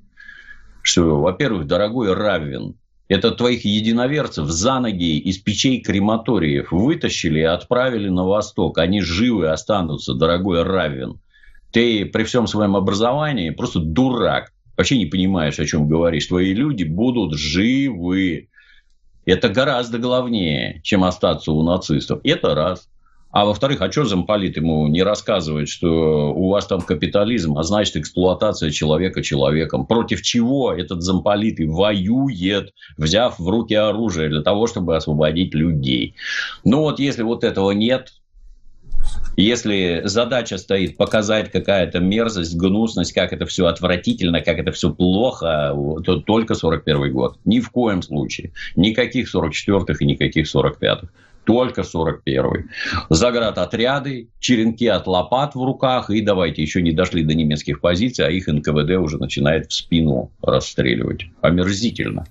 что, 0.81 1.19
во-первых, 1.19 1.67
дорогой 1.67 2.13
Равин, 2.13 2.75
это 3.07 3.31
твоих 3.31 3.65
единоверцев 3.65 4.47
за 4.49 4.79
ноги 4.79 5.19
из 5.19 5.37
печей 5.37 5.79
крематориев 5.79 6.71
вытащили 6.71 7.39
и 7.39 7.43
отправили 7.43 8.09
на 8.09 8.25
восток. 8.25 8.79
Они 8.79 9.01
живы 9.01 9.49
останутся, 9.49 10.15
дорогой 10.15 10.63
Равин. 10.63 11.19
Ты 11.71 12.05
при 12.05 12.23
всем 12.23 12.47
своем 12.47 12.75
образовании 12.75 13.51
просто 13.51 13.79
дурак. 13.79 14.51
Вообще 14.75 14.97
не 14.97 15.05
понимаешь, 15.05 15.59
о 15.59 15.65
чем 15.65 15.87
говоришь. 15.87 16.25
Твои 16.25 16.53
люди 16.53 16.83
будут 16.83 17.37
живы. 17.37 18.49
Это 19.25 19.49
гораздо 19.49 19.99
главнее, 19.99 20.81
чем 20.83 21.03
остаться 21.03 21.51
у 21.51 21.61
нацистов. 21.61 22.21
Это 22.23 22.55
раз. 22.55 22.89
А 23.35 23.43
во-вторых, 23.43 23.81
а 23.81 23.91
что 23.91 24.05
замполит 24.05 24.55
ему 24.55 24.87
не 24.87 25.03
рассказывает, 25.03 25.67
что 25.67 26.33
у 26.33 26.47
вас 26.47 26.67
там 26.67 26.79
капитализм, 26.79 27.57
а 27.57 27.63
значит 27.63 27.97
эксплуатация 27.97 28.71
человека 28.71 29.21
человеком? 29.21 29.85
Против 29.85 30.21
чего 30.21 30.71
этот 30.71 31.01
замполит 31.01 31.59
и 31.59 31.65
воюет, 31.65 32.73
взяв 32.95 33.37
в 33.37 33.49
руки 33.49 33.73
оружие 33.73 34.29
для 34.29 34.41
того, 34.41 34.67
чтобы 34.67 34.95
освободить 34.95 35.53
людей? 35.53 36.15
Ну 36.63 36.79
вот 36.79 37.01
если 37.01 37.23
вот 37.23 37.43
этого 37.43 37.71
нет, 37.71 38.13
Если 39.37 40.01
задача 40.05 40.57
стоит 40.57 40.95
показать 40.95 41.51
какая-то 41.51 41.99
мерзость, 41.99 42.55
гнусность, 42.55 43.11
как 43.11 43.33
это 43.33 43.45
все 43.45 43.65
отвратительно, 43.65 44.39
как 44.39 44.59
это 44.59 44.71
все 44.71 44.93
плохо, 44.93 45.75
то 46.05 46.21
только 46.21 46.55
41 46.55 47.11
год. 47.11 47.37
Ни 47.43 47.59
в 47.59 47.69
коем 47.69 48.01
случае. 48.01 48.53
Никаких 48.77 49.33
44-х 49.33 49.95
и 49.99 50.05
никаких 50.05 50.45
45-х 50.53 51.09
только 51.45 51.81
41-й. 51.81 52.65
Заградотряды, 53.09 54.29
черенки 54.39 54.87
от 54.87 55.07
лопат 55.07 55.55
в 55.55 55.63
руках, 55.63 56.09
и 56.09 56.21
давайте, 56.21 56.61
еще 56.61 56.81
не 56.81 56.91
дошли 56.91 57.23
до 57.23 57.33
немецких 57.33 57.81
позиций, 57.81 58.25
а 58.25 58.29
их 58.29 58.47
НКВД 58.47 58.91
уже 58.97 59.17
начинает 59.17 59.71
в 59.71 59.73
спину 59.73 60.31
расстреливать. 60.41 61.25
Омерзительно. 61.41 62.25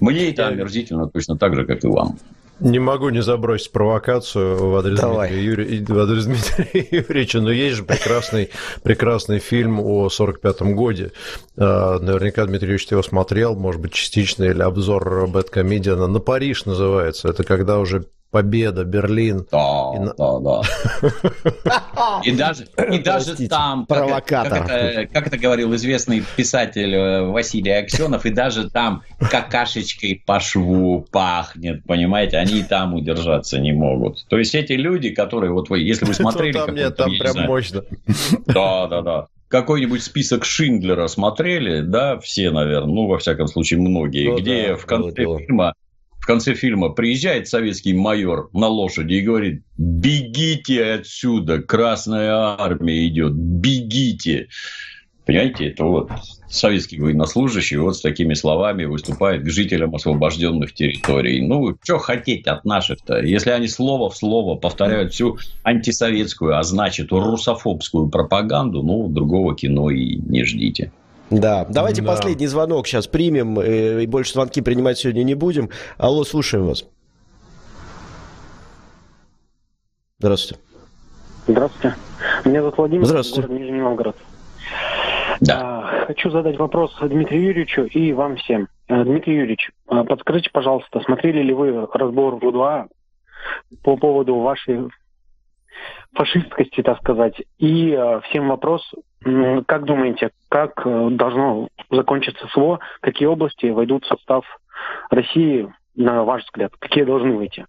Мне 0.00 0.30
это 0.30 0.48
омерзительно 0.48 1.08
точно 1.08 1.36
так 1.36 1.54
же, 1.54 1.64
как 1.64 1.84
и 1.84 1.88
вам. 1.88 2.18
Не 2.60 2.78
могу 2.78 3.08
не 3.08 3.20
забросить 3.20 3.72
провокацию 3.72 4.56
в 4.56 4.76
адрес, 4.76 5.00
Дмитрия, 5.00 5.42
Юри... 5.42 5.84
в 5.84 5.98
адрес 5.98 6.24
Дмитрия 6.26 6.86
Юрьевича, 6.90 7.40
но 7.40 7.50
есть 7.50 7.76
же 7.76 7.82
прекрасный, 7.82 8.50
прекрасный 8.84 9.40
фильм 9.40 9.80
о 9.80 10.06
45-м 10.06 10.76
годе. 10.76 11.10
А, 11.56 11.98
наверняка 11.98 12.46
Дмитрий 12.46 12.68
Юрьевич 12.68 12.90
его 12.92 13.02
смотрел, 13.02 13.56
может 13.56 13.80
быть, 13.80 13.92
частично, 13.92 14.44
или 14.44 14.62
обзор 14.62 15.26
Бэткомедиана. 15.26 16.06
«На 16.06 16.20
Париж» 16.20 16.64
называется. 16.64 17.28
Это 17.28 17.42
когда 17.42 17.80
уже 17.80 18.06
Победа, 18.34 18.82
Берлин. 18.82 19.46
Да, 19.48 19.92
и... 19.94 20.06
да, 20.18 20.40
да. 20.40 22.20
И 22.24 22.32
даже, 22.32 22.66
и 22.90 22.98
даже 22.98 23.36
там, 23.46 23.86
провокатор. 23.86 24.66
Как, 24.66 24.70
это, 24.70 25.06
как 25.06 25.26
это 25.28 25.38
говорил 25.38 25.72
известный 25.76 26.24
писатель 26.34 26.92
э, 26.92 27.22
Василий 27.26 27.70
Аксенов, 27.70 28.26
и 28.26 28.30
даже 28.30 28.70
там 28.70 29.02
какашечкой 29.20 30.20
по 30.26 30.40
шву 30.40 31.06
пахнет, 31.12 31.84
понимаете, 31.84 32.38
они 32.38 32.58
и 32.58 32.62
там 32.64 32.94
удержаться 32.94 33.60
не 33.60 33.72
могут. 33.72 34.26
То 34.28 34.36
есть 34.36 34.56
эти 34.56 34.72
люди, 34.72 35.10
которые, 35.10 35.52
вот 35.52 35.70
вы, 35.70 35.78
если 35.78 36.04
вы 36.04 36.14
смотрели... 36.14 36.54
Там 36.54 36.74
нет, 36.74 36.96
там 36.96 37.12
прям 37.16 37.46
мощно. 37.46 37.84
Да, 38.46 38.88
да, 38.88 39.02
да 39.02 39.26
какой-нибудь 39.48 40.02
список 40.02 40.44
Шиндлера 40.44 41.06
смотрели, 41.06 41.82
да, 41.82 42.18
все, 42.18 42.50
наверное, 42.50 42.92
ну, 42.92 43.06
во 43.06 43.18
всяком 43.18 43.46
случае, 43.46 43.78
многие, 43.78 44.30
ну, 44.30 44.38
где 44.38 44.68
да, 44.70 44.76
в 44.76 44.84
конце 44.84 45.14
фильма 45.14 45.74
в 46.24 46.26
конце 46.26 46.54
фильма 46.54 46.88
приезжает 46.88 47.48
советский 47.48 47.92
майор 47.92 48.48
на 48.54 48.68
лошади 48.68 49.12
и 49.12 49.20
говорит, 49.20 49.62
бегите 49.76 50.82
отсюда, 50.82 51.60
Красная 51.60 52.56
Армия 52.58 53.06
идет, 53.06 53.34
бегите. 53.34 54.48
Понимаете, 55.26 55.68
это 55.68 55.84
вот 55.84 56.10
советский 56.48 56.98
военнослужащий 56.98 57.76
вот 57.76 57.96
с 57.96 58.00
такими 58.00 58.32
словами 58.32 58.86
выступает 58.86 59.42
к 59.42 59.50
жителям 59.50 59.94
освобожденных 59.94 60.72
территорий. 60.72 61.46
Ну, 61.46 61.76
что 61.82 61.98
хотеть 61.98 62.46
от 62.46 62.64
наших-то? 62.64 63.20
Если 63.20 63.50
они 63.50 63.68
слово 63.68 64.08
в 64.08 64.16
слово 64.16 64.56
повторяют 64.56 65.12
всю 65.12 65.36
антисоветскую, 65.62 66.56
а 66.58 66.62
значит 66.62 67.12
русофобскую 67.12 68.08
пропаганду, 68.08 68.82
ну, 68.82 69.08
другого 69.08 69.54
кино 69.54 69.90
и 69.90 70.16
не 70.16 70.42
ждите. 70.44 70.90
Да, 71.40 71.66
давайте 71.68 72.02
да. 72.02 72.08
последний 72.12 72.46
звонок 72.46 72.86
сейчас 72.86 73.06
примем, 73.06 73.58
э, 73.58 74.02
и 74.02 74.06
больше 74.06 74.32
звонки 74.32 74.60
принимать 74.60 74.98
сегодня 74.98 75.22
не 75.22 75.34
будем. 75.34 75.70
Алло, 75.98 76.24
слушаем 76.24 76.66
вас. 76.66 76.84
Здравствуйте. 80.18 80.62
Здравствуйте. 81.46 81.96
Меня 82.44 82.60
зовут 82.60 82.78
Владимир, 82.78 83.04
Здравствуйте. 83.04 83.48
город 83.48 83.60
Нижний 83.60 83.80
Новгород. 83.80 84.16
Да. 85.40 85.60
А, 85.60 86.06
хочу 86.06 86.30
задать 86.30 86.56
вопрос 86.56 86.96
Дмитрию 87.02 87.42
Юрьевичу 87.42 87.82
и 87.82 88.12
вам 88.12 88.36
всем. 88.36 88.68
Э, 88.88 89.02
Дмитрий 89.04 89.34
Юрьевич, 89.34 89.70
э, 89.90 90.04
подскажите, 90.04 90.50
пожалуйста, 90.52 91.00
смотрели 91.00 91.42
ли 91.42 91.52
вы 91.52 91.86
разбор 91.92 92.36
в 92.36 92.52
2 92.52 92.86
по 93.82 93.96
поводу 93.96 94.36
вашей 94.36 94.88
фашистскости, 96.14 96.82
так 96.82 96.98
сказать. 96.98 97.34
И 97.58 97.90
э, 97.90 98.20
всем 98.28 98.48
вопрос, 98.48 98.82
как 99.66 99.84
думаете, 99.84 100.30
как 100.48 100.86
э, 100.86 101.08
должно 101.10 101.68
закончиться 101.90 102.46
СВО, 102.48 102.80
какие 103.00 103.26
области 103.26 103.66
войдут 103.66 104.04
в 104.04 104.08
состав 104.08 104.44
России, 105.10 105.68
на 105.96 106.24
ваш 106.24 106.44
взгляд, 106.44 106.72
какие 106.78 107.04
должны 107.04 107.36
выйти? 107.36 107.66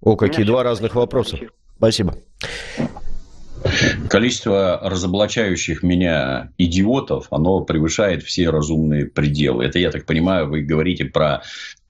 О, 0.00 0.16
какие 0.16 0.44
два 0.44 0.62
разных 0.62 0.94
вопроса. 0.94 1.38
Спасибо. 1.76 2.14
Количество 4.08 4.80
разоблачающих 4.82 5.82
меня 5.82 6.52
идиотов, 6.58 7.26
оно 7.30 7.62
превышает 7.62 8.22
все 8.22 8.50
разумные 8.50 9.06
пределы. 9.06 9.64
Это, 9.64 9.78
я 9.78 9.90
так 9.90 10.06
понимаю, 10.06 10.48
вы 10.48 10.62
говорите 10.62 11.06
про 11.06 11.42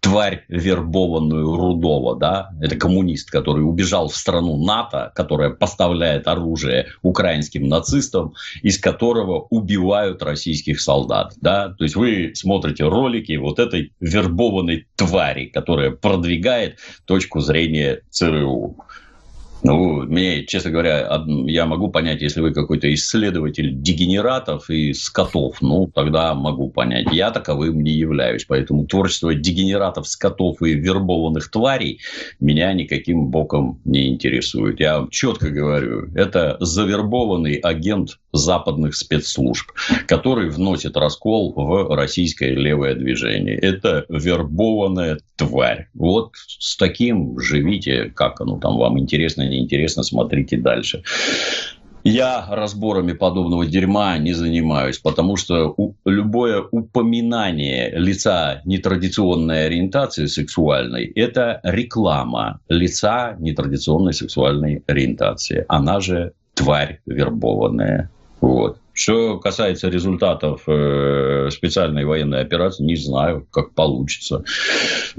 тварь 0.07 0.44
вербованную 0.48 1.57
Рудова, 1.57 2.16
да, 2.16 2.50
это 2.61 2.76
коммунист, 2.76 3.28
который 3.28 3.62
убежал 3.62 4.09
в 4.09 4.16
страну 4.16 4.57
НАТО, 4.64 5.11
которая 5.16 5.50
поставляет 5.50 6.28
оружие 6.28 6.86
украинским 7.02 7.66
нацистам, 7.66 8.34
из 8.62 8.78
которого 8.78 9.48
убивают 9.50 10.22
российских 10.22 10.80
солдат, 10.80 11.34
да, 11.40 11.70
то 11.70 11.82
есть 11.82 11.96
вы 11.96 12.32
смотрите 12.34 12.84
ролики 12.84 13.36
вот 13.36 13.59
этой 13.59 13.92
вербованной 13.98 14.86
твари, 14.94 15.46
которая 15.46 15.90
продвигает 15.90 16.78
точку 17.04 17.40
зрения 17.40 18.02
ЦРУ. 18.11 18.76
Ну, 19.62 20.02
мне, 20.02 20.44
честно 20.44 20.70
говоря, 20.70 21.24
я 21.46 21.66
могу 21.66 21.88
понять, 21.88 22.22
если 22.22 22.40
вы 22.40 22.52
какой-то 22.52 22.92
исследователь 22.94 23.72
дегенератов 23.74 24.70
и 24.70 24.92
скотов, 24.92 25.61
ну, 25.61 25.90
тогда 25.92 26.34
могу 26.34 26.70
понять. 26.70 27.07
Я 27.12 27.30
таковым 27.30 27.82
не 27.82 27.92
являюсь, 27.92 28.44
поэтому 28.44 28.86
творчество 28.86 29.34
дегенератов, 29.34 30.07
скотов 30.07 30.62
и 30.62 30.74
вербованных 30.74 31.50
тварей 31.50 32.00
меня 32.38 32.72
никаким 32.72 33.28
боком 33.28 33.80
не 33.84 34.09
интересует. 34.09 34.78
Я 34.78 35.00
вам 35.00 35.11
четко 35.11 35.50
говорю, 35.50 36.11
это 36.14 36.57
завербованный 36.61 37.54
агент 37.54 38.18
западных 38.37 38.95
спецслужб, 38.95 39.70
который 40.07 40.51
вносит 40.51 40.97
раскол 40.97 41.53
в 41.55 41.95
российское 41.95 42.55
левое 42.55 42.95
движение. 42.95 43.57
Это 43.57 44.05
вербованная 44.09 45.18
тварь. 45.37 45.89
Вот 45.95 46.32
с 46.47 46.76
таким 46.76 47.39
живите, 47.39 48.12
как 48.14 48.41
оно 48.41 48.59
там 48.59 48.76
вам 48.76 48.99
интересно, 48.99 49.49
неинтересно, 49.49 50.03
смотрите 50.03 50.57
дальше. 50.57 51.03
Я 52.09 52.47
разборами 52.49 53.14
подобного 53.14 53.66
дерьма 53.66 54.16
не 54.18 54.32
занимаюсь, 54.32 54.97
потому 54.97 55.34
что 55.34 55.74
у, 55.76 55.97
любое 56.05 56.62
упоминание 56.70 57.91
лица 57.99 58.62
нетрадиционной 58.64 59.66
ориентации 59.66 60.26
сексуальной– 60.26 61.07
это 61.16 61.59
реклама 61.64 62.61
лица 62.68 63.34
нетрадиционной 63.41 64.12
сексуальной 64.12 64.84
ориентации. 64.87 65.64
Она 65.66 65.99
же 65.99 66.32
тварь 66.55 67.01
вербованная. 67.07 68.09
Вот. 68.41 68.78
Что 68.93 69.39
касается 69.39 69.91
результатов 69.91 70.62
э, 70.66 71.51
специальной 71.51 72.07
военной 72.07 72.41
операции, 72.41 72.82
не 72.82 72.97
знаю, 72.97 73.47
как 73.51 73.74
получится. 73.74 74.43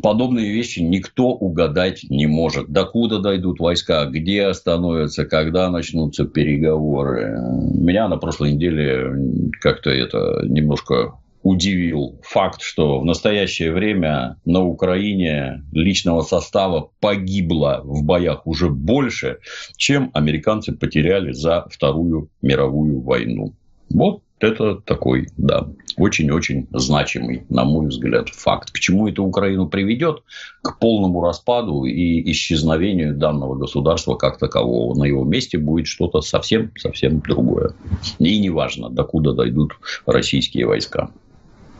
Подобные 0.01 0.51
вещи 0.51 0.79
никто 0.79 1.27
угадать 1.27 2.03
не 2.09 2.25
может. 2.25 2.69
Докуда 2.69 3.19
дойдут 3.19 3.59
войска, 3.59 4.05
где 4.05 4.45
остановятся, 4.45 5.25
когда 5.25 5.69
начнутся 5.69 6.25
переговоры. 6.25 7.37
Меня 7.75 8.07
на 8.07 8.17
прошлой 8.17 8.53
неделе 8.53 9.51
как-то 9.61 9.91
это 9.91 10.41
немножко 10.43 11.13
удивил 11.47 12.19
факт, 12.23 12.61
что 12.61 12.99
в 12.99 13.05
настоящее 13.05 13.71
время 13.71 14.35
на 14.43 14.65
Украине 14.65 15.63
личного 15.71 16.21
состава 16.21 16.89
погибло 16.99 17.81
в 17.85 18.03
боях 18.03 18.45
уже 18.45 18.69
больше, 18.69 19.37
чем 19.77 20.11
американцы 20.13 20.73
потеряли 20.73 21.31
за 21.31 21.65
Вторую 21.71 22.29
мировую 22.41 22.99
войну. 22.99 23.53
Вот 23.89 24.23
это 24.39 24.75
такой, 24.75 25.29
да, 25.37 25.69
очень-очень 25.95 26.67
значимый, 26.71 27.45
на 27.47 27.63
мой 27.63 27.87
взгляд, 27.87 28.27
факт. 28.27 28.71
К 28.71 28.79
чему 28.79 29.07
это 29.07 29.21
Украину 29.21 29.69
приведет? 29.69 30.23
К 30.61 30.77
полному 30.77 31.21
распаду 31.21 31.85
и 31.85 32.29
исчезновению 32.29 33.15
данного 33.15 33.55
государства 33.55 34.15
как 34.15 34.37
такового. 34.37 34.95
На 34.95 35.05
его 35.05 35.23
месте 35.23 35.57
будет 35.57 35.87
что-то 35.87 36.19
совсем-совсем 36.19 37.21
другое. 37.21 37.71
И 38.19 38.37
неважно, 38.37 38.89
докуда 38.89 39.31
дойдут 39.31 39.79
российские 40.05 40.67
войска. 40.67 41.09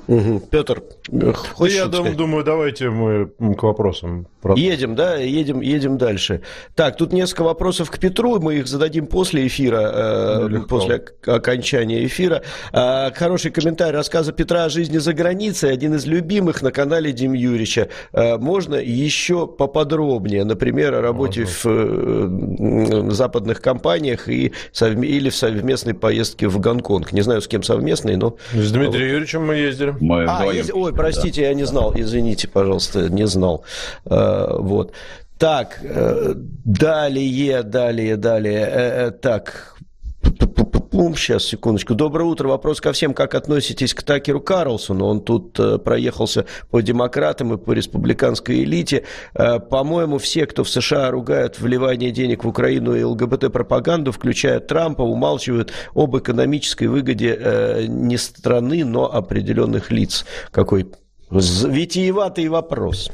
Угу. 0.07 0.43
Петр, 0.51 0.83
хочешь 1.53 1.75
Я 1.75 1.85
дум, 1.87 2.15
думаю, 2.15 2.43
давайте 2.43 2.89
мы 2.89 3.27
к 3.55 3.63
вопросам. 3.63 4.27
Едем, 4.55 4.95
да, 4.95 5.15
едем, 5.17 5.61
едем 5.61 5.97
дальше. 5.97 6.41
Так, 6.75 6.95
тут 6.95 7.11
несколько 7.11 7.43
вопросов 7.43 7.91
к 7.91 7.99
Петру, 7.99 8.39
мы 8.39 8.55
их 8.55 8.67
зададим 8.67 9.07
после 9.07 9.47
эфира, 9.47 10.47
ну, 10.47 10.63
после 10.63 11.03
окончания 11.25 12.05
эфира. 12.05 12.43
А, 12.71 13.11
хороший 13.13 13.51
комментарий 13.51 13.93
рассказа 13.93 14.31
Петра 14.31 14.65
о 14.65 14.69
жизни 14.69 14.97
за 14.97 15.13
границей, 15.13 15.71
один 15.71 15.95
из 15.95 16.05
любимых 16.05 16.61
на 16.61 16.71
канале 16.71 17.11
Дим 17.11 17.33
Юрича. 17.33 17.89
А, 18.13 18.37
можно 18.37 18.75
еще 18.75 19.47
поподробнее, 19.47 20.45
например, 20.45 20.93
о 20.93 21.01
работе 21.01 21.45
в 21.45 21.65
э, 21.65 23.11
западных 23.11 23.61
компаниях 23.61 24.29
и, 24.29 24.53
или 24.81 25.29
в 25.29 25.35
совместной 25.35 25.93
поездке 25.93 26.47
в 26.47 26.59
Гонконг. 26.59 27.11
Не 27.11 27.21
знаю, 27.21 27.41
с 27.41 27.47
кем 27.47 27.63
совместной, 27.63 28.15
но... 28.15 28.37
С 28.53 28.71
Дмитрием 28.71 29.09
Юрьевичем 29.09 29.45
мы 29.45 29.55
ездили. 29.55 29.96
Мы 29.99 30.25
а, 30.27 30.45
есть... 30.45 30.71
Ой, 30.73 30.93
простите, 30.93 31.41
да. 31.41 31.47
я 31.47 31.53
не 31.53 31.65
знал, 31.65 31.93
извините, 31.95 32.47
пожалуйста, 32.47 33.09
не 33.09 33.27
знал. 33.27 33.63
А, 34.05 34.57
вот. 34.59 34.93
Так, 35.37 35.79
э, 35.83 36.33
далее, 36.35 37.61
далее, 37.61 38.17
далее. 38.17 38.67
Э, 38.67 39.11
так, 39.11 39.76
Сейчас, 41.27 41.43
секундочку. 41.43 41.93
Доброе 41.93 42.23
утро. 42.23 42.47
Вопрос 42.47 42.79
ко 42.79 42.93
всем. 42.93 43.13
Как 43.13 43.35
относитесь 43.35 43.93
к 43.93 44.01
Такеру 44.01 44.39
Карлсону? 44.39 45.05
Он 45.05 45.19
тут 45.19 45.59
э, 45.59 45.77
проехался 45.77 46.45
по 46.71 46.81
демократам 46.81 47.53
и 47.53 47.57
по 47.57 47.73
республиканской 47.73 48.63
элите. 48.63 49.03
Э, 49.33 49.59
по-моему, 49.59 50.19
все, 50.19 50.45
кто 50.45 50.63
в 50.63 50.69
США 50.69 51.11
ругают 51.11 51.59
вливание 51.59 52.11
денег 52.11 52.45
в 52.45 52.47
Украину 52.47 52.95
и 52.95 53.03
ЛГБТ-пропаганду, 53.03 54.13
включая 54.13 54.61
Трампа, 54.61 55.01
умалчивают 55.01 55.73
об 55.93 56.17
экономической 56.17 56.85
выгоде 56.85 57.38
э, 57.38 57.85
не 57.88 58.17
страны, 58.17 58.85
но 58.85 59.13
определенных 59.13 59.91
лиц. 59.91 60.25
Какой 60.51 60.88
витиеватый 61.29 62.47
вопрос. 62.47 63.11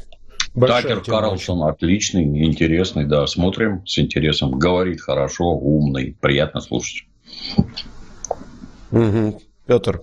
Большая 0.54 0.82
Такер 0.82 1.00
Карлсон 1.02 1.64
отличный, 1.64 2.44
интересный, 2.44 3.06
да, 3.06 3.26
смотрим 3.26 3.84
с 3.86 3.98
интересом. 3.98 4.52
Говорит 4.52 5.00
хорошо, 5.00 5.46
умный, 5.46 6.16
приятно 6.20 6.60
слушать. 6.60 7.06
Угу. 8.92 9.40
Петр. 9.66 10.02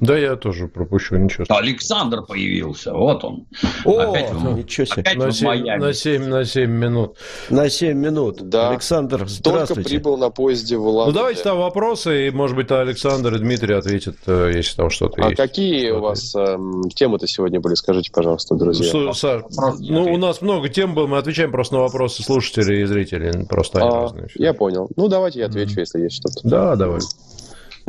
Да, 0.00 0.16
я 0.16 0.36
тоже 0.36 0.66
пропущу, 0.66 1.16
ничего. 1.16 1.44
Александр 1.50 2.22
появился, 2.22 2.92
вот 2.92 3.22
он. 3.22 3.46
О, 3.84 3.98
опять 3.98 4.32
в, 4.32 4.56
ничего 4.56 4.86
себе. 4.86 5.02
Опять 5.02 5.18
на, 5.18 5.32
7, 5.32 5.78
на, 5.78 5.92
7, 5.92 6.24
на 6.26 6.44
7 6.44 6.70
минут. 6.70 7.16
На 7.50 7.68
7 7.68 7.98
минут. 7.98 8.48
Да. 8.48 8.70
Александр, 8.70 9.28
здравствуйте. 9.28 9.74
Только 9.74 9.88
прибыл 9.88 10.16
на 10.16 10.30
поезде 10.30 10.78
в 10.78 10.86
Улан. 10.86 11.08
Ну, 11.08 11.14
давайте 11.14 11.42
там 11.42 11.58
вопросы, 11.58 12.28
и, 12.28 12.30
может 12.30 12.56
быть, 12.56 12.70
Александр 12.70 13.34
и 13.34 13.38
Дмитрий 13.38 13.74
ответят, 13.74 14.16
э, 14.26 14.52
если 14.54 14.76
там 14.76 14.88
что-то 14.88 15.22
а 15.22 15.28
есть. 15.28 15.38
А 15.38 15.42
какие 15.42 15.90
у 15.90 16.00
вас 16.00 16.34
э, 16.34 16.56
темы-то 16.94 17.26
сегодня 17.26 17.60
были? 17.60 17.74
Скажите, 17.74 18.10
пожалуйста, 18.10 18.54
друзья. 18.54 18.86
Что, 18.86 19.12
Саш, 19.12 19.42
ну, 19.80 20.12
у 20.12 20.16
нас 20.16 20.40
много 20.40 20.70
тем 20.70 20.94
было, 20.94 21.06
мы 21.06 21.18
отвечаем 21.18 21.52
просто 21.52 21.74
на 21.74 21.80
вопросы 21.82 22.22
слушателей 22.22 22.82
и 22.82 22.84
зрителей. 22.86 23.46
Просто 23.46 23.80
а, 23.80 24.02
разные. 24.02 24.28
Я 24.34 24.54
понял. 24.54 24.88
Ну, 24.96 25.08
давайте 25.08 25.40
я 25.40 25.46
отвечу, 25.46 25.76
mm-hmm. 25.76 25.80
если 25.80 26.00
есть 26.00 26.16
что-то. 26.16 26.40
Да, 26.48 26.76
давай. 26.76 27.00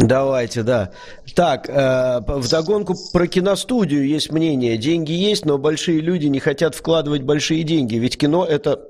Давайте, 0.02 0.64
да. 0.64 0.92
Так, 1.36 1.70
э, 1.70 2.22
вдогонку 2.28 2.96
про 3.14 3.28
киностудию 3.28 4.08
есть 4.08 4.32
мнение. 4.32 4.78
Деньги 4.78 5.12
есть, 5.12 5.46
но 5.46 5.58
большие 5.58 6.02
люди 6.02 6.26
не 6.26 6.40
хотят 6.40 6.74
вкладывать 6.76 7.22
большие 7.22 7.64
деньги. 7.64 7.96
Ведь 7.96 8.18
кино 8.18 8.44
это 8.46 8.82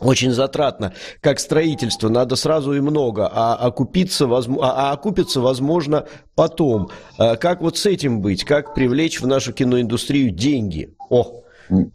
очень 0.00 0.30
затратно, 0.30 0.92
как 1.20 1.40
строительство, 1.40 2.08
надо 2.08 2.36
сразу 2.36 2.72
и 2.72 2.80
много, 2.80 3.28
а 3.32 3.54
окупиться, 3.54 4.26
возможно, 4.26 4.70
а, 4.70 4.90
а 4.90 4.92
окупиться 4.92 5.40
возможно 5.40 6.06
потом. 6.34 6.90
Э, 7.18 7.36
как 7.36 7.62
вот 7.62 7.76
с 7.78 7.86
этим 7.86 8.20
быть? 8.20 8.44
Как 8.44 8.74
привлечь 8.74 9.20
в 9.20 9.26
нашу 9.26 9.52
киноиндустрию 9.52 10.30
деньги? 10.30 10.94
О, 11.08 11.42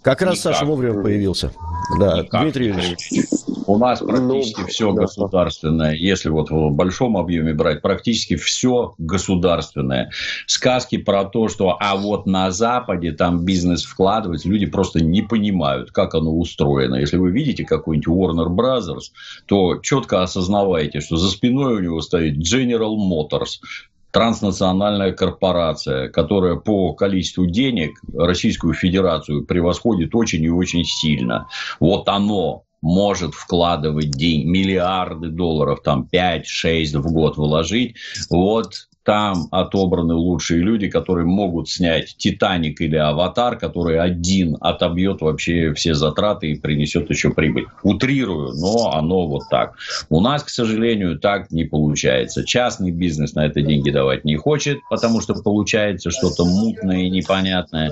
как 0.02 0.22
раз 0.22 0.36
Никак. 0.36 0.54
Саша 0.54 0.66
вовремя 0.66 1.02
появился. 1.02 1.52
Да, 2.00 2.22
Никак. 2.22 2.42
Дмитрий 2.42 2.68
Юрьевич. 2.68 3.10
У 3.66 3.78
нас 3.78 4.02
ну, 4.02 4.08
практически 4.08 4.62
ну, 4.62 4.68
все 4.68 4.92
да. 4.94 5.02
государственное. 5.02 5.94
Если 5.94 6.30
вот 6.30 6.50
в 6.50 6.72
большом 6.72 7.18
объеме 7.18 7.54
брать, 7.54 7.82
практически 7.82 8.36
все 8.36 8.94
государственное. 8.98 10.12
Сказки 10.48 10.98
про 10.98 11.26
то, 11.26 11.48
что 11.48 11.78
а 11.80 11.96
вот 11.96 12.26
на 12.26 12.52
Западе 12.52 13.14
там 13.14 13.46
бизнес 13.46 13.84
вкладывать, 13.84 14.46
люди 14.46 14.66
просто 14.66 15.04
не 15.04 15.22
понимают, 15.22 15.92
как 15.92 16.14
оно 16.16 16.32
устроено. 16.38 16.96
Если 16.96 17.18
вы 17.18 17.32
видите 17.32 17.64
какой-нибудь 17.64 18.08
Warner 18.08 18.48
Brothers, 18.48 19.12
то 19.46 19.80
четко 19.80 20.24
осознавайте, 20.24 21.00
что 21.00 21.18
за 21.18 21.30
спиной 21.30 21.76
у 21.76 21.80
него 21.80 22.02
стоит 22.02 22.38
General 22.38 22.96
Motors, 22.98 23.60
транснациональная 24.14 25.12
корпорация, 25.12 26.08
которая 26.08 26.56
по 26.56 26.94
количеству 26.94 27.48
денег 27.48 28.00
Российскую 28.16 28.76
Федерацию 28.76 29.44
превосходит 29.44 30.14
очень 30.14 30.44
и 30.44 30.50
очень 30.50 30.86
сильно. 30.86 31.48
Вот 31.80 32.08
оно 32.08 32.64
может 32.82 33.34
вкладывать 33.34 34.12
день, 34.12 34.48
миллиарды 34.48 35.30
долларов, 35.30 35.82
там 35.84 36.08
5-6 36.12 37.00
в 37.00 37.12
год 37.12 37.38
вложить, 37.38 37.96
вот 38.30 38.88
там 39.04 39.48
отобраны 39.52 40.14
лучшие 40.14 40.62
люди, 40.62 40.88
которые 40.88 41.26
могут 41.26 41.70
снять 41.70 42.16
«Титаник» 42.18 42.82
или 42.82 42.96
«Аватар», 42.96 43.58
который 43.58 44.00
один 44.00 44.58
отобьет 44.62 45.22
вообще 45.22 45.74
все 45.74 45.94
затраты 45.94 46.52
и 46.52 46.60
принесет 46.60 47.10
еще 47.10 47.32
прибыль. 47.32 47.68
Утрирую, 47.84 48.54
но 48.54 48.92
оно 48.94 49.28
вот 49.28 49.44
так. 49.50 49.76
У 50.10 50.22
нас, 50.22 50.44
к 50.44 50.50
сожалению, 50.50 51.20
так 51.20 51.52
не 51.52 51.66
получается. 51.66 52.46
Частный 52.46 52.92
бизнес 52.92 53.34
на 53.34 53.46
это 53.46 53.62
деньги 53.62 53.92
давать 53.92 54.24
не 54.26 54.38
хочет, 54.38 54.80
потому 54.90 55.22
что 55.22 55.34
получается 55.36 56.10
что-то 56.12 56.46
мутное 56.46 57.02
и 57.02 57.10
непонятное. 57.10 57.92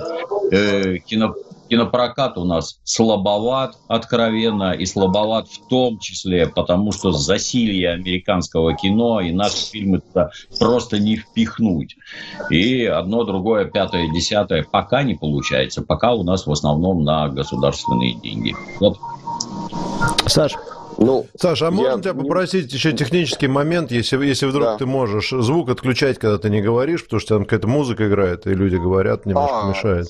Э, 0.50 0.98
кино 0.98 1.34
кинопрокат 1.72 2.36
у 2.36 2.44
нас 2.44 2.80
слабоват, 2.84 3.76
откровенно, 3.88 4.72
и 4.72 4.84
слабоват 4.84 5.48
в 5.48 5.68
том 5.68 5.98
числе, 6.00 6.46
потому 6.46 6.92
что 6.92 7.12
засилье 7.12 7.92
американского 7.92 8.76
кино 8.76 9.22
и 9.22 9.32
наши 9.32 9.70
фильмы 9.70 10.00
туда 10.00 10.30
просто 10.58 10.98
не 10.98 11.16
впихнуть. 11.16 11.96
И 12.50 12.84
одно, 12.84 13.24
другое, 13.24 13.64
пятое, 13.64 14.12
десятое 14.12 14.66
пока 14.70 15.02
не 15.02 15.14
получается, 15.14 15.80
пока 15.80 16.12
у 16.12 16.24
нас 16.24 16.46
в 16.46 16.52
основном 16.52 17.04
на 17.04 17.30
государственные 17.30 18.20
деньги. 18.20 18.54
Вот. 18.78 18.98
Саш, 20.26 20.52
ну, 20.98 21.26
Саша, 21.38 21.68
а 21.68 21.70
можно 21.70 22.02
тебя 22.02 22.12
попросить 22.12 22.70
еще 22.70 22.92
технический 22.92 23.48
момент, 23.48 23.90
если, 23.90 24.22
если 24.26 24.44
вдруг 24.44 24.64
да. 24.64 24.76
ты 24.76 24.84
можешь 24.84 25.30
звук 25.30 25.70
отключать, 25.70 26.18
когда 26.18 26.36
ты 26.36 26.50
не 26.50 26.60
говоришь, 26.60 27.04
потому 27.04 27.20
что 27.20 27.36
там 27.36 27.44
какая-то 27.44 27.66
музыка 27.66 28.06
играет, 28.06 28.46
и 28.46 28.50
люди 28.50 28.76
говорят, 28.76 29.24
немножко 29.24 29.62
а, 29.62 29.70
мешает. 29.70 30.08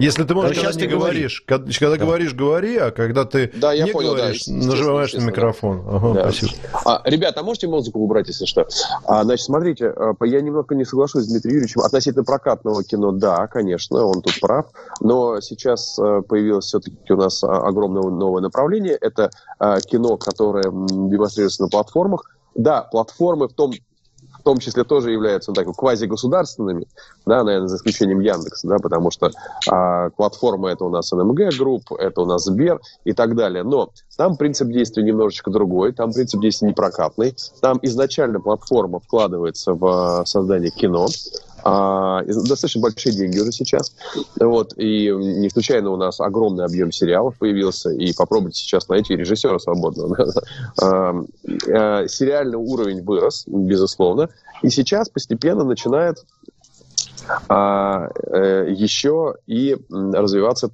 Если 0.00 0.24
ты 0.24 0.34
можешь, 0.34 0.58
когда 0.58 0.80
не 0.80 0.86
говоришь, 0.88 1.44
когда, 1.46 1.72
когда 1.72 1.96
да. 1.96 2.04
говоришь, 2.04 2.34
говори, 2.34 2.76
а 2.76 2.90
когда 2.90 3.24
ты 3.24 3.52
да, 3.54 3.72
я 3.72 3.84
не 3.84 3.92
понял, 3.92 4.16
говоришь, 4.16 4.44
да, 4.46 4.52
нажимаешь 4.52 5.12
на 5.14 5.20
микрофон. 5.20 5.84
Ага, 5.86 6.12
да. 6.12 6.32
Спасибо. 6.32 6.52
А, 6.84 7.02
ребята, 7.04 7.40
а 7.40 7.42
можете 7.44 7.68
музыку 7.68 8.00
убрать, 8.00 8.26
если 8.26 8.46
что? 8.46 8.66
А, 9.04 9.22
значит, 9.22 9.44
смотрите, 9.44 9.86
а, 9.88 10.14
я 10.24 10.40
немного 10.40 10.74
не 10.74 10.84
соглашусь 10.84 11.24
с 11.24 11.28
Дмитрием 11.28 11.56
Юрьевичем. 11.56 11.82
Относительно 11.82 12.24
прокатного 12.24 12.82
кино, 12.82 13.12
да, 13.12 13.46
конечно, 13.46 14.04
он 14.04 14.22
тут 14.22 14.40
прав. 14.40 14.66
Но 15.00 15.40
сейчас 15.40 15.96
а, 16.00 16.22
появилось 16.22 16.64
все-таки 16.64 17.12
у 17.12 17.16
нас 17.16 17.44
огромное 17.44 18.02
новое 18.02 18.42
направление. 18.42 18.98
Это 19.00 19.30
кино, 19.88 20.16
которое 20.16 20.64
демонстрируется 20.64 21.62
на 21.62 21.68
платформах. 21.68 22.36
Да, 22.56 22.82
платформы 22.82 23.48
в 23.48 23.52
том 23.52 23.72
том 24.46 24.58
числе 24.58 24.84
тоже 24.84 25.10
являются 25.10 25.50
так, 25.50 25.66
квазигосударственными, 25.66 26.86
да, 27.26 27.42
наверное, 27.42 27.66
за 27.66 27.78
исключением 27.78 28.20
Яндекса, 28.20 28.68
да, 28.68 28.76
потому 28.76 29.10
что 29.10 29.32
а, 29.68 30.10
платформа 30.10 30.70
это 30.70 30.84
у 30.84 30.88
нас 30.88 31.10
НМГ 31.10 31.52
групп, 31.58 31.90
это 31.98 32.20
у 32.20 32.26
нас 32.26 32.44
Сбер 32.44 32.80
и 33.04 33.12
так 33.12 33.34
далее. 33.34 33.64
Но 33.64 33.90
там 34.16 34.36
принцип 34.36 34.68
действия 34.68 35.02
немножечко 35.02 35.50
другой, 35.50 35.92
там 35.92 36.12
принцип 36.12 36.40
действия 36.40 36.68
непрокатный. 36.68 37.34
Там 37.60 37.80
изначально 37.82 38.40
платформа 38.40 39.00
вкладывается 39.00 39.74
в 39.74 39.84
а, 39.84 40.24
создание 40.24 40.70
кино, 40.70 41.08
а, 41.68 42.22
достаточно 42.22 42.80
большие 42.80 43.12
деньги 43.12 43.40
уже 43.40 43.50
сейчас. 43.50 43.92
Вот, 44.38 44.74
и 44.76 45.10
не 45.10 45.50
случайно 45.50 45.90
у 45.90 45.96
нас 45.96 46.20
огромный 46.20 46.64
объем 46.64 46.92
сериалов 46.92 47.36
появился, 47.38 47.90
и 47.90 48.14
попробуйте 48.14 48.60
сейчас 48.60 48.88
найти 48.88 49.16
режиссера 49.16 49.58
свободного. 49.58 50.32
А, 50.80 51.14
а, 51.68 52.06
сериальный 52.06 52.58
уровень 52.58 53.02
вырос, 53.02 53.44
безусловно, 53.46 54.28
и 54.62 54.70
сейчас 54.70 55.08
постепенно 55.08 55.64
начинает 55.64 56.18
а, 57.48 58.10
э, 58.32 58.66
еще 58.70 59.34
и 59.46 59.76
развиваться 59.90 60.70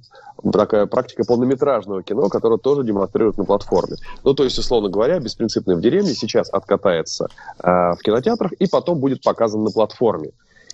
такая 0.51 0.85
практика 0.85 1.23
полнометражного 1.23 2.03
кино, 2.03 2.29
которое 2.29 2.57
тоже 2.57 2.83
демонстрируют 2.83 3.37
на 3.37 3.45
платформе. 3.45 3.95
Ну, 4.23 4.33
то 4.33 4.43
есть, 4.43 4.59
условно 4.59 4.89
говоря, 4.89 5.19
«Беспринципный 5.19 5.75
в 5.75 5.81
деревне» 5.81 6.13
сейчас 6.13 6.49
откатается 6.49 7.27
э, 7.57 7.67
в 7.67 7.97
кинотеатрах 8.03 8.51
и 8.53 8.67
потом 8.67 8.99
будет 8.99 9.23
показан 9.23 9.63
на 9.63 9.71
платформе. 9.71 10.31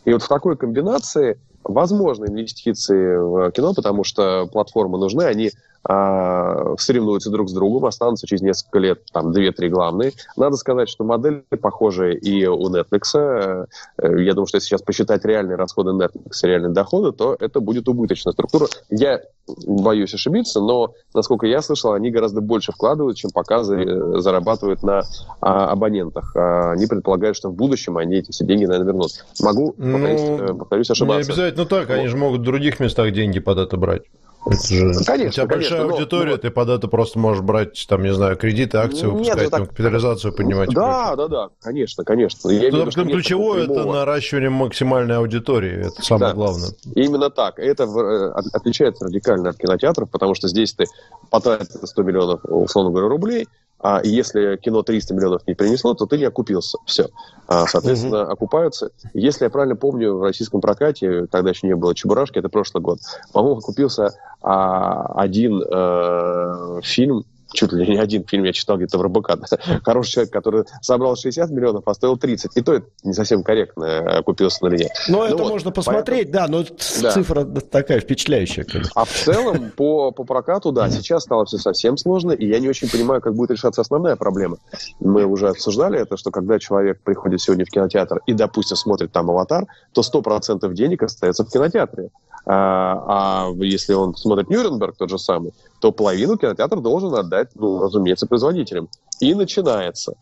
И 0.09 0.11
вот 0.13 0.23
в 0.23 0.27
такой 0.27 0.57
комбинации 0.57 1.39
возможны 1.63 2.25
инвестиции 2.25 3.15
в 3.15 3.51
кино, 3.51 3.75
потому 3.75 4.03
что 4.03 4.47
платформы 4.47 4.97
нужны, 4.97 5.21
они 5.21 5.51
соревнуются 5.85 7.29
друг 7.29 7.49
с 7.49 7.53
другом, 7.53 7.85
останутся 7.85 8.27
через 8.27 8.41
несколько 8.41 8.79
лет 8.79 9.01
там 9.11 9.31
две-три 9.31 9.69
главные. 9.69 10.11
Надо 10.35 10.57
сказать, 10.57 10.89
что 10.89 11.03
модели 11.03 11.43
похожие 11.61 12.17
и 12.17 12.45
у 12.45 12.69
Netflix. 12.69 13.15
Э, 13.15 13.65
я 13.97 14.33
думаю, 14.33 14.47
что 14.47 14.57
если 14.57 14.67
сейчас 14.67 14.81
посчитать 14.81 15.25
реальные 15.25 15.55
расходы 15.55 15.91
Netflix, 15.91 16.31
реальные 16.43 16.71
доходы, 16.71 17.11
то 17.11 17.35
это 17.39 17.59
будет 17.59 17.87
убыточная 17.87 18.33
структура. 18.33 18.67
Я 18.89 19.21
боюсь 19.65 20.13
ошибиться, 20.13 20.59
но, 20.59 20.93
насколько 21.13 21.47
я 21.47 21.61
слышал, 21.61 21.93
они 21.93 22.11
гораздо 22.11 22.41
больше 22.41 22.71
вкладывают, 22.71 23.17
чем 23.17 23.31
пока 23.31 23.63
зарабатывают 23.63 24.83
на 24.83 25.01
а, 25.41 25.71
абонентах. 25.71 26.35
А, 26.35 26.71
они 26.71 26.87
предполагают, 26.87 27.37
что 27.37 27.49
в 27.49 27.53
будущем 27.53 27.97
они 27.97 28.17
эти 28.17 28.31
все 28.31 28.45
деньги, 28.45 28.65
наверное, 28.65 28.93
вернут. 28.93 29.11
Могу, 29.41 29.71
повторюсь, 29.71 30.21
ну, 30.21 30.57
повторюсь 30.57 30.91
ошибаться. 30.91 31.31
Не 31.31 31.33
обязательно 31.33 31.65
так, 31.65 31.87
вот. 31.87 31.95
они 31.95 32.07
же 32.07 32.17
могут 32.17 32.41
в 32.41 32.43
других 32.43 32.79
местах 32.79 33.11
деньги 33.11 33.39
под 33.39 33.57
это 33.57 33.77
брать. 33.77 34.03
Это 34.45 34.67
же... 34.67 34.93
Конечно, 35.05 35.27
У 35.27 35.31
тебя 35.31 35.45
большая 35.45 35.79
конечно, 35.79 35.95
аудитория, 35.95 36.31
но... 36.31 36.37
ты 36.37 36.49
под 36.49 36.69
это 36.69 36.87
просто 36.87 37.19
можешь 37.19 37.43
брать, 37.43 37.85
там, 37.87 38.03
не 38.03 38.13
знаю, 38.13 38.37
кредиты, 38.37 38.77
акции 38.77 39.05
выпускать, 39.05 39.41
Нет, 39.41 39.51
так... 39.51 39.69
капитализацию 39.69 40.33
поднимать. 40.33 40.69
Да, 40.69 41.15
да, 41.15 41.27
да, 41.27 41.49
конечно, 41.61 42.03
конечно. 42.03 42.49
Я 42.49 42.71
Тут 42.71 42.95
виду, 42.95 43.09
ключевое 43.09 43.63
это 43.65 43.85
наращивание 43.85 44.49
максимальной 44.49 45.17
аудитории, 45.17 45.87
это 45.87 46.01
самое 46.01 46.31
да. 46.31 46.35
главное. 46.35 46.69
Именно 46.95 47.29
так. 47.29 47.59
Это 47.59 47.83
э, 47.83 48.31
отличается 48.53 49.05
радикально 49.05 49.49
от 49.49 49.57
кинотеатров, 49.57 50.09
потому 50.09 50.35
что 50.35 50.47
здесь 50.47 50.73
ты 50.73 50.85
потратил 51.29 51.85
100 51.85 52.03
миллионов, 52.03 52.39
условно 52.43 52.91
говоря, 52.91 53.09
рублей, 53.09 53.47
а 53.81 54.01
если 54.03 54.57
кино 54.57 54.83
300 54.83 55.13
миллионов 55.13 55.47
не 55.47 55.53
принесло, 55.53 55.93
то 55.93 56.05
ты 56.05 56.17
не 56.17 56.25
окупился. 56.25 56.77
Все. 56.85 57.09
А, 57.47 57.65
соответственно, 57.65 58.23
угу. 58.23 58.31
окупаются. 58.33 58.91
Если 59.13 59.45
я 59.45 59.49
правильно 59.49 59.75
помню, 59.75 60.15
в 60.15 60.23
российском 60.23 60.59
прокате, 60.59 61.27
тогда 61.27 61.51
еще 61.51 61.67
не 61.67 61.75
было 61.75 61.95
Чебурашки, 61.95 62.39
это 62.39 62.49
прошлый 62.49 62.83
год, 62.83 62.99
по-моему, 63.31 63.59
окупился 63.59 64.11
а, 64.41 65.05
один 65.15 65.61
э, 65.61 66.81
фильм 66.83 67.25
чуть 67.53 67.71
ли 67.73 67.87
не 67.87 67.97
один 67.97 68.25
фильм 68.25 68.43
я 68.43 68.53
читал 68.53 68.77
где-то 68.77 68.97
в 68.97 69.01
РБК. 69.03 69.39
Хороший 69.83 70.11
человек, 70.11 70.33
который 70.33 70.63
собрал 70.81 71.15
60 71.15 71.49
миллионов, 71.49 71.83
а 71.87 71.93
стоил 71.93 72.17
30. 72.17 72.57
И 72.57 72.61
то 72.61 72.73
это 72.73 72.87
не 73.03 73.13
совсем 73.13 73.43
корректно 73.43 73.85
э, 73.85 74.23
купился 74.23 74.63
на 74.65 74.69
линии. 74.69 74.89
Но 75.07 75.19
ну, 75.19 75.23
это 75.25 75.37
вот, 75.37 75.49
можно 75.49 75.71
посмотреть, 75.71 76.31
поэтому... 76.31 76.63
да, 76.63 76.69
но 76.69 77.01
да. 77.01 77.11
цифра 77.11 77.45
такая 77.45 77.99
впечатляющая. 77.99 78.63
Конечно. 78.63 78.91
А 78.95 79.05
в 79.05 79.11
целом 79.11 79.71
по, 79.75 80.11
по 80.11 80.23
прокату, 80.23 80.71
да, 80.71 80.89
сейчас 80.89 81.23
стало 81.23 81.45
все 81.45 81.57
совсем 81.57 81.97
сложно, 81.97 82.31
и 82.31 82.47
я 82.47 82.59
не 82.59 82.69
очень 82.69 82.89
понимаю, 82.89 83.21
как 83.21 83.35
будет 83.35 83.51
решаться 83.51 83.81
основная 83.81 84.15
проблема. 84.15 84.57
Мы 84.99 85.25
уже 85.25 85.49
обсуждали 85.49 85.99
это, 85.99 86.17
что 86.17 86.31
когда 86.31 86.59
человек 86.59 87.01
приходит 87.01 87.41
сегодня 87.41 87.65
в 87.65 87.69
кинотеатр 87.69 88.21
и, 88.25 88.33
допустим, 88.33 88.77
смотрит 88.77 89.11
там 89.11 89.29
«Аватар», 89.29 89.65
то 89.93 90.01
100% 90.01 90.71
денег 90.73 91.03
остается 91.03 91.43
в 91.43 91.49
кинотеатре. 91.49 92.09
А, 92.45 93.03
а 93.07 93.53
если 93.57 93.93
он 93.93 94.15
смотрит 94.15 94.49
Нюрнберг 94.49 94.95
тот 94.97 95.09
же 95.09 95.19
самый, 95.19 95.53
то 95.79 95.91
половину 95.91 96.37
кинотеатр 96.37 96.79
должен 96.81 97.13
отдать, 97.15 97.49
ну, 97.55 97.81
разумеется, 97.81 98.27
производителям. 98.27 98.89
И 99.19 99.33
начинается 99.33 100.13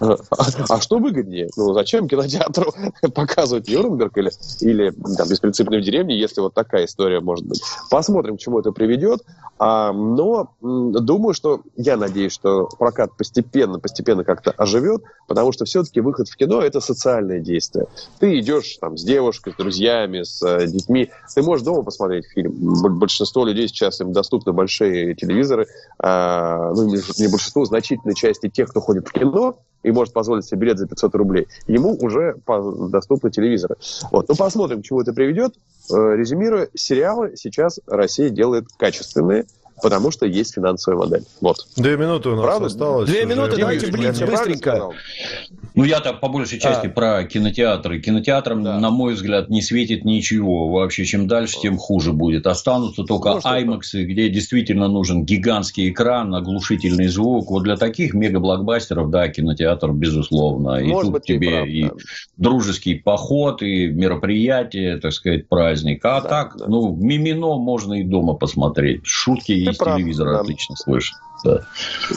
а, 0.00 0.80
что 0.80 0.98
выгоднее? 0.98 1.48
Ну, 1.56 1.72
зачем 1.72 2.08
кинотеатру 2.08 2.72
показывать 3.14 3.68
Нюрнберг 3.68 4.16
или, 4.16 4.30
или 4.60 4.90
там, 4.90 5.28
беспринципные 5.28 5.80
в 5.80 5.84
деревне, 5.84 6.18
если 6.18 6.40
вот 6.40 6.54
такая 6.54 6.84
история 6.86 7.20
может 7.20 7.46
быть? 7.46 7.62
Посмотрим, 7.90 8.36
к 8.36 8.40
чему 8.40 8.60
это 8.60 8.72
приведет. 8.72 9.22
А, 9.58 9.92
но 9.92 10.54
думаю, 10.60 11.34
что 11.34 11.62
я 11.76 11.96
надеюсь, 11.96 12.32
что 12.32 12.68
прокат 12.78 13.16
постепенно, 13.16 13.80
постепенно 13.80 14.22
как-то 14.24 14.52
оживет, 14.52 15.02
потому 15.26 15.52
что 15.52 15.64
все-таки 15.64 16.00
выход 16.00 16.28
в 16.28 16.36
кино 16.36 16.60
это 16.60 16.80
социальное 16.80 17.40
действие. 17.40 17.86
Ты 18.20 18.38
идешь 18.38 18.76
там 18.80 18.96
с 18.96 19.02
девушкой, 19.02 19.52
с 19.52 19.56
друзьями, 19.56 20.22
с 20.22 20.42
э, 20.42 20.66
детьми, 20.66 21.10
ты 21.34 21.42
можешь 21.42 21.64
дома 21.64 21.82
посмотреть 21.82 22.26
фильм. 22.26 22.54
Большинство 22.98 23.44
людей 23.44 23.66
сейчас 23.66 24.00
им 24.00 24.12
доступны 24.12 24.52
большие 24.52 25.14
телевизоры, 25.14 25.66
а, 25.98 26.72
ну 26.72 26.84
не 26.84 27.28
большинство, 27.28 27.64
значительной 27.64 28.14
части 28.14 28.48
тех, 28.48 28.70
кто 28.70 28.80
ходит 28.80 29.08
в 29.08 29.12
кино, 29.12 29.58
и 29.82 29.90
может 29.90 30.12
позволить 30.12 30.44
себе 30.44 30.62
билет 30.62 30.78
за 30.78 30.86
500 30.86 31.14
рублей, 31.14 31.48
ему 31.66 31.96
уже 32.00 32.36
доступны 32.46 33.30
телевизоры. 33.30 33.76
Вот. 34.10 34.28
Ну, 34.28 34.34
посмотрим, 34.34 34.82
к 34.82 34.84
чему 34.84 35.00
это 35.00 35.12
приведет. 35.12 35.54
Э, 35.90 36.16
резюмируя, 36.16 36.68
сериалы 36.74 37.36
сейчас 37.36 37.80
Россия 37.86 38.30
делает 38.30 38.66
качественные, 38.76 39.46
потому 39.82 40.10
что 40.10 40.26
есть 40.26 40.54
финансовая 40.54 40.98
модель. 40.98 41.24
Вот. 41.40 41.66
Две 41.76 41.96
минуты 41.96 42.30
у 42.30 42.36
нас 42.36 42.44
Правда? 42.44 42.66
осталось. 42.66 43.08
Две 43.08 43.24
минуты, 43.24 43.56
давайте 43.58 43.86
блиц, 43.88 44.18
быстренько. 44.20 44.90
Ну, 45.74 45.84
я-то 45.84 46.12
по 46.12 46.28
большей 46.28 46.58
части 46.58 46.86
а. 46.86 46.90
про 46.90 47.24
кинотеатры. 47.24 48.00
Кинотеатрам, 48.00 48.64
да. 48.64 48.80
на 48.80 48.90
мой 48.90 49.14
взгляд, 49.14 49.48
не 49.48 49.62
светит 49.62 50.04
ничего. 50.04 50.68
Вообще, 50.68 51.04
чем 51.04 51.28
дальше, 51.28 51.60
тем 51.60 51.78
хуже 51.78 52.12
будет. 52.12 52.46
Останутся 52.48 53.04
только 53.04 53.34
Может, 53.34 53.46
IMAX, 53.46 54.02
где 54.02 54.28
действительно 54.28 54.88
нужен 54.88 55.24
гигантский 55.24 55.90
экран, 55.90 56.34
оглушительный 56.34 57.06
звук. 57.06 57.50
Вот 57.50 57.62
для 57.62 57.76
таких 57.76 58.14
мега-блокбастеров, 58.14 59.10
да, 59.10 59.28
кинотеатр, 59.28 59.92
безусловно. 59.92 60.78
И 60.78 60.88
Может 60.88 61.04
тут 61.04 61.12
быть, 61.12 61.22
тебе 61.24 61.50
прав, 61.50 61.68
и 61.68 61.82
да. 61.84 61.90
дружеский 62.36 62.94
поход, 62.96 63.62
и 63.62 63.86
мероприятие, 63.86 64.98
так 64.98 65.12
сказать, 65.12 65.48
праздник. 65.48 66.04
А 66.04 66.20
да, 66.20 66.28
так, 66.28 66.56
да. 66.58 66.66
ну, 66.66 66.96
мимино 66.96 67.56
можно 67.56 67.94
и 67.94 68.02
дома 68.02 68.34
посмотреть. 68.34 69.02
Шутки 69.04 69.52
ты 69.68 69.74
из 69.74 69.78
прав, 69.78 69.96
телевизора 69.96 70.32
да. 70.32 70.40
отлично 70.40 70.76
слышишь. 70.76 71.14
Да. 71.44 71.62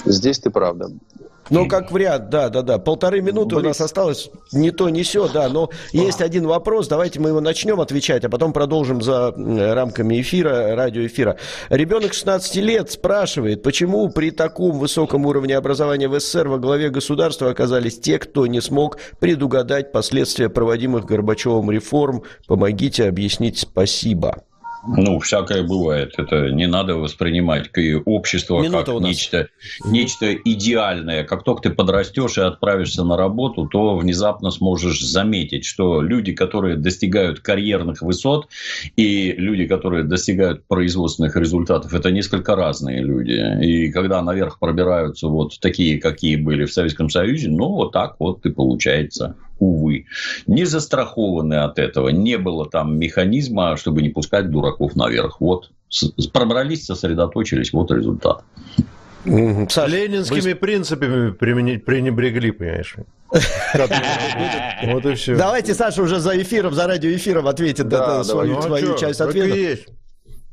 Здесь 0.05 0.39
ты 0.39 0.49
правда. 0.49 0.89
Ну, 1.51 1.67
как 1.67 1.91
вариант, 1.91 2.29
да, 2.29 2.47
да, 2.47 2.61
да. 2.61 2.79
Полторы 2.79 3.21
минуты 3.21 3.55
Близ. 3.55 3.65
у 3.65 3.67
нас 3.67 3.81
осталось, 3.81 4.31
не 4.53 4.71
то, 4.71 4.89
не 4.89 5.03
все, 5.03 5.27
да. 5.27 5.49
Но 5.49 5.69
есть 5.91 6.21
один 6.21 6.47
вопрос, 6.47 6.87
давайте 6.87 7.19
мы 7.19 7.29
его 7.29 7.41
начнем 7.41 7.81
отвечать, 7.81 8.23
а 8.23 8.29
потом 8.29 8.53
продолжим 8.53 9.01
за 9.01 9.33
рамками 9.35 10.21
эфира, 10.21 10.75
радиоэфира. 10.77 11.37
Ребенок 11.69 12.13
16 12.13 12.55
лет 12.55 12.91
спрашивает, 12.91 13.63
почему 13.63 14.09
при 14.09 14.31
таком 14.31 14.79
высоком 14.79 15.25
уровне 15.25 15.57
образования 15.57 16.07
в 16.07 16.17
СССР 16.17 16.47
во 16.47 16.57
главе 16.57 16.89
государства 16.89 17.49
оказались 17.49 17.99
те, 17.99 18.17
кто 18.17 18.47
не 18.47 18.61
смог 18.61 18.97
предугадать 19.19 19.91
последствия 19.91 20.47
проводимых 20.47 21.05
Горбачевым 21.05 21.69
реформ. 21.69 22.23
Помогите 22.47 23.09
объяснить 23.09 23.59
спасибо. 23.59 24.43
Ну, 24.85 25.19
всякое 25.19 25.63
бывает. 25.63 26.13
Это 26.17 26.49
не 26.49 26.67
надо 26.67 26.95
воспринимать 26.95 27.69
общество 28.05 28.61
Минута 28.61 28.93
как 28.93 29.01
нечто, 29.01 29.47
нечто 29.85 30.33
идеальное. 30.33 31.23
Как 31.23 31.43
только 31.43 31.63
ты 31.63 31.69
подрастешь 31.69 32.37
и 32.37 32.41
отправишься 32.41 33.03
на 33.03 33.17
работу, 33.17 33.67
то 33.67 33.95
внезапно 33.95 34.51
сможешь 34.51 35.01
заметить, 35.01 35.65
что 35.65 36.01
люди, 36.01 36.33
которые 36.33 36.77
достигают 36.77 37.39
карьерных 37.39 38.01
высот, 38.01 38.47
и 38.95 39.33
люди, 39.33 39.67
которые 39.67 40.03
достигают 40.03 40.65
производственных 40.65 41.35
результатов, 41.35 41.93
это 41.93 42.11
несколько 42.11 42.55
разные 42.55 43.01
люди. 43.01 43.63
И 43.63 43.91
когда 43.91 44.21
наверх 44.21 44.59
пробираются 44.59 45.27
вот 45.27 45.59
такие, 45.59 45.99
какие 45.99 46.35
были 46.35 46.65
в 46.65 46.73
Советском 46.73 47.09
Союзе, 47.09 47.49
ну, 47.49 47.69
вот 47.69 47.91
так 47.91 48.15
вот 48.19 48.45
и 48.45 48.49
получается 48.49 49.35
увы, 49.61 50.07
не 50.47 50.65
застрахованы 50.65 51.53
от 51.53 51.79
этого. 51.79 52.09
Не 52.09 52.37
было 52.37 52.69
там 52.69 52.97
механизма, 52.97 53.77
чтобы 53.77 54.01
не 54.01 54.09
пускать 54.09 54.49
дураков 54.49 54.95
наверх. 54.95 55.39
Вот 55.39 55.71
пробрались, 56.33 56.85
сосредоточились, 56.85 57.71
вот 57.71 57.91
результат. 57.91 58.43
Саш, 59.23 59.91
Ленинскими 59.91 60.53
вы... 60.53 60.55
принципами 60.55 61.31
применить 61.31 61.85
пренебрегли, 61.85 62.51
понимаешь? 62.51 62.95
Вот 64.83 65.05
и 65.05 65.13
все. 65.13 65.35
Давайте 65.35 65.75
Саша 65.75 66.01
уже 66.01 66.19
за 66.19 66.41
эфиром, 66.41 66.73
за 66.73 66.87
радиоэфиром 66.87 67.47
ответит 67.47 67.91
на 67.91 68.23
свою 68.23 68.59
ну, 68.59 68.73
а 68.73 68.97
часть 68.97 69.21
ответа. 69.21 69.91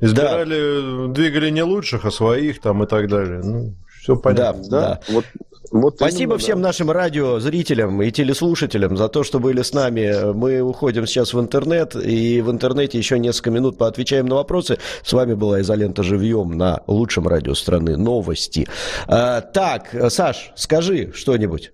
Избирали, 0.01 1.13
двигали 1.13 1.51
не 1.51 1.63
лучших, 1.63 2.05
а 2.05 2.11
своих 2.11 2.61
там 2.61 2.85
и 2.85 2.87
так 2.87 3.09
далее. 3.09 3.41
Ну, 3.43 3.75
все 4.01 4.17
понятно. 4.17 4.69
Да, 4.69 4.81
да. 4.81 5.01
Вот 5.09 5.25
вот 5.71 5.97
Спасибо 5.97 6.23
именно, 6.23 6.39
всем 6.39 6.63
да. 6.63 6.69
нашим 6.69 6.91
радиозрителям 6.91 8.03
и 8.03 8.11
телеслушателям 8.11 8.97
за 8.97 9.09
то, 9.09 9.25
что 9.25 9.39
были 9.39 9.63
с 9.63 9.73
нами. 9.73 10.33
Мы 10.33 10.61
уходим 10.61 11.07
сейчас 11.07 11.35
в 11.35 11.41
интернет, 11.41 11.95
и 11.97 12.41
в 12.41 12.51
интернете 12.51 12.99
еще 12.99 13.19
несколько 13.19 13.51
минут 13.51 13.79
поотвечаем 13.79 14.27
на 14.27 14.37
вопросы. 14.37 14.79
С 15.03 15.13
вами 15.13 15.35
была 15.35 15.61
Изолента 15.61 16.03
Живьем 16.03 16.57
на 16.57 16.81
лучшем 16.87 17.29
радио 17.29 17.55
страны 17.55 17.97
«Новости». 17.97 18.69
А, 19.07 19.41
так, 19.41 19.95
Саш, 20.09 20.53
скажи 20.57 21.13
что-нибудь. 21.15 21.73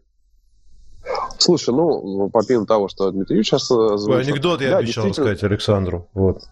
Слушай, 1.39 1.75
ну, 1.75 2.31
помимо 2.33 2.67
того, 2.67 2.89
что 2.89 3.11
Дмитрий 3.11 3.43
сейчас 3.43 3.71
озвучил... 3.71 4.21
Анекдот 4.21 4.61
я 4.61 4.71
да, 4.71 4.79
обещал 4.79 5.05
действительно... 5.05 5.37
сказать 5.37 5.51
Александру. 5.53 6.09
Вот. 6.15 6.43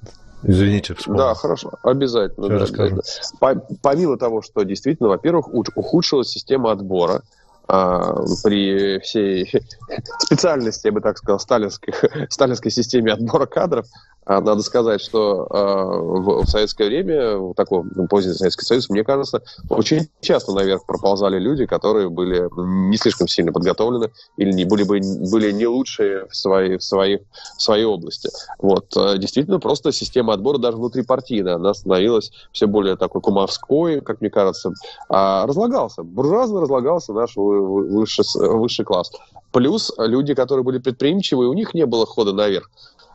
Извините, 0.43 0.95
вспомнил. 0.95 1.25
Да, 1.25 1.35
хорошо, 1.35 1.73
обязательно. 1.83 2.49
Да, 2.49 2.59
расскажу. 2.59 3.01
Помимо 3.83 4.17
того, 4.17 4.43
что 4.43 4.63
действительно, 4.63 5.09
во-первых, 5.09 5.49
ухудшилась 5.49 6.29
система 6.29 6.73
отбора, 6.73 7.23
а, 7.69 8.15
при 8.43 8.99
всей 8.99 9.51
специальности, 10.19 10.87
я 10.89 10.93
бы 10.93 11.01
так 11.01 11.17
сказал, 11.19 11.39
сталинской, 11.39 11.95
сталинской 12.29 12.71
системе 12.71 13.13
отбора 13.13 13.47
кадров, 13.47 13.87
надо 14.27 14.63
сказать, 14.63 15.01
что 15.01 15.47
а, 15.51 15.85
в, 15.85 16.45
в 16.45 16.49
советское 16.49 16.87
время, 16.87 17.37
в 17.37 17.55
такой 17.55 17.83
ну, 17.95 18.07
поздний 18.07 18.35
Советский 18.35 18.65
Союз, 18.65 18.89
мне 18.89 19.05
кажется, 19.05 19.43
очень 19.69 20.09
часто 20.21 20.53
наверх 20.53 20.87
проползали 20.87 21.39
люди, 21.39 21.67
которые 21.67 22.09
были 22.09 22.49
не 22.89 22.97
слишком 22.97 23.27
сильно 23.27 23.53
подготовлены 23.53 24.11
или 24.37 24.53
не, 24.53 24.65
были, 24.65 24.85
бы, 24.85 25.01
были 25.31 25.51
не 25.51 25.67
лучшие 25.67 26.27
в 26.29 26.37
своей, 26.37 26.79
в, 26.79 26.85
своей, 26.85 27.19
в 27.57 27.63
своей 27.63 27.85
области. 27.85 28.31
Вот. 28.59 28.87
Действительно, 29.19 29.59
просто 29.59 29.93
система 29.93 30.35
отбора 30.35 30.59
даже 30.59 30.77
внутрипартийная, 30.77 31.57
она 31.57 31.75
становилась 31.75 32.31
все 32.53 32.67
более 32.67 32.97
такой 32.97 33.21
кумовской, 33.21 34.01
как 34.01 34.21
мне 34.21 34.31
кажется, 34.31 34.73
а 35.09 35.47
разлагался, 35.47 36.03
буржуазно 36.03 36.61
разлагался 36.61 37.13
наш 37.13 37.33
высший, 37.37 38.25
высший 38.35 38.85
класс. 38.85 39.11
Плюс 39.53 39.93
люди, 39.99 40.35
которые 40.35 40.65
были 40.65 40.79
предприимчивые, 40.79 41.49
у 41.49 41.53
них 41.53 41.75
не 41.75 41.87
было 41.87 42.07
хода 42.07 42.33
наверх. 42.33 42.71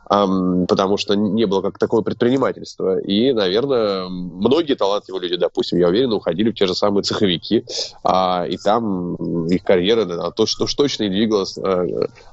Потому 0.08 0.98
что 0.98 1.16
не 1.16 1.46
было 1.46 1.62
как 1.62 1.78
такого 1.78 2.02
предпринимательства. 2.02 3.00
И, 3.00 3.34
наверное, 3.34 4.08
многие 4.08 4.76
талантливые 4.76 5.24
люди, 5.24 5.36
допустим, 5.36 5.80
я 5.80 5.90
уверен, 5.90 6.14
уходили 6.14 6.52
в 6.52 6.56
те 6.56 6.66
же 6.66 6.76
самые 6.76 7.04
цеховики, 7.04 7.66
а, 8.04 8.46
и 8.48 8.58
там 8.58 9.16
их 9.48 9.64
карьера 9.64 10.06
да, 10.06 10.32
то, 10.32 10.46
что, 10.46 10.66
точно 10.66 11.04
не 11.04 11.10
двигалась 11.10 11.58
а, 11.58 11.86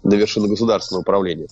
на 0.02 0.14
вершину 0.14 0.48
государственного 0.48 1.02
управления. 1.02 1.48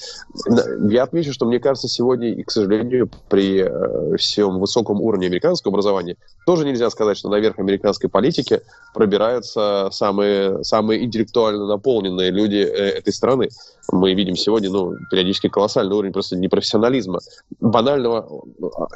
Я 0.90 1.04
отмечу, 1.04 1.32
что 1.32 1.46
мне 1.46 1.58
кажется, 1.58 1.88
сегодня, 1.88 2.32
и, 2.32 2.42
к 2.42 2.50
сожалению, 2.50 3.10
при 3.28 3.60
а, 3.60 4.16
всем 4.16 4.60
высоком 4.60 5.00
уровне 5.00 5.26
американского 5.26 5.72
образования, 5.72 6.16
тоже 6.46 6.64
нельзя 6.64 6.90
сказать, 6.90 7.18
что 7.18 7.28
наверх 7.28 7.58
американской 7.58 8.08
политики 8.08 8.60
пробираются 8.94 9.88
самые, 9.90 10.62
самые 10.64 11.04
интеллектуально 11.04 11.66
наполненные 11.66 12.30
люди 12.30 12.56
э, 12.56 12.98
этой 12.98 13.12
страны. 13.12 13.48
Мы 13.90 14.14
видим 14.14 14.36
сегодня 14.36 14.70
ну, 14.70 14.96
периодически 15.10 15.48
колоссальный 15.48 15.96
уровень 15.96 16.11
просто 16.12 16.36
непрофессионализма, 16.36 17.20
банального 17.60 18.44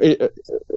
э, 0.00 0.12
э, 0.12 0.30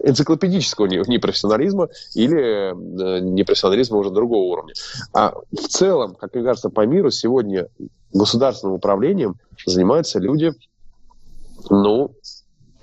энциклопедического 0.04 0.86
непрофессионализма 0.88 1.90
или 2.16 2.74
непрофессионализма 3.22 3.98
уже 3.98 4.10
другого 4.10 4.52
уровня. 4.52 4.74
А 5.14 5.34
в 5.52 5.68
целом, 5.68 6.16
как 6.16 6.34
мне 6.34 6.44
кажется, 6.44 6.70
по 6.70 6.86
миру 6.86 7.12
сегодня 7.12 7.68
государственным 8.14 8.76
управлением 8.76 9.36
занимаются 9.66 10.20
люди, 10.20 10.54
ну, 11.70 12.12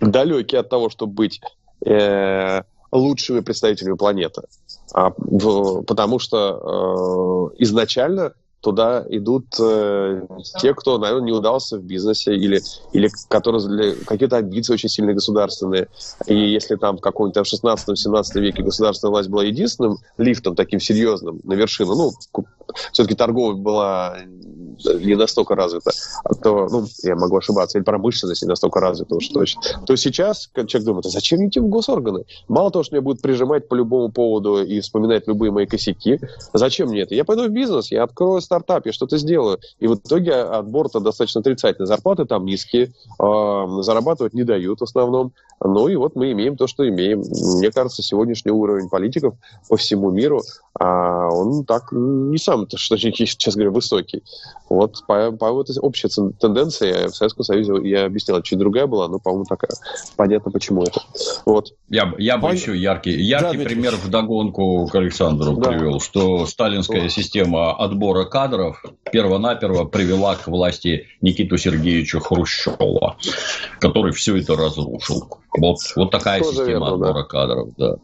далекие 0.01 0.61
от 0.61 0.69
того, 0.69 0.91
чтобы 0.91 1.13
быть 1.15 1.41
э, 1.85 2.63
лучшими 2.93 3.41
представителями 3.41 3.97
планеты. 3.97 4.43
А, 4.93 5.13
в, 5.17 5.83
потому 5.83 6.19
что 6.19 7.53
э, 7.57 7.63
изначально 7.63 8.35
туда 8.61 9.05
идут 9.09 9.47
э, 9.61 10.27
те, 10.61 10.75
кто, 10.75 10.99
наверное, 10.99 11.27
не 11.27 11.33
удался 11.33 11.79
в 11.79 11.83
бизнесе 11.83 12.35
или, 12.35 12.61
или 12.93 13.11
которые 13.29 13.95
какие-то 13.95 14.39
амбиции 14.39 14.73
очень 14.73 14.89
сильные 14.89 15.15
государственные. 15.15 15.89
И 16.27 16.35
если 16.35 16.77
там 16.77 16.99
в 16.99 17.01
каком-то 17.01 17.41
16-17 17.41 18.41
веке 18.41 18.63
государственная 18.63 19.13
власть 19.13 19.29
была 19.29 19.45
единственным 19.45 19.99
лифтом 20.19 20.57
таким 20.57 20.81
серьезным 20.81 21.41
на 21.45 21.55
вершину, 21.55 21.95
ну, 21.95 22.13
все-таки 22.93 23.15
торговля 23.15 23.57
была 23.57 24.17
не 24.85 25.15
настолько 25.15 25.55
развита, 25.55 25.91
а 26.25 26.35
то, 26.35 26.69
ну, 26.71 26.85
я 27.03 27.17
могу 27.17 27.37
ошибаться, 27.37 27.79
или 27.79 27.85
промышленность 27.85 28.43
не 28.43 28.49
настолько 28.49 28.81
развита 28.81 29.15
уж 29.15 29.29
точно, 29.29 29.63
то 29.87 29.97
сейчас 29.97 30.51
человек 30.55 30.85
думает, 30.85 31.07
а 31.07 31.09
зачем 31.11 31.47
идти 31.47 31.61
в 31.61 31.69
госорганы? 31.69 32.25
Мало 32.49 32.71
того, 32.71 32.83
что 32.83 32.95
меня 32.95 33.03
будут 33.03 33.23
прижимать 33.23 33.69
по 33.69 33.75
любому 33.75 34.11
поводу 34.11 34.63
и 34.63 34.81
вспоминать 34.81 35.27
любые 35.27 35.51
мои 35.51 35.67
косяки, 35.67 36.21
зачем 36.53 36.89
мне 36.89 37.03
это? 37.03 37.15
Я 37.15 37.25
пойду 37.25 37.47
в 37.47 37.51
бизнес, 37.51 37.91
я 37.91 38.05
открою 38.05 38.41
стартап, 38.41 38.87
я 38.87 38.93
что-то 38.93 39.19
сделаю. 39.19 39.59
И 39.79 39.87
в 39.87 39.95
итоге 39.95 40.35
отбор-то 40.35 41.01
достаточно 41.01 41.41
отрицательный. 41.41 41.87
Зарплаты 41.87 42.25
там 42.25 42.45
низкие, 42.45 42.93
э, 43.19 43.67
зарабатывать 43.81 44.35
не 44.35 44.45
дают 44.45 44.81
в 44.81 44.85
основном. 44.85 45.33
Ну 45.61 45.89
и 45.89 45.97
вот 45.97 46.17
мы 46.17 46.33
имеем 46.33 46.57
то, 46.57 46.67
что 46.67 46.89
имеем. 46.89 47.23
Мне 47.59 47.71
кажется, 47.71 48.03
сегодняшний 48.03 48.53
уровень 48.53 48.89
политиков 48.89 49.35
по 49.69 49.77
всему 49.77 50.11
миру, 50.11 50.43
а 50.79 51.29
он 51.29 51.65
так 51.65 51.89
не 51.93 52.39
сам, 52.39 52.56
что 52.77 52.97
сейчас 52.99 53.55
говорю, 53.55 53.73
высокий. 53.73 54.23
Вот 54.69 55.05
по, 55.07 55.31
по 55.33 55.53
вот 55.53 55.69
общей 55.81 56.09
тенденции 56.09 57.09
в 57.09 57.15
Советском 57.15 57.45
Союзе 57.45 57.73
я 57.89 58.07
объяснял, 58.07 58.41
чуть 58.43 58.59
другая 58.59 58.87
была, 58.87 59.09
но, 59.09 59.19
по-моему, 59.19 59.45
такая. 59.45 59.71
Понятно, 60.17 60.51
почему 60.51 60.83
это. 60.83 61.01
Вот. 61.45 61.73
Я, 61.89 62.15
я 62.19 62.39
бы 62.39 62.53
еще 62.53 62.77
яркий, 62.77 63.13
яркий 63.13 63.59
да, 63.59 63.65
пример 63.65 63.97
в 63.97 64.09
догонку 64.09 64.89
к 64.91 64.95
Александру 64.95 65.57
да. 65.57 65.71
привел, 65.71 66.01
что 66.01 66.47
сталинская 66.47 67.03
да. 67.03 67.09
система 67.09 67.77
отбора 67.77 68.25
кадров 68.25 68.83
перво-наперво 69.13 69.85
привела 69.85 70.35
к 70.35 70.47
власти 70.47 71.07
Никиту 71.21 71.57
Сергеевича 71.57 72.21
Хрущева, 72.21 73.17
который 73.79 74.13
все 74.13 74.37
это 74.37 74.57
разрушил. 74.57 75.39
Вот, 75.57 75.79
вот 75.97 76.11
такая 76.11 76.41
Тоже 76.41 76.51
система 76.51 76.71
верно, 76.71 76.89
отбора 76.89 77.13
да. 77.15 77.25
кадров, 77.25 77.69
да. 77.77 77.97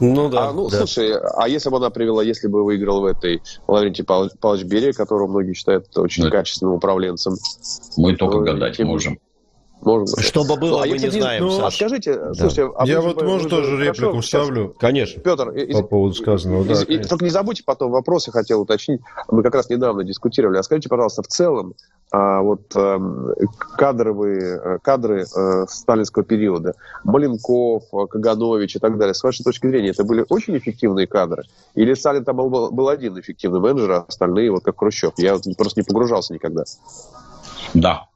Ну 0.00 0.28
да. 0.28 0.48
А, 0.48 0.52
ну, 0.52 0.68
да. 0.68 0.78
слушай, 0.78 1.16
а 1.18 1.48
если 1.48 1.70
бы 1.70 1.78
она 1.78 1.90
привела, 1.90 2.22
если 2.22 2.48
бы 2.48 2.64
выиграл 2.64 3.00
в 3.00 3.06
этой 3.06 3.42
Лаврентий 3.66 4.04
Павлович, 4.04 4.32
Павлович 4.40 4.64
Берия, 4.64 4.92
которого 4.92 5.26
многие 5.26 5.54
считают 5.54 5.86
очень 5.96 6.24
да. 6.24 6.30
качественным 6.30 6.74
управленцем? 6.74 7.36
Мы 7.96 8.16
только 8.16 8.40
гадать 8.40 8.76
тем... 8.76 8.88
можем. 8.88 9.18
Можно. 9.80 10.22
Что 10.22 10.44
бы 10.44 10.56
было, 10.56 10.78
ну, 10.78 10.82
а 10.82 10.86
мы 10.86 10.98
не 10.98 11.10
знаем, 11.10 11.44
ну, 11.44 11.50
Саш. 11.50 11.76
скажите, 11.76 12.14
да. 12.14 12.34
слушайте... 12.34 12.72
А 12.76 12.86
я 12.86 13.02
вот, 13.02 13.22
может, 13.22 13.50
тоже 13.50 13.76
реплику 13.84 14.20
вставлю. 14.20 14.74
Конечно. 14.78 15.20
Петр, 15.20 15.52
по 15.52 15.58
из, 15.58 15.86
поводу 15.86 16.14
сказанного, 16.14 16.64
из, 16.64 16.86
да. 16.86 17.08
только 17.08 17.24
не 17.24 17.30
забудьте 17.30 17.64
потом 17.66 17.90
вопросы, 17.90 18.32
хотел 18.32 18.62
уточнить. 18.62 19.02
Мы 19.28 19.42
как 19.42 19.54
раз 19.54 19.68
недавно 19.68 20.02
дискутировали. 20.02 20.56
А 20.56 20.62
скажите, 20.62 20.88
пожалуйста, 20.88 21.22
в 21.22 21.26
целом, 21.26 21.74
а, 21.74 21.93
вот 22.42 22.76
э, 22.76 22.98
кадровые 23.76 24.60
э, 24.62 24.78
кадры 24.82 25.24
э, 25.24 25.66
сталинского 25.68 26.24
периода, 26.24 26.74
Маленков, 27.02 27.84
Каганович 28.10 28.76
и 28.76 28.78
так 28.78 28.98
далее, 28.98 29.14
с 29.14 29.22
вашей 29.22 29.42
точки 29.42 29.66
зрения, 29.66 29.90
это 29.90 30.04
были 30.04 30.24
очень 30.28 30.56
эффективные 30.56 31.06
кадры? 31.06 31.44
Или 31.74 31.94
Сталин 31.94 32.24
там 32.24 32.36
был, 32.36 32.70
был 32.70 32.88
один 32.88 33.18
эффективный 33.18 33.60
менеджер, 33.60 33.90
а 33.90 34.04
остальные 34.06 34.50
вот 34.50 34.64
как 34.64 34.78
Хрущев? 34.78 35.14
Я 35.16 35.38
просто 35.56 35.80
не 35.80 35.84
погружался 35.84 36.34
никогда. 36.34 36.64
Да, 37.74 38.06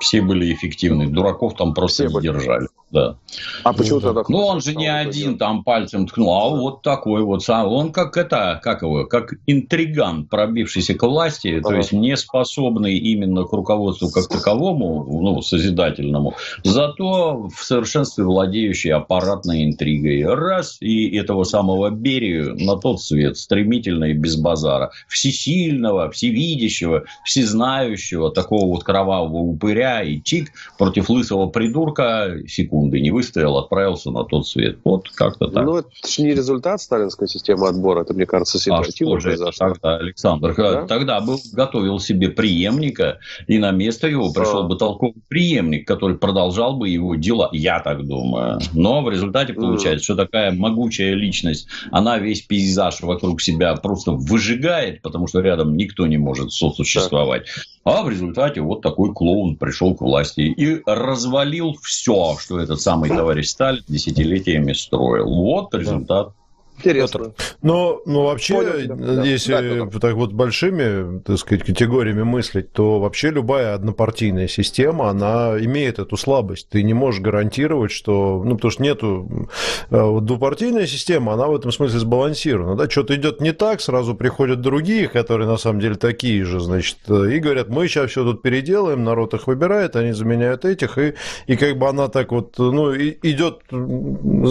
все 0.00 0.20
были 0.20 0.52
эффективны. 0.52 1.08
Дураков 1.08 1.54
там 1.54 1.74
просто 1.74 2.08
все 2.08 2.16
не 2.16 2.22
держали. 2.22 2.68
Да. 2.94 3.16
А 3.64 3.72
почему 3.72 3.98
тогда? 3.98 4.22
Ну, 4.28 4.38
он 4.38 4.60
же 4.60 4.72
не 4.76 4.86
один 4.86 5.36
там 5.36 5.64
пальцем 5.64 6.06
ткнул, 6.06 6.32
а 6.32 6.48
вот 6.48 6.82
такой 6.82 7.24
вот 7.24 7.42
сам. 7.42 7.66
Он 7.66 7.90
как 7.90 8.16
это, 8.16 8.60
как 8.62 8.82
его, 8.82 9.04
как 9.06 9.34
интриган, 9.48 10.26
пробившийся 10.26 10.94
к 10.94 11.02
власти, 11.02 11.56
ага. 11.58 11.70
то 11.70 11.74
есть 11.74 11.90
не 11.90 12.16
способный 12.16 12.96
именно 12.96 13.42
к 13.42 13.52
руководству 13.52 14.10
как 14.10 14.28
таковому, 14.28 15.04
ну, 15.20 15.42
созидательному, 15.42 16.34
зато 16.62 17.48
в 17.48 17.64
совершенстве 17.64 18.22
владеющий 18.22 18.92
аппаратной 18.92 19.64
интригой. 19.64 20.24
Раз, 20.32 20.76
и 20.80 21.16
этого 21.16 21.42
самого 21.42 21.90
Берию 21.90 22.54
на 22.54 22.76
тот 22.76 23.02
свет, 23.02 23.36
стремительно 23.36 24.04
и 24.04 24.12
без 24.12 24.36
базара. 24.36 24.92
Всесильного, 25.08 26.12
всевидящего, 26.12 27.06
всезнающего, 27.24 28.30
такого 28.30 28.66
вот 28.66 28.84
кровавого 28.84 29.38
упыря 29.38 30.04
и 30.04 30.22
чик 30.22 30.52
против 30.78 31.10
лысого 31.10 31.46
придурка, 31.46 32.36
секунду 32.46 32.83
секунды 32.84 33.00
не 33.00 33.10
выстоял, 33.10 33.56
отправился 33.58 34.10
на 34.10 34.24
тот 34.24 34.46
свет. 34.46 34.78
Вот 34.84 35.08
как-то 35.10 35.48
так. 35.48 35.64
Ну, 35.64 35.78
это 35.78 35.88
же 36.06 36.22
не 36.22 36.34
результат 36.34 36.80
сталинской 36.80 37.28
системы 37.28 37.68
отбора, 37.68 38.02
это, 38.02 38.14
мне 38.14 38.26
кажется, 38.26 38.58
ситуативно 38.58 39.16
а 39.16 39.20
произошло. 39.20 39.68
Тогда, 39.68 39.96
Александр, 39.96 40.54
да? 40.56 40.86
тогда 40.86 41.20
был, 41.20 41.40
готовил 41.52 41.98
себе 41.98 42.28
преемника, 42.28 43.18
и 43.46 43.58
на 43.58 43.70
место 43.70 44.08
его 44.08 44.32
пришел 44.32 44.60
а. 44.60 44.68
бы 44.68 44.76
толковый 44.76 45.14
преемник, 45.28 45.86
который 45.86 46.16
продолжал 46.16 46.76
бы 46.76 46.88
его 46.88 47.14
дела, 47.14 47.48
я 47.52 47.80
так 47.80 48.06
думаю. 48.06 48.60
Но 48.72 49.02
в 49.02 49.10
результате 49.10 49.54
получается, 49.54 50.02
mm. 50.02 50.14
что 50.14 50.24
такая 50.24 50.52
могучая 50.52 51.14
личность, 51.14 51.68
она 51.90 52.18
весь 52.18 52.42
пейзаж 52.42 53.00
вокруг 53.00 53.40
себя 53.40 53.74
просто 53.74 54.12
выжигает, 54.12 55.02
потому 55.02 55.26
что 55.26 55.40
рядом 55.40 55.76
никто 55.76 56.06
не 56.06 56.18
может 56.18 56.52
сосуществовать. 56.52 57.46
А 57.84 58.02
в 58.02 58.08
результате 58.08 58.62
вот 58.62 58.80
такой 58.80 59.12
клоун 59.12 59.56
пришел 59.56 59.94
к 59.94 60.00
власти 60.00 60.40
и 60.40 60.82
развалил 60.86 61.74
все, 61.82 62.36
что 62.40 62.58
этот 62.58 62.80
самый 62.80 63.10
товарищ 63.10 63.48
Сталин 63.48 63.84
десятилетиями 63.86 64.72
строил. 64.72 65.28
Вот 65.28 65.74
результат. 65.74 66.32
Интересно. 66.78 67.32
Но, 67.62 68.00
ну, 68.04 68.24
вообще, 68.24 68.54
Понял, 68.54 69.22
если 69.24 69.84
да, 69.84 69.98
так 70.00 70.14
вот 70.14 70.32
большими, 70.32 71.20
так 71.20 71.38
сказать, 71.38 71.64
категориями 71.64 72.22
мыслить, 72.22 72.72
то 72.72 72.98
вообще 73.00 73.30
любая 73.30 73.74
однопартийная 73.74 74.48
система, 74.48 75.08
она 75.08 75.56
имеет 75.60 75.98
эту 75.98 76.16
слабость. 76.16 76.68
Ты 76.68 76.82
не 76.82 76.92
можешь 76.92 77.20
гарантировать, 77.20 77.92
что... 77.92 78.42
Ну, 78.44 78.56
потому 78.56 78.70
что 78.70 78.82
нету... 78.82 79.48
Э, 79.90 80.02
вот 80.02 80.24
двупартийная 80.24 80.86
система, 80.86 81.34
она 81.34 81.46
в 81.46 81.54
этом 81.54 81.70
смысле 81.72 82.00
сбалансирована. 82.00 82.76
Да? 82.76 82.90
Что-то 82.90 83.14
идет 83.14 83.40
не 83.40 83.52
так, 83.52 83.80
сразу 83.80 84.14
приходят 84.14 84.60
другие, 84.60 85.08
которые 85.08 85.48
на 85.48 85.56
самом 85.56 85.80
деле 85.80 85.94
такие 85.94 86.44
же, 86.44 86.60
значит, 86.60 86.98
и 87.08 87.38
говорят, 87.38 87.68
мы 87.68 87.88
сейчас 87.88 88.10
все 88.10 88.24
тут 88.24 88.42
переделаем, 88.42 89.04
народ 89.04 89.32
их 89.34 89.46
выбирает, 89.46 89.96
они 89.96 90.12
заменяют 90.12 90.64
этих, 90.64 90.98
и, 90.98 91.14
и 91.46 91.56
как 91.56 91.78
бы 91.78 91.88
она 91.88 92.08
так 92.08 92.32
вот, 92.32 92.58
ну, 92.58 92.94
идет, 92.94 93.60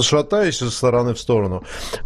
шатаясь 0.02 0.62
из 0.62 0.74
стороны 0.74 1.14
в 1.14 1.20
сторону. 1.20 1.64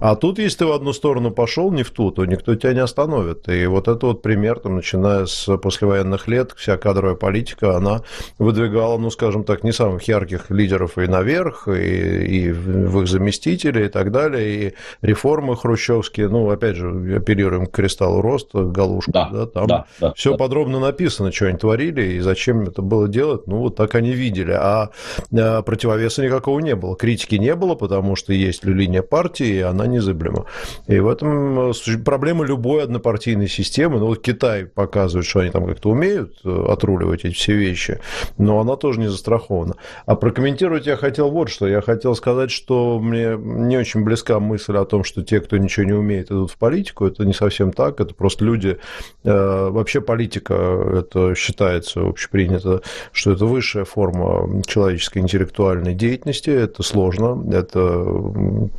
А 0.08 0.16
тут, 0.16 0.40
если 0.40 0.60
ты 0.60 0.66
в 0.66 0.72
одну 0.72 0.94
сторону 0.94 1.32
пошел, 1.32 1.70
не 1.70 1.84
в 1.84 1.92
ту, 1.92 2.12
то 2.12 2.24
никто 2.24 2.56
тебя 2.56 2.72
не 2.72 2.80
остановит. 2.80 3.50
И 3.50 3.66
вот 3.66 3.90
это 3.90 4.06
вот 4.06 4.22
пример, 4.22 4.60
там, 4.60 4.78
начиная 4.78 5.26
с 5.26 5.58
послевоенных 5.58 6.30
лет, 6.30 6.54
вся 6.56 6.78
кадровая 6.78 7.16
политика, 7.16 7.76
она 7.76 8.04
выдвигала, 8.40 8.98
ну, 8.98 9.10
скажем 9.10 9.44
так, 9.44 9.66
не 9.66 9.74
самых 9.74 10.04
ярких 10.04 10.50
лидеров 10.50 10.98
и 10.98 11.08
наверх, 11.08 11.68
и, 11.68 12.26
и 12.26 12.52
в 12.54 13.02
их 13.02 13.10
заместителей 13.10 13.88
и 13.88 13.90
так 13.90 14.14
далее, 14.14 14.70
и 14.70 14.74
реформы 15.02 15.58
хрущевские, 15.58 16.30
ну, 16.30 16.50
опять 16.50 16.78
же, 16.78 17.18
апеллируем 17.18 17.66
к 17.66 17.72
кристаллу 17.72 18.22
роста, 18.22 18.64
галушка, 18.64 19.12
да, 19.12 19.30
да 19.30 19.46
там 19.46 19.68
да, 19.68 19.86
да, 20.00 20.14
все 20.14 20.32
да. 20.32 20.38
подробно 20.38 20.80
написано, 20.80 21.34
что 21.34 21.48
они 21.48 21.58
творили 21.58 22.14
и 22.14 22.20
зачем 22.22 22.62
это 22.62 22.82
было 22.82 23.10
делать, 23.10 23.46
ну, 23.46 23.58
вот 23.58 23.76
так 23.76 23.94
они 23.96 24.14
видели. 24.14 24.54
А, 24.54 24.90
а 25.38 25.62
противовеса 25.64 26.24
никакого 26.24 26.62
не 26.62 26.78
было, 26.78 26.96
критики 26.96 27.36
не 27.36 27.56
было, 27.56 27.76
потому 27.76 28.16
что 28.16 28.32
есть 28.32 28.64
линия 28.64 29.02
партии, 29.02 29.58
и 29.58 29.60
она 29.60 29.86
не 29.86 29.97
незыблемо. 29.98 30.46
И 30.88 31.00
в 31.00 31.08
этом 31.08 31.74
проблема 32.06 32.46
любой 32.46 32.84
однопартийной 32.84 33.48
системы. 33.48 34.00
Ну, 34.00 34.08
вот 34.08 34.22
Китай 34.22 34.66
показывает, 34.66 35.26
что 35.26 35.40
они 35.42 35.52
там 35.52 35.66
как-то 35.66 35.90
умеют 35.90 36.46
отруливать 36.46 37.26
эти 37.26 37.34
все 37.34 37.54
вещи, 37.54 38.00
но 38.38 38.60
она 38.60 38.76
тоже 38.76 39.00
не 39.00 39.08
застрахована. 39.08 39.76
А 40.06 40.16
прокомментировать 40.16 40.86
я 40.86 40.96
хотел 40.96 41.32
вот 41.32 41.50
что. 41.50 41.68
Я 41.68 41.82
хотел 41.82 42.16
сказать, 42.16 42.52
что 42.52 43.00
мне 43.00 43.38
не 43.38 43.78
очень 43.78 44.04
близка 44.04 44.40
мысль 44.40 44.78
о 44.78 44.86
том, 44.86 45.04
что 45.04 45.24
те, 45.24 45.40
кто 45.40 45.58
ничего 45.58 45.86
не 45.86 45.94
умеет, 45.94 46.32
идут 46.32 46.52
в 46.52 46.58
политику. 46.58 47.06
Это 47.06 47.26
не 47.26 47.34
совсем 47.34 47.72
так. 47.72 48.00
Это 48.00 48.14
просто 48.14 48.46
люди... 48.46 48.78
Вообще 49.24 50.02
политика, 50.02 50.54
это 50.54 51.36
считается 51.36 52.02
общепринято, 52.08 52.82
что 53.12 53.32
это 53.32 53.46
высшая 53.46 53.86
форма 53.86 54.64
человеческой 54.66 55.20
интеллектуальной 55.20 55.94
деятельности. 55.94 56.50
Это 56.50 56.84
сложно, 56.84 57.44
это 57.54 58.06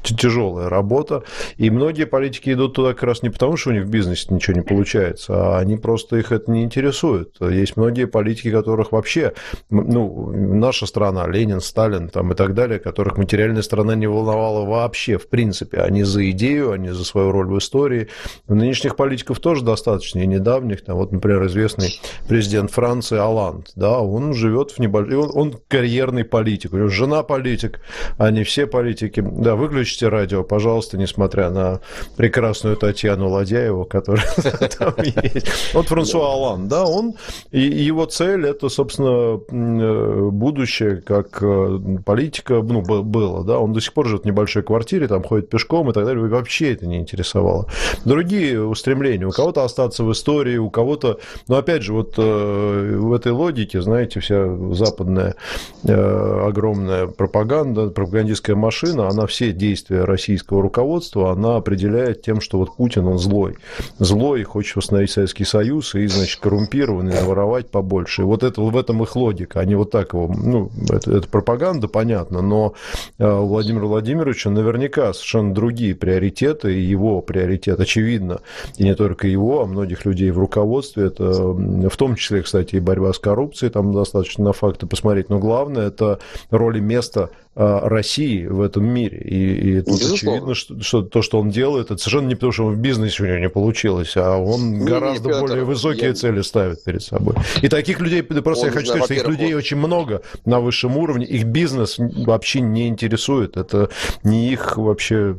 тяжелая 0.03 0.69
работа. 0.69 1.08
И 1.57 1.71
многие 1.71 2.05
политики 2.05 2.53
идут 2.53 2.75
туда 2.75 2.95
как 2.95 3.05
раз 3.05 3.23
не 3.23 3.31
потому, 3.31 3.57
что 3.57 3.71
у 3.71 3.73
них 3.73 3.85
в 3.85 3.91
бизнесе 3.91 4.27
ничего 4.31 4.57
не 4.57 4.63
получается, 4.63 5.35
а 5.35 5.59
они 5.59 5.77
просто 5.77 6.17
их 6.17 6.33
это 6.33 6.51
не 6.51 6.63
интересует. 6.63 7.37
Есть 7.41 7.77
многие 7.77 8.07
политики, 8.07 8.51
которых 8.51 8.93
вообще, 8.93 9.33
ну, 9.71 10.31
наша 10.33 10.87
страна, 10.87 11.27
Ленин, 11.27 11.61
Сталин 11.61 12.09
там, 12.09 12.33
и 12.33 12.35
так 12.35 12.55
далее, 12.55 12.79
которых 12.79 13.17
материальная 13.17 13.63
страна 13.63 13.95
не 13.95 14.07
волновала 14.07 14.65
вообще, 14.67 15.19
в 15.19 15.29
принципе. 15.29 15.79
Они 15.79 16.03
за 16.03 16.31
идею, 16.31 16.73
они 16.73 16.91
за 16.91 17.05
свою 17.05 17.33
роль 17.33 17.49
в 17.49 17.59
истории. 17.59 18.09
Нынешних 18.49 18.97
политиков 18.97 19.41
тоже 19.41 19.65
достаточно, 19.65 20.21
и 20.21 20.27
недавних. 20.27 20.85
Там, 20.85 20.97
вот, 20.97 21.13
например, 21.13 21.47
известный 21.47 22.01
президент 22.29 22.71
Франции 22.71 23.19
Аланд, 23.19 23.71
да, 23.77 24.01
он 24.01 24.35
живет 24.35 24.73
в 24.73 24.79
небольшом... 24.79 25.19
Он, 25.19 25.31
он 25.35 25.55
карьерный 25.69 26.25
политик, 26.25 26.73
у 26.73 26.77
него 26.77 26.89
жена 26.89 27.23
политик, 27.23 27.81
они 28.19 28.45
все 28.45 28.67
политики. 28.67 29.25
Да, 29.25 29.57
выключите 29.57 30.09
радио, 30.09 30.43
пожалуйста, 30.45 30.98
несмотря 30.99 31.51
на 31.51 31.81
прекрасную 32.17 32.77
Татьяну 32.77 33.31
Ладяеву, 33.31 33.85
которая 33.85 34.27
там 34.79 34.95
есть. 34.99 35.47
Вот 35.73 35.87
Франсуа 35.87 36.33
Алан, 36.33 36.69
да, 36.69 36.85
он... 36.85 37.15
И 37.51 37.61
его 37.61 38.05
цель– 38.07 38.47
это, 38.47 38.69
собственно, 38.69 39.41
э, 39.51 40.29
будущее, 40.31 40.97
как 40.97 41.39
э, 41.43 41.79
политика, 42.05 42.55
ну, 42.63 42.83
было, 42.83 43.45
да, 43.45 43.59
он 43.59 43.73
до 43.73 43.81
сих 43.81 43.93
пор 43.93 44.07
живет 44.07 44.23
в 44.23 44.27
небольшой 44.27 44.63
квартире, 44.63 45.09
там 45.09 45.23
ходит 45.23 45.49
пешком 45.49 45.91
и 45.91 45.93
так 45.93 46.05
далее, 46.05 46.27
вообще 46.27 46.73
это 46.73 46.87
не 46.87 46.99
интересовало. 46.99 47.67
Другие 48.05 48.63
устремления, 48.63 49.27
у 49.27 49.31
кого-то 49.31 49.65
остаться 49.65 50.05
в 50.05 50.13
истории, 50.13 50.57
у 50.57 50.71
кого-то, 50.71 51.21
но 51.47 51.57
опять 51.57 51.83
же, 51.83 51.93
вот 51.93 52.15
э, 52.17 52.97
в 52.99 53.13
этой 53.13 53.33
логике, 53.33 53.81
знаете, 53.81 54.21
вся 54.21 54.47
западная 54.73 55.37
огромная 55.85 57.07
пропаганда, 57.07 57.91
пропагандистская 57.91 58.57
машина, 58.57 59.09
она 59.09 59.27
все 59.27 59.53
действия 59.53 60.05
российского 60.05 60.63
руководства, 60.63 60.88
она 60.97 61.57
определяет 61.57 62.23
тем, 62.23 62.41
что 62.41 62.59
вот 62.59 62.77
Путин, 62.77 63.07
он 63.07 63.19
злой. 63.19 63.57
Злой, 63.99 64.43
хочет 64.43 64.77
восстановить 64.77 65.11
Советский 65.11 65.45
Союз 65.45 65.95
и, 65.95 66.07
значит, 66.07 66.41
коррумпированный, 66.41 67.23
воровать 67.25 67.71
побольше. 67.71 68.23
И 68.23 68.25
вот 68.25 68.43
это, 68.43 68.61
в 68.61 68.77
этом 68.77 69.03
их 69.03 69.17
логика. 69.17 69.61
Они 69.61 69.75
вот 69.75 69.91
так 69.91 70.13
его, 70.13 70.29
ну, 70.29 70.71
это, 70.91 71.19
это 71.19 71.29
пропаганда, 71.29 71.89
понятно, 71.89 72.43
но 72.43 72.75
э, 73.19 73.29
у 73.29 73.47
Владимира 73.47 73.87
Владимировича 73.87 74.51
наверняка 74.51 75.13
совершенно 75.13 75.55
другие 75.55 75.95
приоритеты, 75.95 76.79
и 76.79 76.83
его 76.83 77.21
приоритет, 77.21 77.81
очевидно, 77.81 78.41
и 78.77 78.85
не 78.85 78.95
только 78.95 79.27
его, 79.29 79.63
а 79.63 79.67
многих 79.67 80.05
людей 80.05 80.31
в 80.31 80.39
руководстве, 80.39 81.07
это 81.07 81.25
в 81.25 81.97
том 81.97 82.17
числе, 82.17 82.43
кстати, 82.43 82.77
и 82.77 82.81
борьба 82.81 83.13
с 83.13 83.19
коррупцией, 83.19 83.71
там 83.71 83.93
достаточно 83.93 84.45
на 84.45 84.53
факты 84.53 84.87
посмотреть, 84.87 85.29
но 85.29 85.39
главное, 85.39 85.89
это 85.89 86.19
роль 86.51 86.79
и 86.79 86.81
место 86.81 87.31
э, 87.31 87.48
России 87.59 88.47
в 88.47 88.61
этом 88.61 88.85
мире. 88.85 89.19
И, 89.19 89.79
и 89.79 89.81
тут 89.81 90.01
очевидно, 90.01 90.55
что, 90.55 90.81
что 90.81 91.03
то, 91.03 91.23
что 91.23 91.41
он 91.41 91.51
делает, 91.51 91.91
это 91.91 91.99
совершенно 91.99 92.29
не 92.29 92.37
потому, 92.37 92.53
что 92.53 92.67
он 92.67 92.75
в 92.75 92.79
бизнесе 92.79 93.25
у 93.25 93.27
него 93.27 93.39
не 93.39 93.49
получилось, 93.49 94.13
а 94.17 94.37
он 94.37 94.79
не, 94.79 94.87
гораздо 94.87 95.31
не, 95.31 95.41
более 95.41 95.65
высокие 95.65 96.11
я... 96.11 96.15
цели 96.15 96.43
ставит 96.43 96.85
перед 96.85 97.03
собой. 97.03 97.35
И 97.61 97.69
таких 97.69 97.99
людей, 97.99 98.23
просто 98.23 98.67
он, 98.67 98.73
я 98.73 98.79
хочу 98.79 98.91
сказать, 98.91 99.05
что 99.07 99.15
их 99.15 99.27
людей 99.27 99.55
он... 99.55 99.59
очень 99.59 99.77
много 99.77 100.23
на 100.45 100.61
высшем 100.61 100.97
уровне, 100.97 101.27
их 101.27 101.47
бизнес 101.47 101.97
вообще 101.99 102.61
не 102.61 102.87
интересует, 102.87 103.57
это 103.57 103.91
не 104.23 104.53
их 104.53 104.77
вообще... 104.77 105.37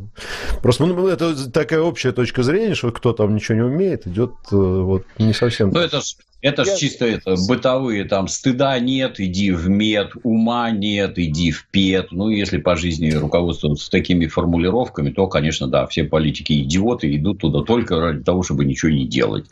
Просто 0.62 0.86
ну, 0.86 1.08
это 1.08 1.50
такая 1.50 1.80
общая 1.80 2.12
точка 2.12 2.44
зрения, 2.44 2.76
что 2.76 2.91
кто 2.91 3.14
там 3.14 3.34
ничего 3.34 3.56
не 3.56 3.64
умеет, 3.64 4.08
идет 4.08 4.32
э, 4.52 4.56
вот 4.56 5.06
не 5.18 5.34
совсем... 5.34 5.70
Ну, 5.70 5.80
это 5.80 6.02
это 6.41 6.64
же 6.64 6.78
чисто 6.78 7.06
это, 7.06 7.36
бытовые, 7.48 8.06
там, 8.06 8.30
стыда 8.30 8.80
нет, 8.80 9.20
иди 9.20 9.52
в 9.52 9.68
мед, 9.68 10.12
ума 10.24 10.72
нет, 10.72 11.20
иди 11.20 11.52
в 11.52 11.68
пет. 11.68 12.09
Ну, 12.11 12.30
если 12.30 12.57
по 12.57 12.76
жизни 12.76 13.11
руководствоваться 13.11 13.90
такими 13.90 14.27
формулировками, 14.27 15.11
то, 15.11 15.27
конечно, 15.27 15.68
да, 15.68 15.88
все 15.88 16.03
политики 16.03 16.61
идиоты 16.64 17.15
идут 17.15 17.40
туда 17.40 17.61
только 17.64 17.99
ради 17.99 18.23
того, 18.23 18.44
чтобы 18.44 18.65
ничего 18.65 18.91
не 18.91 19.06
делать. 19.06 19.45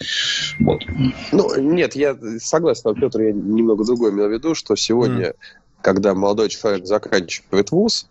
Вот. 0.59 0.81
Ну, 1.31 1.59
нет, 1.59 1.95
я 1.95 2.17
согласен, 2.39 2.95
Петр, 2.95 3.21
я 3.21 3.31
немного 3.31 3.85
другое 3.85 4.11
имел 4.11 4.27
в 4.27 4.31
виду, 4.31 4.55
что 4.55 4.75
сегодня, 4.75 5.27
mm. 5.27 5.35
когда 5.81 6.13
молодой 6.13 6.49
человек 6.49 6.85
заканчивает 6.85 7.71
вуз, 7.71 8.07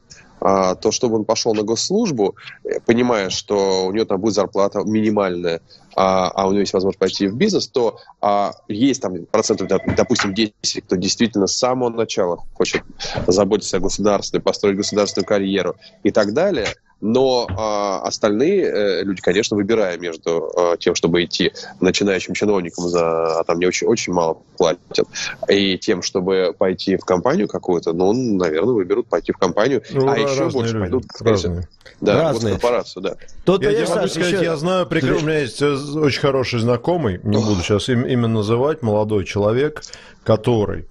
то 0.80 0.92
чтобы 0.92 1.16
он 1.16 1.24
пошел 1.24 1.54
на 1.54 1.62
госслужбу, 1.62 2.36
понимая, 2.84 3.30
что 3.30 3.86
у 3.86 3.92
него 3.92 4.04
там 4.04 4.20
будет 4.20 4.34
зарплата 4.34 4.82
минимальная, 4.84 5.60
а, 5.96 6.28
а 6.28 6.46
у 6.46 6.50
него 6.50 6.60
есть 6.60 6.72
возможность 6.72 6.98
пойти 6.98 7.26
в 7.26 7.36
бизнес, 7.36 7.68
то 7.68 7.98
а, 8.20 8.52
есть 8.68 9.02
там 9.02 9.26
процентов, 9.26 9.68
допустим, 9.96 10.34
10, 10.34 10.84
кто 10.84 10.96
действительно 10.96 11.46
с 11.46 11.56
самого 11.56 11.88
начала 11.88 12.38
хочет 12.54 12.82
заботиться 13.26 13.78
о 13.78 13.80
государстве, 13.80 14.40
построить 14.40 14.76
государственную 14.76 15.26
карьеру 15.26 15.74
и 16.02 16.10
так 16.10 16.32
далее– 16.32 16.68
но 17.00 17.46
э, 17.48 18.06
остальные 18.06 18.62
э, 18.62 19.02
люди, 19.02 19.20
конечно, 19.20 19.56
выбирая 19.56 19.98
между 19.98 20.50
э, 20.56 20.76
тем, 20.78 20.94
чтобы 20.94 21.24
идти 21.24 21.52
начинающим 21.80 22.34
чиновником 22.34 22.88
за 22.88 23.40
а 23.40 23.44
там 23.44 23.58
не 23.58 23.66
очень 23.66 23.86
очень 23.86 24.12
мало 24.12 24.38
платят, 24.56 25.06
и 25.48 25.78
тем, 25.78 26.02
чтобы 26.02 26.54
пойти 26.56 26.96
в 26.96 27.04
компанию 27.04 27.48
какую-то, 27.48 27.92
ну, 27.92 28.12
наверное, 28.12 28.74
выберут 28.74 29.08
пойти 29.08 29.32
в 29.32 29.36
компанию, 29.36 29.82
ну, 29.90 30.08
а 30.08 30.18
еще 30.18 30.48
больше 30.48 30.74
люди. 30.74 30.80
пойдут 30.80 31.04
разные. 31.20 31.68
Да, 32.00 32.22
разные. 32.22 32.54
в 32.54 32.60
корпорацию, 32.60 33.02
да. 33.02 33.16
Тут 33.44 33.62
я, 33.62 33.70
я 33.70 33.86
могу 33.86 34.08
сказать, 34.08 34.32
еще... 34.32 34.44
я 34.44 34.56
знаю, 34.56 34.86
прикрыл, 34.86 35.18
у 35.18 35.22
меня 35.22 35.40
есть 35.40 35.60
э, 35.60 35.74
очень 35.74 36.20
хороший 36.20 36.60
знакомый, 36.60 37.20
не 37.22 37.36
буду 37.36 37.62
сейчас 37.62 37.88
им, 37.88 38.06
именно 38.06 38.28
называть, 38.28 38.82
молодой 38.82 39.24
человек, 39.24 39.82
который 40.24 40.86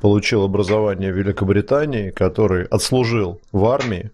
получил 0.00 0.42
образование 0.44 1.12
в 1.12 1.16
Великобритании, 1.16 2.10
который 2.10 2.64
отслужил 2.66 3.40
в 3.52 3.64
армии, 3.66 4.10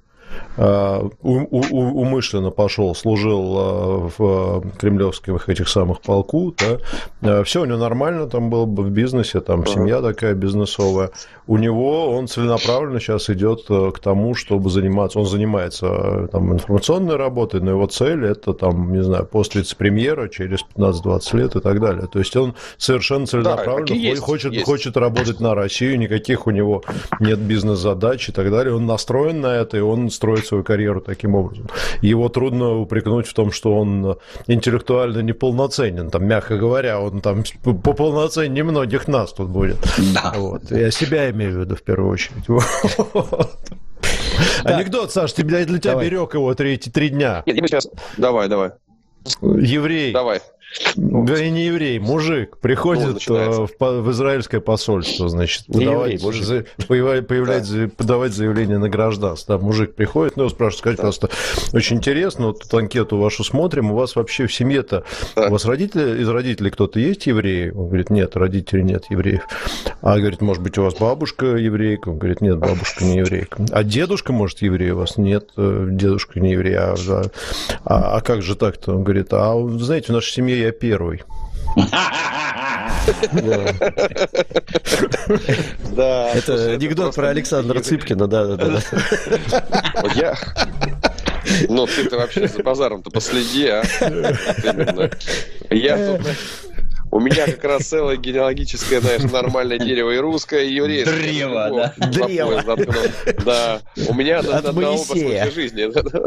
умышленно 1.23 2.51
пошел, 2.51 2.95
служил 2.95 3.59
э, 3.59 4.11
в 4.17 4.65
кремлевских 4.79 5.49
этих 5.49 5.69
самых 5.69 6.01
полку, 6.01 6.55
да, 6.57 6.79
э, 7.23 7.45
все 7.45 7.63
у 7.63 7.65
него 7.65 7.79
нормально 7.79 8.27
там 8.27 8.51
было 8.51 8.65
бы 8.65 8.83
в 8.83 8.91
бизнесе, 8.91 9.41
там 9.41 9.67
семья 9.67 10.01
такая 10.01 10.35
бизнесовая. 10.35 11.11
У 11.47 11.59
него 11.59 12.17
он 12.17 12.27
целенаправленно 12.27 13.01
сейчас 13.01 13.31
идет 13.31 13.67
к 13.67 13.99
тому, 14.01 14.35
чтобы 14.35 14.71
заниматься, 14.71 15.19
он 15.19 15.27
занимается 15.27 16.29
там 16.33 16.53
информационной 16.53 17.17
работой, 17.17 17.61
но 17.61 17.71
его 17.71 17.87
цель 17.87 18.25
это 18.25 18.53
там, 18.53 18.93
не 18.93 19.03
знаю, 19.03 19.27
пост 19.27 19.55
вице-премьера 19.55 20.29
через 20.29 20.61
15-20 20.77 21.37
лет 21.37 21.57
и 21.57 21.61
так 21.61 21.81
далее. 21.81 22.07
То 22.07 22.19
есть 22.19 22.35
он 22.37 22.55
совершенно 22.79 23.27
целенаправленно 23.27 23.87
да, 23.87 23.95
есть, 23.95 24.23
хочет, 24.23 24.53
есть. 24.53 24.65
хочет 24.65 24.97
работать 24.97 25.41
на 25.41 25.55
Россию, 25.55 25.99
никаких 25.99 26.47
у 26.47 26.51
него 26.51 26.83
нет 27.21 27.39
бизнес-задач 27.39 28.29
и 28.29 28.33
так 28.33 28.51
далее. 28.51 28.75
Он 28.75 28.87
настроен 28.87 29.41
на 29.41 29.55
это, 29.55 29.77
и 29.77 29.81
он 29.81 30.11
строит 30.11 30.26
свою 30.47 30.65
карьеру 30.65 31.01
таким 31.01 31.35
образом. 31.35 31.69
Его 32.03 32.29
трудно 32.29 32.79
упрекнуть 32.79 33.27
в 33.27 33.35
том, 33.35 33.53
что 33.53 33.77
он 33.77 34.19
интеллектуально 34.47 35.21
неполноценен, 35.21 36.11
там, 36.11 36.27
мягко 36.27 36.57
говоря, 36.57 37.01
он 37.01 37.21
там 37.21 37.45
по 37.63 37.93
полноценнее 37.93 38.65
многих 38.65 39.09
нас 39.09 39.33
тут 39.33 39.49
будет. 39.49 39.77
Да. 40.15 40.35
Вот. 40.37 40.71
Я 40.71 40.91
себя 40.91 41.31
имею 41.31 41.53
в 41.53 41.61
виду 41.61 41.77
в 41.77 41.83
первую 41.83 42.13
очередь. 42.13 42.45
Анекдот, 44.65 45.13
Саш, 45.13 45.33
ты 45.33 45.43
для 45.43 45.65
тебя 45.65 45.95
берег 45.95 46.35
его 46.35 46.55
три, 46.55 46.77
три 46.77 47.09
дня. 47.11 47.43
Нет, 47.47 47.57
я 47.57 47.67
сейчас... 47.69 47.89
Давай, 48.17 48.49
давай. 48.49 48.71
Еврей. 49.41 50.13
Давай. 50.13 50.41
Да 50.97 51.43
и 51.43 51.51
не 51.51 51.67
еврей, 51.67 51.99
мужик 51.99 52.57
приходит 52.59 53.23
ну, 53.29 53.67
в, 53.67 54.03
в 54.03 54.11
израильское 54.13 54.61
посольство, 54.61 55.29
значит, 55.29 55.67
подавать, 55.67 56.23
еврей, 56.23 56.43
за, 56.43 56.65
появлять, 57.23 57.71
да. 57.71 57.89
подавать 57.97 58.33
заявление 58.33 58.79
на 58.79 58.89
гражданство. 58.89 59.59
Да, 59.59 59.65
мужик 59.65 59.95
приходит, 59.95 60.37
ну, 60.37 60.45
его 60.45 60.51
спрашивают, 60.51 60.79
скажите, 60.79 61.03
да. 61.03 61.03
просто 61.03 61.31
очень 61.73 61.97
интересно, 61.97 62.47
вот 62.49 62.63
тут 62.63 62.75
анкету 62.75 63.19
вашу 63.19 63.45
смотрим, 63.45 63.91
у 63.91 63.95
вас 63.95 64.17
вообще 64.17 64.47
в 64.47 64.55
семье-то, 64.55 65.05
да. 65.35 65.49
у 65.49 65.51
вас 65.53 65.65
родители, 65.65 66.23
из 66.23 66.29
родителей 66.29 66.71
кто-то 66.71 66.99
есть 66.99 67.27
евреи? 67.27 67.71
Он 67.71 67.89
говорит, 67.89 68.11
нет, 68.11 68.37
родителей 68.37 68.83
нет 68.83 69.05
евреев. 69.11 69.43
А 70.03 70.19
говорит, 70.19 70.41
может 70.41 70.63
быть, 70.63 70.79
у 70.79 70.83
вас 70.83 70.95
бабушка 70.95 71.57
еврейка? 71.57 72.11
Он 72.11 72.19
говорит, 72.19 72.41
нет, 72.41 72.59
бабушка 72.59 73.05
не 73.05 73.19
еврейка. 73.19 73.65
А 73.71 73.83
дедушка, 73.85 74.33
может, 74.33 74.63
еврей 74.63 74.91
у 74.91 74.99
вас? 74.99 75.17
Нет, 75.17 75.51
э, 75.57 75.89
дедушка 75.91 76.41
не 76.41 76.53
еврей. 76.53 76.77
А, 76.77 76.95
а, 77.85 78.17
а 78.17 78.21
как 78.21 78.43
же 78.43 78.55
так-то? 78.55 78.95
Он 78.97 79.05
говорит, 79.05 79.29
а 79.33 79.55
знаете, 79.79 80.09
в 80.09 80.15
нашей 80.15 80.33
семье 80.33 80.66
я 80.67 80.73
первый. 80.73 81.23
Да. 85.97 86.31
Это 86.35 86.73
анекдот 86.75 87.15
про 87.15 87.29
Александра 87.29 87.81
Цыпкина, 87.81 88.27
да, 88.27 88.57
да, 88.57 88.57
да. 88.57 88.81
Я 90.15 90.37
Ну, 91.69 91.87
ты-то 91.87 92.17
вообще 92.17 92.49
за 92.49 92.63
базаром-то 92.63 93.11
последи, 93.11 93.69
а. 93.69 93.83
Я 95.71 96.19
тут 96.19 96.27
у 97.17 97.21
меня 97.21 97.47
как 97.47 97.65
раз 97.65 97.83
целое 97.85 98.17
генеалогическое, 98.17 99.01
знаешь, 99.01 99.23
нормальное 99.31 99.79
дерево 99.79 100.11
и 100.11 100.19
русское, 100.19 100.65
и 100.65 100.75
еврейское. 100.75 101.17
Древо, 101.17 101.93
да. 101.97 102.07
Древо. 102.09 102.63
Да. 103.45 103.81
У 104.09 104.15
меня 104.15 104.41
От 104.41 104.73
Моисея. 104.75 105.51
жизни. 105.51 105.87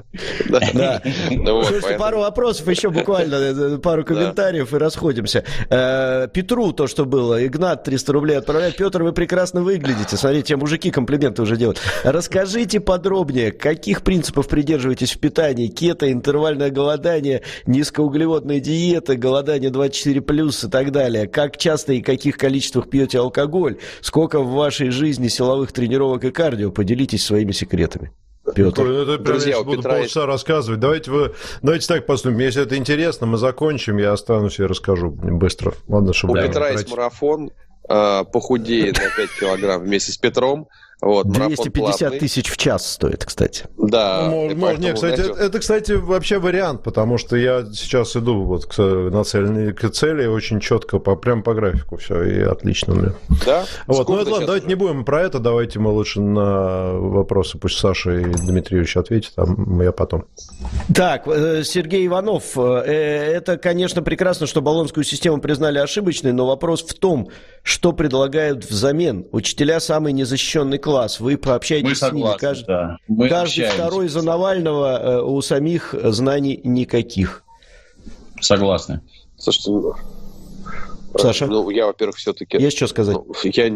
Да. 0.49 1.02
Ну 1.32 1.64
Слушайте, 1.64 1.98
пару 1.98 2.20
вопросов 2.20 2.68
еще 2.68 2.90
буквально, 2.90 3.36
э, 3.36 3.78
пару 3.78 4.03
комментариев 4.03 4.74
и 4.74 4.78
расходимся. 4.78 5.44
Э, 5.70 6.28
Петру 6.34 6.72
то, 6.74 6.88
что 6.88 7.06
было. 7.06 7.45
Игнат 7.45 7.84
300 7.84 8.14
рублей 8.14 8.38
отправляет. 8.38 8.76
Петр, 8.76 9.03
вы 9.03 9.14
прекрасно 9.14 9.61
выглядите. 9.61 10.18
Смотрите, 10.18 10.56
мужики 10.56 10.91
комплименты 10.91 11.41
уже 11.41 11.56
делают. 11.57 11.80
Расскажите 12.03 12.80
подробнее, 12.80 13.52
каких 13.52 14.02
принципов 14.02 14.48
придерживаетесь 14.48 15.11
в 15.11 15.20
питании? 15.20 15.68
Кето, 15.68 16.11
интервальное 16.11 16.70
голодание, 16.72 17.44
низкоуглеводная 17.66 18.60
диета, 18.60 19.16
голодание 19.16 19.70
24+, 19.70 20.68
и 20.68 20.70
так 20.70 20.78
далее. 20.91 21.27
Как 21.27 21.57
часто 21.57 21.93
и 21.93 22.01
каких 22.01 22.38
количествах 22.38 22.89
пьете 22.89 23.19
алкоголь? 23.19 23.77
Сколько 24.01 24.39
в 24.39 24.51
вашей 24.51 24.89
жизни 24.89 25.27
силовых 25.27 25.72
тренировок 25.72 26.23
и 26.23 26.31
кардио? 26.31 26.72
Поделитесь 26.72 27.26
своими 27.26 27.51
секретами. 27.51 28.11
Петр. 28.56 28.84
Ну, 28.84 29.01
это, 29.03 29.18
Друзья, 29.18 29.57
я 29.57 29.64
буду 29.64 29.77
Петра 29.77 29.97
полчаса 29.97 30.22
есть... 30.22 30.27
рассказывать. 30.27 30.80
Давайте, 30.80 31.11
вы, 31.11 31.34
давайте 31.61 31.88
так 31.88 32.06
поступим. 32.06 32.39
Если 32.39 32.64
это 32.64 32.77
интересно, 32.77 33.27
мы 33.27 33.38
закончим, 33.38 33.97
я 33.97 34.14
останусь 34.14 34.60
и 34.60 34.64
расскажу 34.64 35.11
быстро. 35.11 35.73
Ладно, 35.88 36.14
чтобы 36.14 36.34
У 36.34 36.35
Петра 36.35 36.69
есть 36.69 36.89
марафон, 36.89 37.51
э, 37.88 38.23
похудеет 38.31 38.97
на 38.97 39.10
5 39.15 39.30
килограмм 39.39 39.84
вместе 39.84 40.11
с 40.11 40.18
Петром. 40.18 40.68
Вот, 41.01 41.30
250 41.30 42.19
тысяч 42.19 42.49
в 42.49 42.57
час 42.57 42.91
стоит, 42.91 43.23
кстати. 43.23 43.65
Да. 43.77 44.27
Ну, 44.30 44.41
может, 44.41 44.61
поэтому, 44.61 44.84
нет, 44.85 44.95
кстати, 44.95 45.21
это, 45.21 45.39
это, 45.39 45.59
кстати, 45.59 45.91
вообще 45.93 46.39
вариант, 46.39 46.84
потому 46.84 47.17
что 47.17 47.38
я 47.38 47.65
сейчас 47.71 48.17
иду 48.17 48.43
вот 48.43 48.65
к, 48.65 48.77
нацеленной 48.77 49.73
к 49.73 49.89
цели 49.91 50.26
очень 50.26 50.59
четко, 50.59 50.99
по, 50.99 51.15
прям 51.15 51.41
по 51.41 51.53
графику 51.53 51.95
все, 51.95 52.23
и 52.23 52.41
отлично 52.41 52.95
мне. 52.95 53.13
Да? 53.45 53.65
Вот, 53.88 54.09
ну 54.09 54.17
это 54.17 54.30
ладно, 54.30 54.47
давайте 54.47 54.65
уже? 54.65 54.76
не 54.76 54.76
будем 54.76 55.05
про 55.05 55.21
это, 55.21 55.39
давайте 55.39 55.80
мы 55.80 55.91
лучше 55.91 56.19
на 56.19 56.91
вопросы, 56.91 57.57
пусть 57.57 57.77
Саша 57.80 58.11
и 58.11 58.26
Дмитриевич 58.26 58.97
ответят, 58.97 59.34
а 59.38 59.45
я 59.81 59.93
потом. 59.93 60.26
Так, 60.93 61.27
э, 61.27 61.63
Сергей 61.63 62.05
Иванов, 62.07 62.57
э, 62.57 62.61
это, 62.61 63.57
конечно, 63.57 64.01
прекрасно, 64.01 64.47
что 64.47 64.61
баллонскую 64.61 65.05
систему 65.05 65.39
признали 65.39 65.80
ошибочной, 65.80 66.34
но 66.34 66.45
вопрос 66.45 66.84
в 66.84 66.93
том, 66.93 67.30
что 67.63 67.93
предлагают 67.93 68.69
взамен. 68.69 69.26
Учителя 69.31 69.80
самый 69.80 70.11
незащищенный 70.11 70.77
класс. 70.77 70.89
Вы 71.20 71.38
пообщаетесь 71.38 71.90
Мы 71.90 71.95
согласны, 71.95 72.20
с 72.20 72.24
ними. 72.24 72.38
Каждый, 72.40 72.68
да. 72.68 72.98
Мы 73.07 73.30
каждый 73.30 73.70
второй 73.70 74.07
за 74.07 74.22
Навального, 74.22 74.99
э, 74.99 75.22
у 75.22 75.41
самих 75.41 75.95
знаний 76.03 76.60
никаких. 76.64 77.44
Согласны. 78.41 79.02
Слушайте, 79.38 79.72
ну, 79.72 81.20
Саша? 81.20 81.48
Ну, 81.48 81.70
я, 81.70 81.88
во-первых, 81.88 82.18
все-таки... 82.18 82.57
Есть 82.57 82.78
что 82.78 82.88
сказать? 82.88 83.16
Ну, 83.16 83.34
я... 83.44 83.72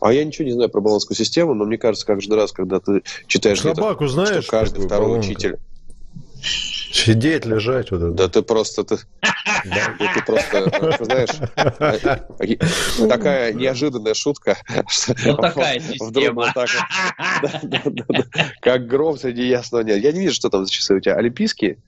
А 0.00 0.12
я 0.12 0.24
ничего 0.24 0.44
не 0.44 0.52
знаю 0.52 0.70
про 0.70 0.80
баллонскую 0.80 1.16
систему, 1.16 1.54
но 1.54 1.64
мне 1.64 1.78
кажется, 1.78 2.06
каждый 2.06 2.34
раз, 2.34 2.52
когда 2.52 2.80
ты 2.80 3.02
читаешь... 3.26 3.60
Собаку 3.60 4.06
знаешь? 4.08 4.44
Что 4.44 4.50
каждый 4.50 4.86
второй 4.86 5.08
баллонка? 5.08 5.26
учитель 5.26 5.58
Сидеть, 6.42 7.44
лежать. 7.44 7.90
Вот 7.90 8.02
это. 8.02 8.10
Да 8.10 8.28
ты 8.28 8.42
просто... 8.42 8.84
Ты, 8.84 8.98
да, 9.64 9.94
ты 10.14 10.24
просто, 10.24 11.04
знаешь, 11.04 11.30
такая 13.08 13.52
неожиданная 13.52 14.14
шутка. 14.14 14.56
Вот 15.26 15.40
такая 15.40 15.80
система. 15.80 16.44
Вот 16.44 16.54
так, 16.54 16.68
да, 17.42 17.82
да, 17.84 18.04
да, 18.08 18.24
как 18.60 18.86
гром 18.86 19.18
среди 19.18 19.46
ясного 19.46 19.82
нет. 19.82 20.02
Я 20.02 20.12
не 20.12 20.20
вижу, 20.20 20.34
что 20.34 20.48
там 20.48 20.64
за 20.64 20.70
часы 20.70 20.94
у 20.94 21.00
тебя. 21.00 21.14
Олимпийские? 21.14 21.78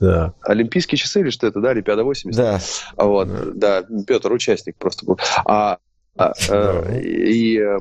Да. 0.00 0.32
Олимпийские 0.42 0.98
часы 0.98 1.20
или 1.20 1.30
что 1.30 1.46
это, 1.46 1.60
да? 1.60 1.70
Олимпиада 1.70 2.04
80? 2.04 2.36
Да. 2.36 2.60
А 2.96 3.04
вот, 3.04 3.58
да, 3.58 3.84
Петр 4.06 4.32
участник 4.32 4.76
просто 4.76 5.04
был. 5.04 5.18
А, 5.44 5.78
а 6.16 6.32
э, 6.48 7.00
и 7.02 7.58
э, 7.58 7.78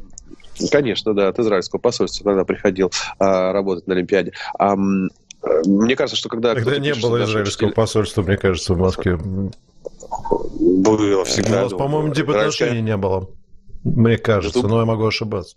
Конечно, 0.71 1.13
да, 1.13 1.27
от 1.27 1.39
израильского 1.39 1.79
посольства 1.79 2.23
тогда 2.23 2.43
приходил 2.43 2.91
а, 3.19 3.53
работать 3.53 3.87
на 3.87 3.93
Олимпиаде. 3.93 4.33
А, 4.57 4.75
мне 5.65 5.95
кажется, 5.95 6.17
что 6.17 6.29
когда... 6.29 6.53
Тогда 6.53 6.77
не 6.77 6.93
было 6.93 7.23
израильского 7.23 7.71
посольства, 7.71 8.21
мне 8.21 8.37
кажется, 8.37 8.73
в 8.73 8.77
Москве. 8.77 9.17
Было 9.17 11.25
всегда. 11.25 11.65
У 11.65 11.69
по-моему, 11.69 12.13
типа 12.13 12.39
отношений 12.39 12.81
не 12.81 12.97
было. 12.97 13.29
Мне 13.83 14.17
кажется, 14.17 14.67
но 14.67 14.79
я 14.79 14.85
могу 14.85 15.05
ошибаться. 15.05 15.55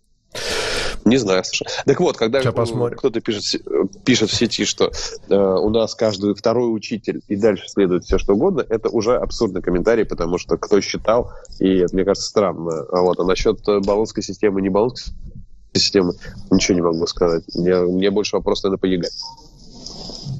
Не 1.05 1.17
знаю, 1.17 1.43
слушай. 1.45 1.67
Так 1.87 2.01
вот, 2.01 2.17
когда 2.17 2.41
кто-то 2.41 3.21
пишет, 3.21 3.63
пишет 4.05 4.31
в 4.31 4.35
сети, 4.35 4.65
что 4.65 4.93
э, 5.29 5.35
у 5.35 5.71
нас 5.71 5.95
каждый 5.95 6.35
второй 6.35 6.75
учитель 6.75 7.23
и 7.27 7.37
дальше 7.37 7.69
следует 7.69 8.05
все 8.05 8.19
что 8.19 8.35
угодно, 8.35 8.65
это 8.69 8.91
уже 8.91 9.17
абсурдный 9.17 9.63
комментарий, 9.63 10.05
потому 10.05 10.39
что 10.39 10.59
кто 10.59 10.81
считал, 10.81 11.33
и 11.59 11.79
это, 11.79 11.95
мне 11.95 12.05
кажется, 12.05 12.29
странно. 12.29 12.85
А 12.93 13.01
вот, 13.01 13.19
а 13.19 13.25
насчет 13.25 13.61
болонской 13.65 14.23
системы, 14.23 14.61
не 14.61 14.69
болонской 14.69 15.15
системы, 15.73 16.15
ничего 16.51 16.75
не 16.75 16.83
могу 16.83 17.07
сказать. 17.07 17.45
Мне, 17.55 17.77
мне 17.77 18.11
больше 18.11 18.37
вопрос, 18.37 18.63
наверное, 18.63 18.81
по 18.81 18.87
ЕГЭ. 18.87 19.09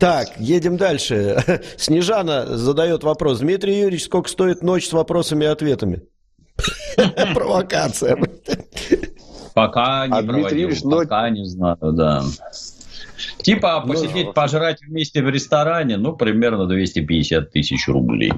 Так, 0.01 0.29
едем 0.39 0.79
дальше. 0.79 1.61
Снежана 1.77 2.57
задает 2.57 3.05
вопрос. 3.05 3.41
Дмитрий 3.41 3.79
Юрьевич, 3.81 4.05
сколько 4.05 4.31
стоит 4.31 4.63
ночь 4.63 4.89
с 4.89 4.93
вопросами 4.95 5.45
и 5.45 5.49
ответами? 5.49 6.03
Провокация. 7.35 8.19
Пока 9.53 10.07
не 10.07 10.19
а 10.19 10.23
проводил, 10.23 10.71
пока 10.91 11.29
не 11.29 11.45
знаю, 11.45 11.77
да. 11.81 12.25
Типа 13.43 13.83
ну, 13.85 13.93
посидеть, 13.93 14.33
пожрать 14.33 14.81
вместе 14.81 15.23
в 15.23 15.29
ресторане, 15.29 15.99
ну, 15.99 16.17
примерно 16.17 16.67
250 16.67 17.51
тысяч 17.51 17.87
рублей. 17.87 18.33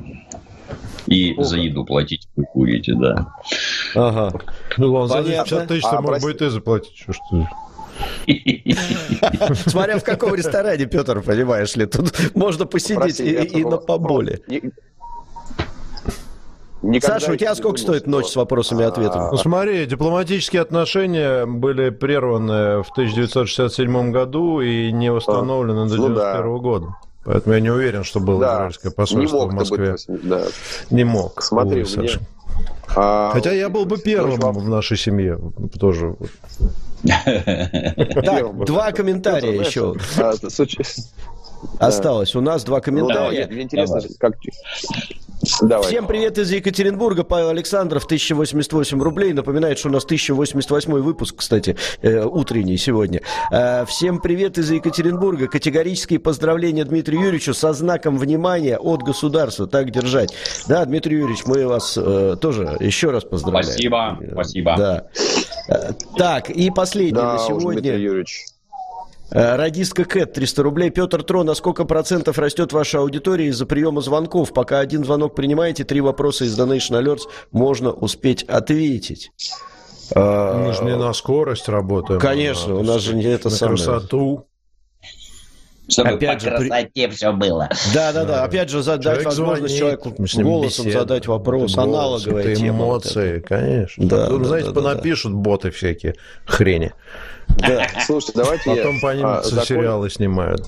И 1.06 1.32
Ого. 1.34 1.44
за 1.44 1.58
еду 1.58 1.84
платить 1.84 2.28
вы 2.34 2.44
курите, 2.44 2.94
да. 2.94 3.34
Ага. 3.94 4.32
Ну, 4.78 4.92
ладно, 4.92 5.22
за 5.22 5.22
250 5.22 5.68
тысяч, 5.68 5.84
а, 5.84 6.00
мог 6.00 6.20
бы 6.20 6.32
и 6.32 6.48
заплатить. 6.48 6.96
Что, 6.96 7.12
что? 7.12 7.48
Смотря 9.66 9.98
в 9.98 10.04
каком 10.04 10.34
ресторане, 10.34 10.86
Петр, 10.86 11.20
понимаешь 11.22 11.76
ли, 11.76 11.86
тут 11.86 12.12
можно 12.34 12.66
посидеть 12.66 13.20
и, 13.20 13.60
и 13.60 13.64
на 13.64 13.76
поболе. 13.78 14.40
Никогда 16.82 17.20
Саша, 17.20 17.32
у 17.32 17.36
тебя 17.36 17.54
сколько 17.54 17.78
думал, 17.78 17.94
стоит 17.94 18.06
ночь 18.08 18.26
с 18.26 18.36
вопросами 18.36 18.82
и 18.82 18.84
ответами? 18.84 19.28
Ну, 19.30 19.36
смотри, 19.36 19.86
дипломатические 19.86 20.62
отношения 20.62 21.46
были 21.46 21.90
прерваны 21.90 22.82
в 22.82 22.90
1967 22.90 24.10
году 24.10 24.60
и 24.60 24.90
не 24.90 25.12
восстановлены 25.12 25.86
до 25.86 25.94
1991 25.94 26.44
ну, 26.44 26.56
да. 26.56 26.62
года. 26.62 26.96
Поэтому 27.24 27.54
я 27.54 27.60
не 27.60 27.70
уверен, 27.70 28.02
что 28.02 28.18
было 28.18 28.40
да. 28.40 28.54
израильское 28.54 28.90
посольство 28.90 29.36
не 29.36 29.42
мог 29.42 29.52
в 29.52 29.54
Москве. 29.54 29.92
Быть, 29.92 30.28
да. 30.28 30.42
Не 30.90 31.04
мог. 31.04 31.40
Смотри, 31.40 31.84
увы, 31.84 31.96
мне... 31.98 32.10
А... 32.94 33.30
Хотя 33.32 33.52
я 33.52 33.68
был 33.68 33.86
бы 33.86 33.98
первым 33.98 34.52
в 34.52 34.68
нашей 34.68 34.96
семье 34.96 35.38
тоже. 35.78 36.16
Так, 37.04 38.64
два 38.64 38.92
комментария 38.92 39.60
еще. 39.60 39.96
Осталось. 41.78 42.34
У 42.34 42.40
нас 42.40 42.64
два 42.64 42.80
комментария. 42.80 43.46
Мне 43.48 43.62
интересно, 43.62 44.00
как... 44.18 44.34
Давай. 45.60 45.88
Всем 45.88 46.06
привет 46.06 46.38
из 46.38 46.52
Екатеринбурга. 46.52 47.24
Павел 47.24 47.48
Александров, 47.48 48.04
1088 48.04 49.02
рублей. 49.02 49.32
Напоминает, 49.32 49.78
что 49.78 49.88
у 49.88 49.92
нас 49.92 50.04
1088 50.04 50.92
выпуск, 51.00 51.36
кстати, 51.38 51.76
э, 52.00 52.24
утренний 52.24 52.76
сегодня. 52.76 53.22
Э, 53.50 53.84
всем 53.86 54.20
привет 54.20 54.58
из 54.58 54.70
Екатеринбурга. 54.70 55.48
Категорические 55.48 56.20
поздравления 56.20 56.84
Дмитрию 56.84 57.22
Юрьевичу 57.22 57.54
со 57.54 57.72
знаком 57.72 58.18
внимания 58.18 58.78
от 58.78 59.02
государства. 59.02 59.66
Так 59.66 59.90
держать. 59.90 60.32
Да, 60.68 60.84
Дмитрий 60.84 61.16
Юрьевич, 61.16 61.44
мы 61.46 61.66
вас 61.66 61.98
э, 62.00 62.36
тоже 62.40 62.76
еще 62.78 63.10
раз 63.10 63.24
поздравляем. 63.24 63.64
Спасибо, 63.66 64.18
спасибо. 64.30 64.74
Да. 64.76 65.06
Э, 65.68 65.92
так, 66.16 66.50
и 66.50 66.70
последний 66.70 67.12
да, 67.12 67.32
на 67.32 67.38
сегодня. 67.40 67.80
Дмитрий 67.80 68.02
Юрьевич. 68.02 68.51
Э, 69.34 69.56
радистка 69.56 70.04
Кэт, 70.04 70.34
300 70.34 70.62
рублей. 70.62 70.90
Петр 70.90 71.22
Тро, 71.22 71.42
на 71.42 71.54
сколько 71.54 71.84
процентов 71.84 72.38
растет 72.38 72.72
ваша 72.72 72.98
аудитория 72.98 73.46
из-за 73.46 73.64
приема 73.64 74.02
звонков? 74.02 74.52
Пока 74.52 74.78
один 74.78 75.04
звонок 75.04 75.34
принимаете, 75.34 75.84
три 75.84 76.00
вопроса 76.00 76.44
из 76.44 76.58
Donation 76.58 77.02
Alerts 77.02 77.22
можно 77.50 77.92
успеть 77.92 78.42
ответить. 78.44 79.32
Мы 80.14 80.74
же 80.74 80.84
не 80.84 80.96
на 80.96 81.12
скорость 81.14 81.68
работаем. 81.68 82.20
Конечно, 82.20 82.74
а, 82.74 82.76
у 82.76 82.82
нас 82.82 83.00
же 83.00 83.14
не 83.14 83.24
это 83.24 83.48
на 83.48 83.56
самое. 83.56 83.76
красоту. 83.78 84.46
Чтобы 85.92 86.10
опять 86.10 86.38
по 86.38 86.50
же, 86.50 86.50
красоте 86.50 87.08
при... 87.08 87.14
все 87.14 87.32
было. 87.32 87.68
Да, 87.94 88.12
да, 88.12 88.24
да. 88.24 88.44
Опять 88.44 88.70
же, 88.70 88.82
задать 88.82 89.02
Человек 89.04 89.24
возможность 89.26 89.76
звонит, 89.76 90.00
человеку 90.00 90.42
голосом 90.42 90.86
беседа, 90.86 91.00
задать 91.00 91.26
вопрос. 91.26 91.72
Это 91.72 91.82
аналоговая 91.82 92.56
тема. 92.56 92.68
эмоции, 92.68 93.38
вот 93.38 93.46
конечно. 93.46 94.06
Да, 94.06 94.28
ну, 94.28 94.38
да, 94.38 94.44
знаете, 94.44 94.68
да, 94.68 94.74
понапишут 94.74 95.32
да. 95.32 95.38
боты 95.38 95.70
всякие 95.70 96.14
хрени. 96.44 96.92
Да. 97.48 97.86
Слушайте, 98.06 98.32
давайте 98.36 98.70
Потом 98.70 99.00
по 99.00 99.14
ним 99.14 99.26
а, 99.26 99.42
сериалы 99.42 100.10
снимают. 100.10 100.66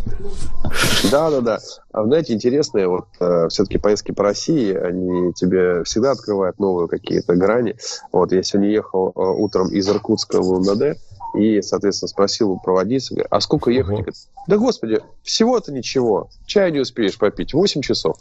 Да, 1.10 1.30
да, 1.30 1.40
да. 1.40 1.58
А 1.92 2.04
знаете, 2.04 2.34
интересные 2.34 2.88
вот 2.88 3.06
э, 3.20 3.48
все-таки 3.48 3.78
поездки 3.78 4.12
по 4.12 4.22
России, 4.24 4.74
они 4.74 5.32
тебе 5.32 5.82
всегда 5.84 6.12
открывают 6.12 6.58
новые 6.58 6.88
какие-то 6.88 7.36
грани. 7.36 7.76
Вот 8.12 8.32
я 8.32 8.42
сегодня 8.42 8.70
ехал 8.70 9.12
э, 9.14 9.20
утром 9.20 9.68
из 9.68 9.88
Иркутска 9.88 10.40
в 10.40 10.50
УНД, 10.50 10.98
и, 11.34 11.60
соответственно, 11.62 12.08
спросил 12.08 12.50
у 12.52 12.58
проводницы, 12.58 13.24
а 13.30 13.40
сколько 13.40 13.70
ехать? 13.70 13.98
Угу. 13.98 14.10
Да, 14.46 14.56
господи, 14.56 15.00
всего-то 15.22 15.72
ничего, 15.72 16.30
чай 16.46 16.70
не 16.72 16.80
успеешь 16.80 17.18
попить, 17.18 17.54
8 17.54 17.82
часов. 17.82 18.16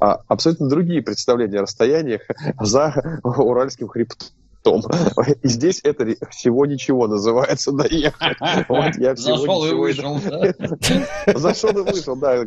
А 0.00 0.22
абсолютно 0.28 0.68
другие 0.68 1.02
представления 1.02 1.58
о 1.58 1.62
расстояниях 1.62 2.22
за 2.60 3.20
Уральским 3.22 3.88
хребтом 3.88 4.28
том. 4.66 4.82
И 5.42 5.48
здесь 5.48 5.80
это 5.84 6.06
всего 6.30 6.66
ничего 6.66 7.06
называется 7.06 7.72
доехать. 7.72 8.36
Вот 8.68 8.96
я 8.98 9.14
Зашел 9.14 9.64
и 9.66 9.72
вышел. 9.72 10.18
Зашел 11.34 11.70
и 11.70 11.82
вышел, 11.82 12.16
да. 12.16 12.44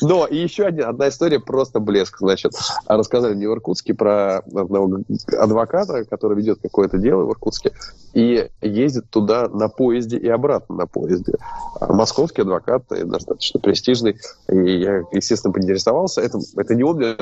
Но 0.00 0.26
и 0.26 0.36
еще 0.36 0.66
одна 0.66 1.08
история, 1.08 1.40
просто 1.40 1.80
блеск. 1.80 2.18
Значит, 2.20 2.52
рассказали 2.86 3.34
мне 3.34 3.48
в 3.48 3.52
Иркутске 3.52 3.94
про 3.94 4.38
одного 4.38 5.00
адвоката, 5.38 6.04
который 6.04 6.36
ведет 6.36 6.60
какое-то 6.62 6.98
дело 6.98 7.24
в 7.24 7.30
Иркутске, 7.30 7.72
и 8.14 8.48
ездит 8.60 9.10
туда 9.10 9.48
на 9.48 9.68
поезде 9.68 10.18
и 10.18 10.28
обратно 10.28 10.76
на 10.76 10.86
поезде. 10.86 11.34
Московский 11.80 12.42
адвокат, 12.42 12.84
достаточно 12.88 13.60
престижный, 13.60 14.16
и 14.48 14.78
я, 14.78 15.02
естественно, 15.10 15.52
поинтересовался. 15.52 16.20
Это, 16.20 16.38
это 16.56 16.74
не 16.74 16.84
он 16.84 16.96
мне 16.96 17.16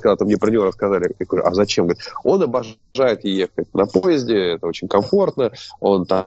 когда-то 0.00 0.24
мне 0.24 0.36
про 0.36 0.50
него 0.50 0.64
рассказали, 0.64 1.14
я 1.18 1.26
говорю, 1.26 1.46
а 1.46 1.54
зачем? 1.54 1.86
Говорит, 1.86 2.04
он 2.24 2.42
обожает 2.42 3.24
ехать 3.24 3.72
на 3.74 3.86
поезде, 3.86 4.54
это 4.54 4.66
очень 4.66 4.88
комфортно, 4.88 5.52
он 5.80 6.06
там 6.06 6.26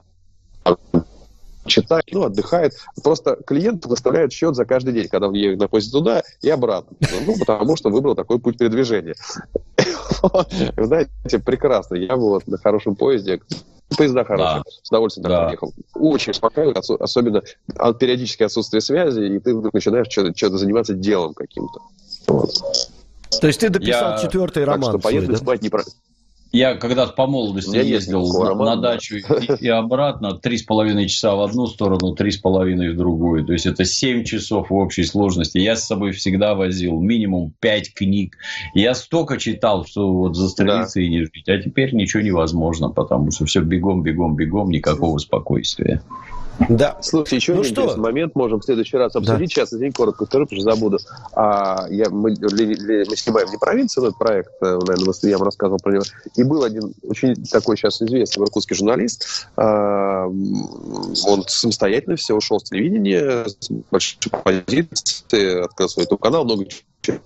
читает, 1.66 2.06
ну, 2.12 2.24
отдыхает. 2.24 2.74
Просто 3.04 3.38
клиент 3.46 3.86
выставляет 3.86 4.34
счет 4.34 4.56
за 4.56 4.66
каждый 4.66 4.94
день, 4.94 5.08
когда 5.08 5.28
он 5.28 5.34
едет 5.34 5.60
на 5.60 5.68
поезде 5.68 5.92
туда 5.92 6.24
и 6.42 6.50
обратно. 6.50 6.98
Ну, 7.26 7.38
потому 7.38 7.76
что 7.76 7.90
выбрал 7.90 8.16
такой 8.16 8.40
путь 8.40 8.58
передвижения. 8.58 9.16
Знаете, 10.78 11.40
прекрасно. 11.40 11.96
Я 11.96 12.16
вот 12.16 12.48
на 12.48 12.58
хорошем 12.58 12.96
поезде, 12.96 13.42
поезда 13.98 14.24
хорошие, 14.24 14.64
да. 14.66 14.72
с 14.84 14.90
удовольствием 14.90 15.30
да. 15.30 15.52
ехал. 15.52 15.74
Очень 15.94 16.32
успокаивает, 16.32 16.78
особенно 16.78 17.42
от 17.76 18.00
периодически 18.00 18.44
отсутствие 18.44 18.82
связи, 18.82 19.22
и 19.22 19.40
ты 19.40 19.54
начинаешь 19.56 20.08
что-то 20.10 20.58
заниматься 20.58 20.94
делом 20.94 21.34
каким-то. 21.34 21.80
Вот. 22.28 22.52
То 23.40 23.48
есть 23.48 23.60
ты 23.60 23.70
дописал 23.70 24.14
я... 24.14 24.18
четвертый 24.18 24.66
роман. 24.66 24.92
Так 24.92 25.00
что 25.00 25.00
поездку 25.00 25.36
свой, 25.36 25.38
да? 25.38 25.44
спать 25.44 25.62
не 25.62 25.70
про... 25.70 25.84
Я 26.52 26.76
когда-то 26.76 27.14
по 27.14 27.28
молодости 27.28 27.78
ездил 27.78 28.28
на, 28.28 28.50
роман, 28.50 28.66
на 28.66 28.76
дачу 28.76 29.16
и, 29.16 29.24
и 29.62 29.70
обратно, 29.70 30.34
три 30.34 30.58
с 30.58 30.64
половиной 30.64 31.08
часа 31.08 31.34
в 31.36 31.42
одну 31.42 31.66
сторону, 31.68 32.14
три 32.14 32.32
с 32.32 32.38
половиной 32.38 32.90
в 32.92 32.98
другую. 32.98 33.46
То 33.46 33.54
есть 33.54 33.66
это 33.66 33.86
семь 33.86 34.26
часов 34.26 34.70
в 34.70 34.76
общей 34.76 35.06
сложности. 35.06 35.60
Я 35.60 35.78
с 35.78 35.88
собой 35.88 36.12
всегда 36.12 36.54
возил 36.54 37.00
минимум 37.00 37.54
пять 37.62 37.94
книг. 37.94 38.36
Я 38.74 38.96
столько 38.96 39.38
читал, 39.38 39.86
что 39.86 40.12
вот 40.12 40.36
застрелиться 40.36 41.00
да. 41.00 41.06
и 41.06 41.10
не 41.10 41.20
жить. 41.22 41.48
А 41.48 41.58
теперь 41.58 41.96
ничего 41.96 42.22
невозможно, 42.22 42.90
потому 42.90 43.32
что 43.32 43.46
все 43.46 43.62
бегом, 43.62 44.04
бегом, 44.04 44.36
бегом, 44.36 44.72
никакого 44.72 45.20
спокойствия. 45.20 46.02
Да. 46.70 46.98
Слушайте, 47.02 47.36
еще 47.38 47.54
ну 47.56 47.62
один 47.62 47.74
что? 47.74 47.98
момент 47.98 48.36
можем 48.36 48.60
в 48.60 48.66
следующий 48.66 48.98
раз 48.98 49.16
обсудить. 49.16 49.40
Да. 49.40 49.48
Сейчас, 49.48 49.74
извини, 49.74 49.92
коротко 49.92 50.26
скажу, 50.26 50.46
потому 50.46 50.62
что 50.62 50.72
забуду. 50.72 51.00
А, 51.34 51.88
я, 51.90 52.10
мы, 52.10 52.36
мы 52.40 53.16
снимаем 53.16 53.50
не 53.50 53.58
провинцию, 53.58 54.06
этот 54.06 54.18
проект, 54.18 54.52
э, 54.62 54.80
наверное, 54.86 55.14
я 55.24 55.38
вам 55.38 55.46
рассказывал 55.46 55.80
про 55.80 55.94
него. 55.94 56.04
И 56.36 56.44
был 56.44 56.64
один 56.64 56.94
очень 57.04 57.36
такой 57.46 57.78
сейчас 57.78 58.02
известный 58.02 58.44
иркутский 58.44 58.76
журналист. 58.76 59.50
А, 59.58 60.26
он 60.28 61.44
самостоятельно 61.48 62.16
все 62.16 62.36
ушел 62.36 62.60
с 62.60 62.64
телевидения, 62.64 63.46
с 63.48 63.70
большой 63.90 64.32
позиции, 64.44 65.64
открыл 65.64 65.90
свой 65.90 66.04
YouTube-канал, 66.04 66.46
много 66.46 66.66
чего 67.02 67.18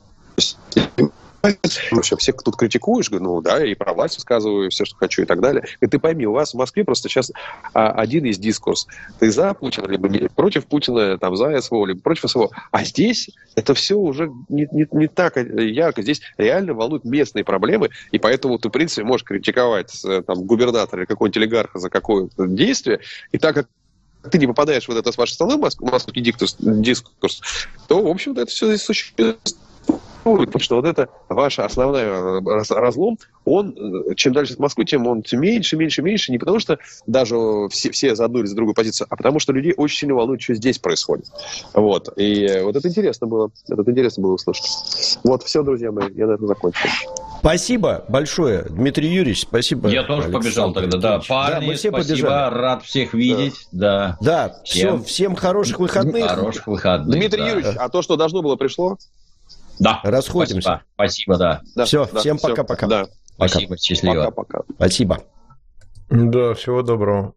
вообще 1.92 2.16
всех 2.18 2.42
тут 2.44 2.56
критикуешь, 2.56 3.10
ну 3.10 3.42
да, 3.42 3.64
и 3.66 3.76
про 3.76 3.94
власть 3.94 4.16
высказываю 4.16 4.70
все, 4.70 4.86
что 4.86 4.96
хочу 4.96 5.24
и 5.24 5.26
так 5.26 5.42
далее. 5.42 5.66
И 5.82 5.88
ты 5.88 6.00
пойми, 6.00 6.26
у 6.26 6.34
вас 6.34 6.54
в 6.54 6.58
Москве 6.58 6.84
просто 6.84 7.10
сейчас 7.10 7.32
а, 7.74 7.92
один 7.92 8.26
из 8.26 8.38
дискурс. 8.38 8.88
Ты 9.20 9.32
за 9.32 9.54
Путина, 9.54 9.88
либо 9.88 10.10
не, 10.10 10.30
против 10.30 10.66
Путина, 10.66 11.18
там, 11.18 11.36
за 11.36 11.60
СВО, 11.62 11.86
либо 11.86 12.02
против 12.02 12.30
СВО. 12.30 12.50
А 12.72 12.84
здесь 12.84 13.30
это 13.56 13.74
все 13.74 13.96
уже 13.96 14.32
не, 14.50 14.68
не, 14.72 14.88
не 14.92 15.08
так 15.08 15.38
ярко. 15.38 16.02
Здесь 16.02 16.22
реально 16.38 16.74
волнуют 16.74 17.06
местные 17.06 17.44
проблемы, 17.44 17.90
и 18.12 18.20
поэтому 18.20 18.58
ты, 18.58 18.70
в 18.70 18.72
принципе, 18.72 19.04
можешь 19.04 19.26
критиковать 19.26 20.04
э, 20.06 20.22
там, 20.22 20.44
губернатора 20.44 21.02
или 21.02 21.08
какого-нибудь 21.08 21.38
олигарха 21.38 21.80
за 21.80 21.90
какое-то 21.90 22.48
действие, 22.48 23.00
и 23.32 23.38
так 23.38 23.56
как 23.56 23.68
ты 24.30 24.38
не 24.38 24.48
попадаешь 24.48 24.86
в 24.86 24.88
вот 24.90 24.98
это 24.98 25.12
с 25.12 25.18
вашей 25.18 25.34
стороны, 25.34 25.58
московский 25.58 26.22
дискурс, 26.22 26.56
дискурс, 26.60 27.42
то, 27.88 28.02
в 28.02 28.08
общем-то, 28.08 28.42
это 28.42 28.52
все 28.52 28.68
здесь 28.68 28.84
существует 28.84 29.38
потому 30.26 30.60
что 30.60 30.76
вот 30.76 30.86
это 30.86 31.10
ваш 31.30 31.60
основной 31.60 32.02
э, 32.02 32.64
разлом, 32.70 33.20
он, 33.46 33.76
э, 34.10 34.16
чем 34.16 34.34
дальше 34.34 34.54
от 34.54 34.60
Москвы, 34.60 34.86
тем 34.86 35.06
он 35.08 35.24
меньше, 35.32 35.78
меньше, 35.78 36.02
меньше, 36.02 36.32
не 36.32 36.40
потому 36.40 36.60
что 36.60 36.80
даже 37.06 37.36
все, 37.70 37.92
все 37.92 38.16
за 38.16 38.26
одну 38.26 38.40
или 38.40 38.48
за 38.48 38.56
другую 38.56 38.74
позицию, 38.74 39.08
а 39.10 39.16
потому 39.16 39.40
что 39.40 39.54
людей 39.54 39.74
очень 39.78 40.00
сильно 40.00 40.16
волнует, 40.16 40.42
что 40.42 40.56
здесь 40.56 40.80
происходит. 40.80 41.28
Вот. 41.74 42.10
И 42.18 42.60
вот 42.64 42.76
это 42.76 42.88
интересно 42.88 43.28
было. 43.28 43.52
Это 43.70 43.90
интересно 43.90 44.24
было 44.24 44.34
услышать. 44.34 44.66
Вот, 45.24 45.44
все, 45.44 45.62
друзья 45.62 45.92
мои, 45.92 46.12
я 46.16 46.26
на 46.28 46.34
этом 46.34 46.48
закончил. 46.48 46.90
Спасибо 47.40 48.04
большое, 48.08 48.64
Дмитрий 48.70 49.10
Юрьевич, 49.10 49.42
спасибо. 49.42 49.90
Я 49.90 50.04
тоже 50.04 50.24
Александр 50.24 50.40
побежал 50.40 50.74
тогда, 50.74 50.98
да. 50.98 51.22
Парни, 51.28 51.60
да, 51.60 51.68
мы 51.68 51.76
все 51.76 51.90
спасибо, 51.90 52.16
побежали. 52.16 52.54
рад 52.56 52.84
всех 52.84 53.14
видеть, 53.14 53.68
да. 53.72 54.18
Да, 54.20 54.48
да 54.48 54.62
всем, 54.64 55.04
все, 55.04 55.14
всем 55.14 55.36
хороших 55.36 55.80
выходных. 55.80 56.28
Хороших 56.28 56.66
выходных, 56.66 57.16
Дмитрий 57.16 57.42
да. 57.42 57.50
Юрьевич, 57.50 57.76
а 57.78 57.90
то, 57.90 58.02
что 58.02 58.16
должно 58.16 58.42
было, 58.42 58.56
пришло? 58.56 58.98
Да. 59.80 60.00
Расходимся. 60.04 60.82
Спасибо, 60.94 61.36
спасибо 61.36 61.38
да. 61.38 61.62
да. 61.76 61.86
Все, 61.86 62.10
да, 62.12 62.20
всем 62.20 62.38
пока-пока. 62.38 62.88
Да. 62.88 63.08
Спасибо, 63.36 63.78
счастливо. 63.78 64.26
Пока-пока. 64.32 64.62
Спасибо. 64.76 65.20
Да, 66.10 66.54
всего 66.54 66.82
доброго. 66.82 67.34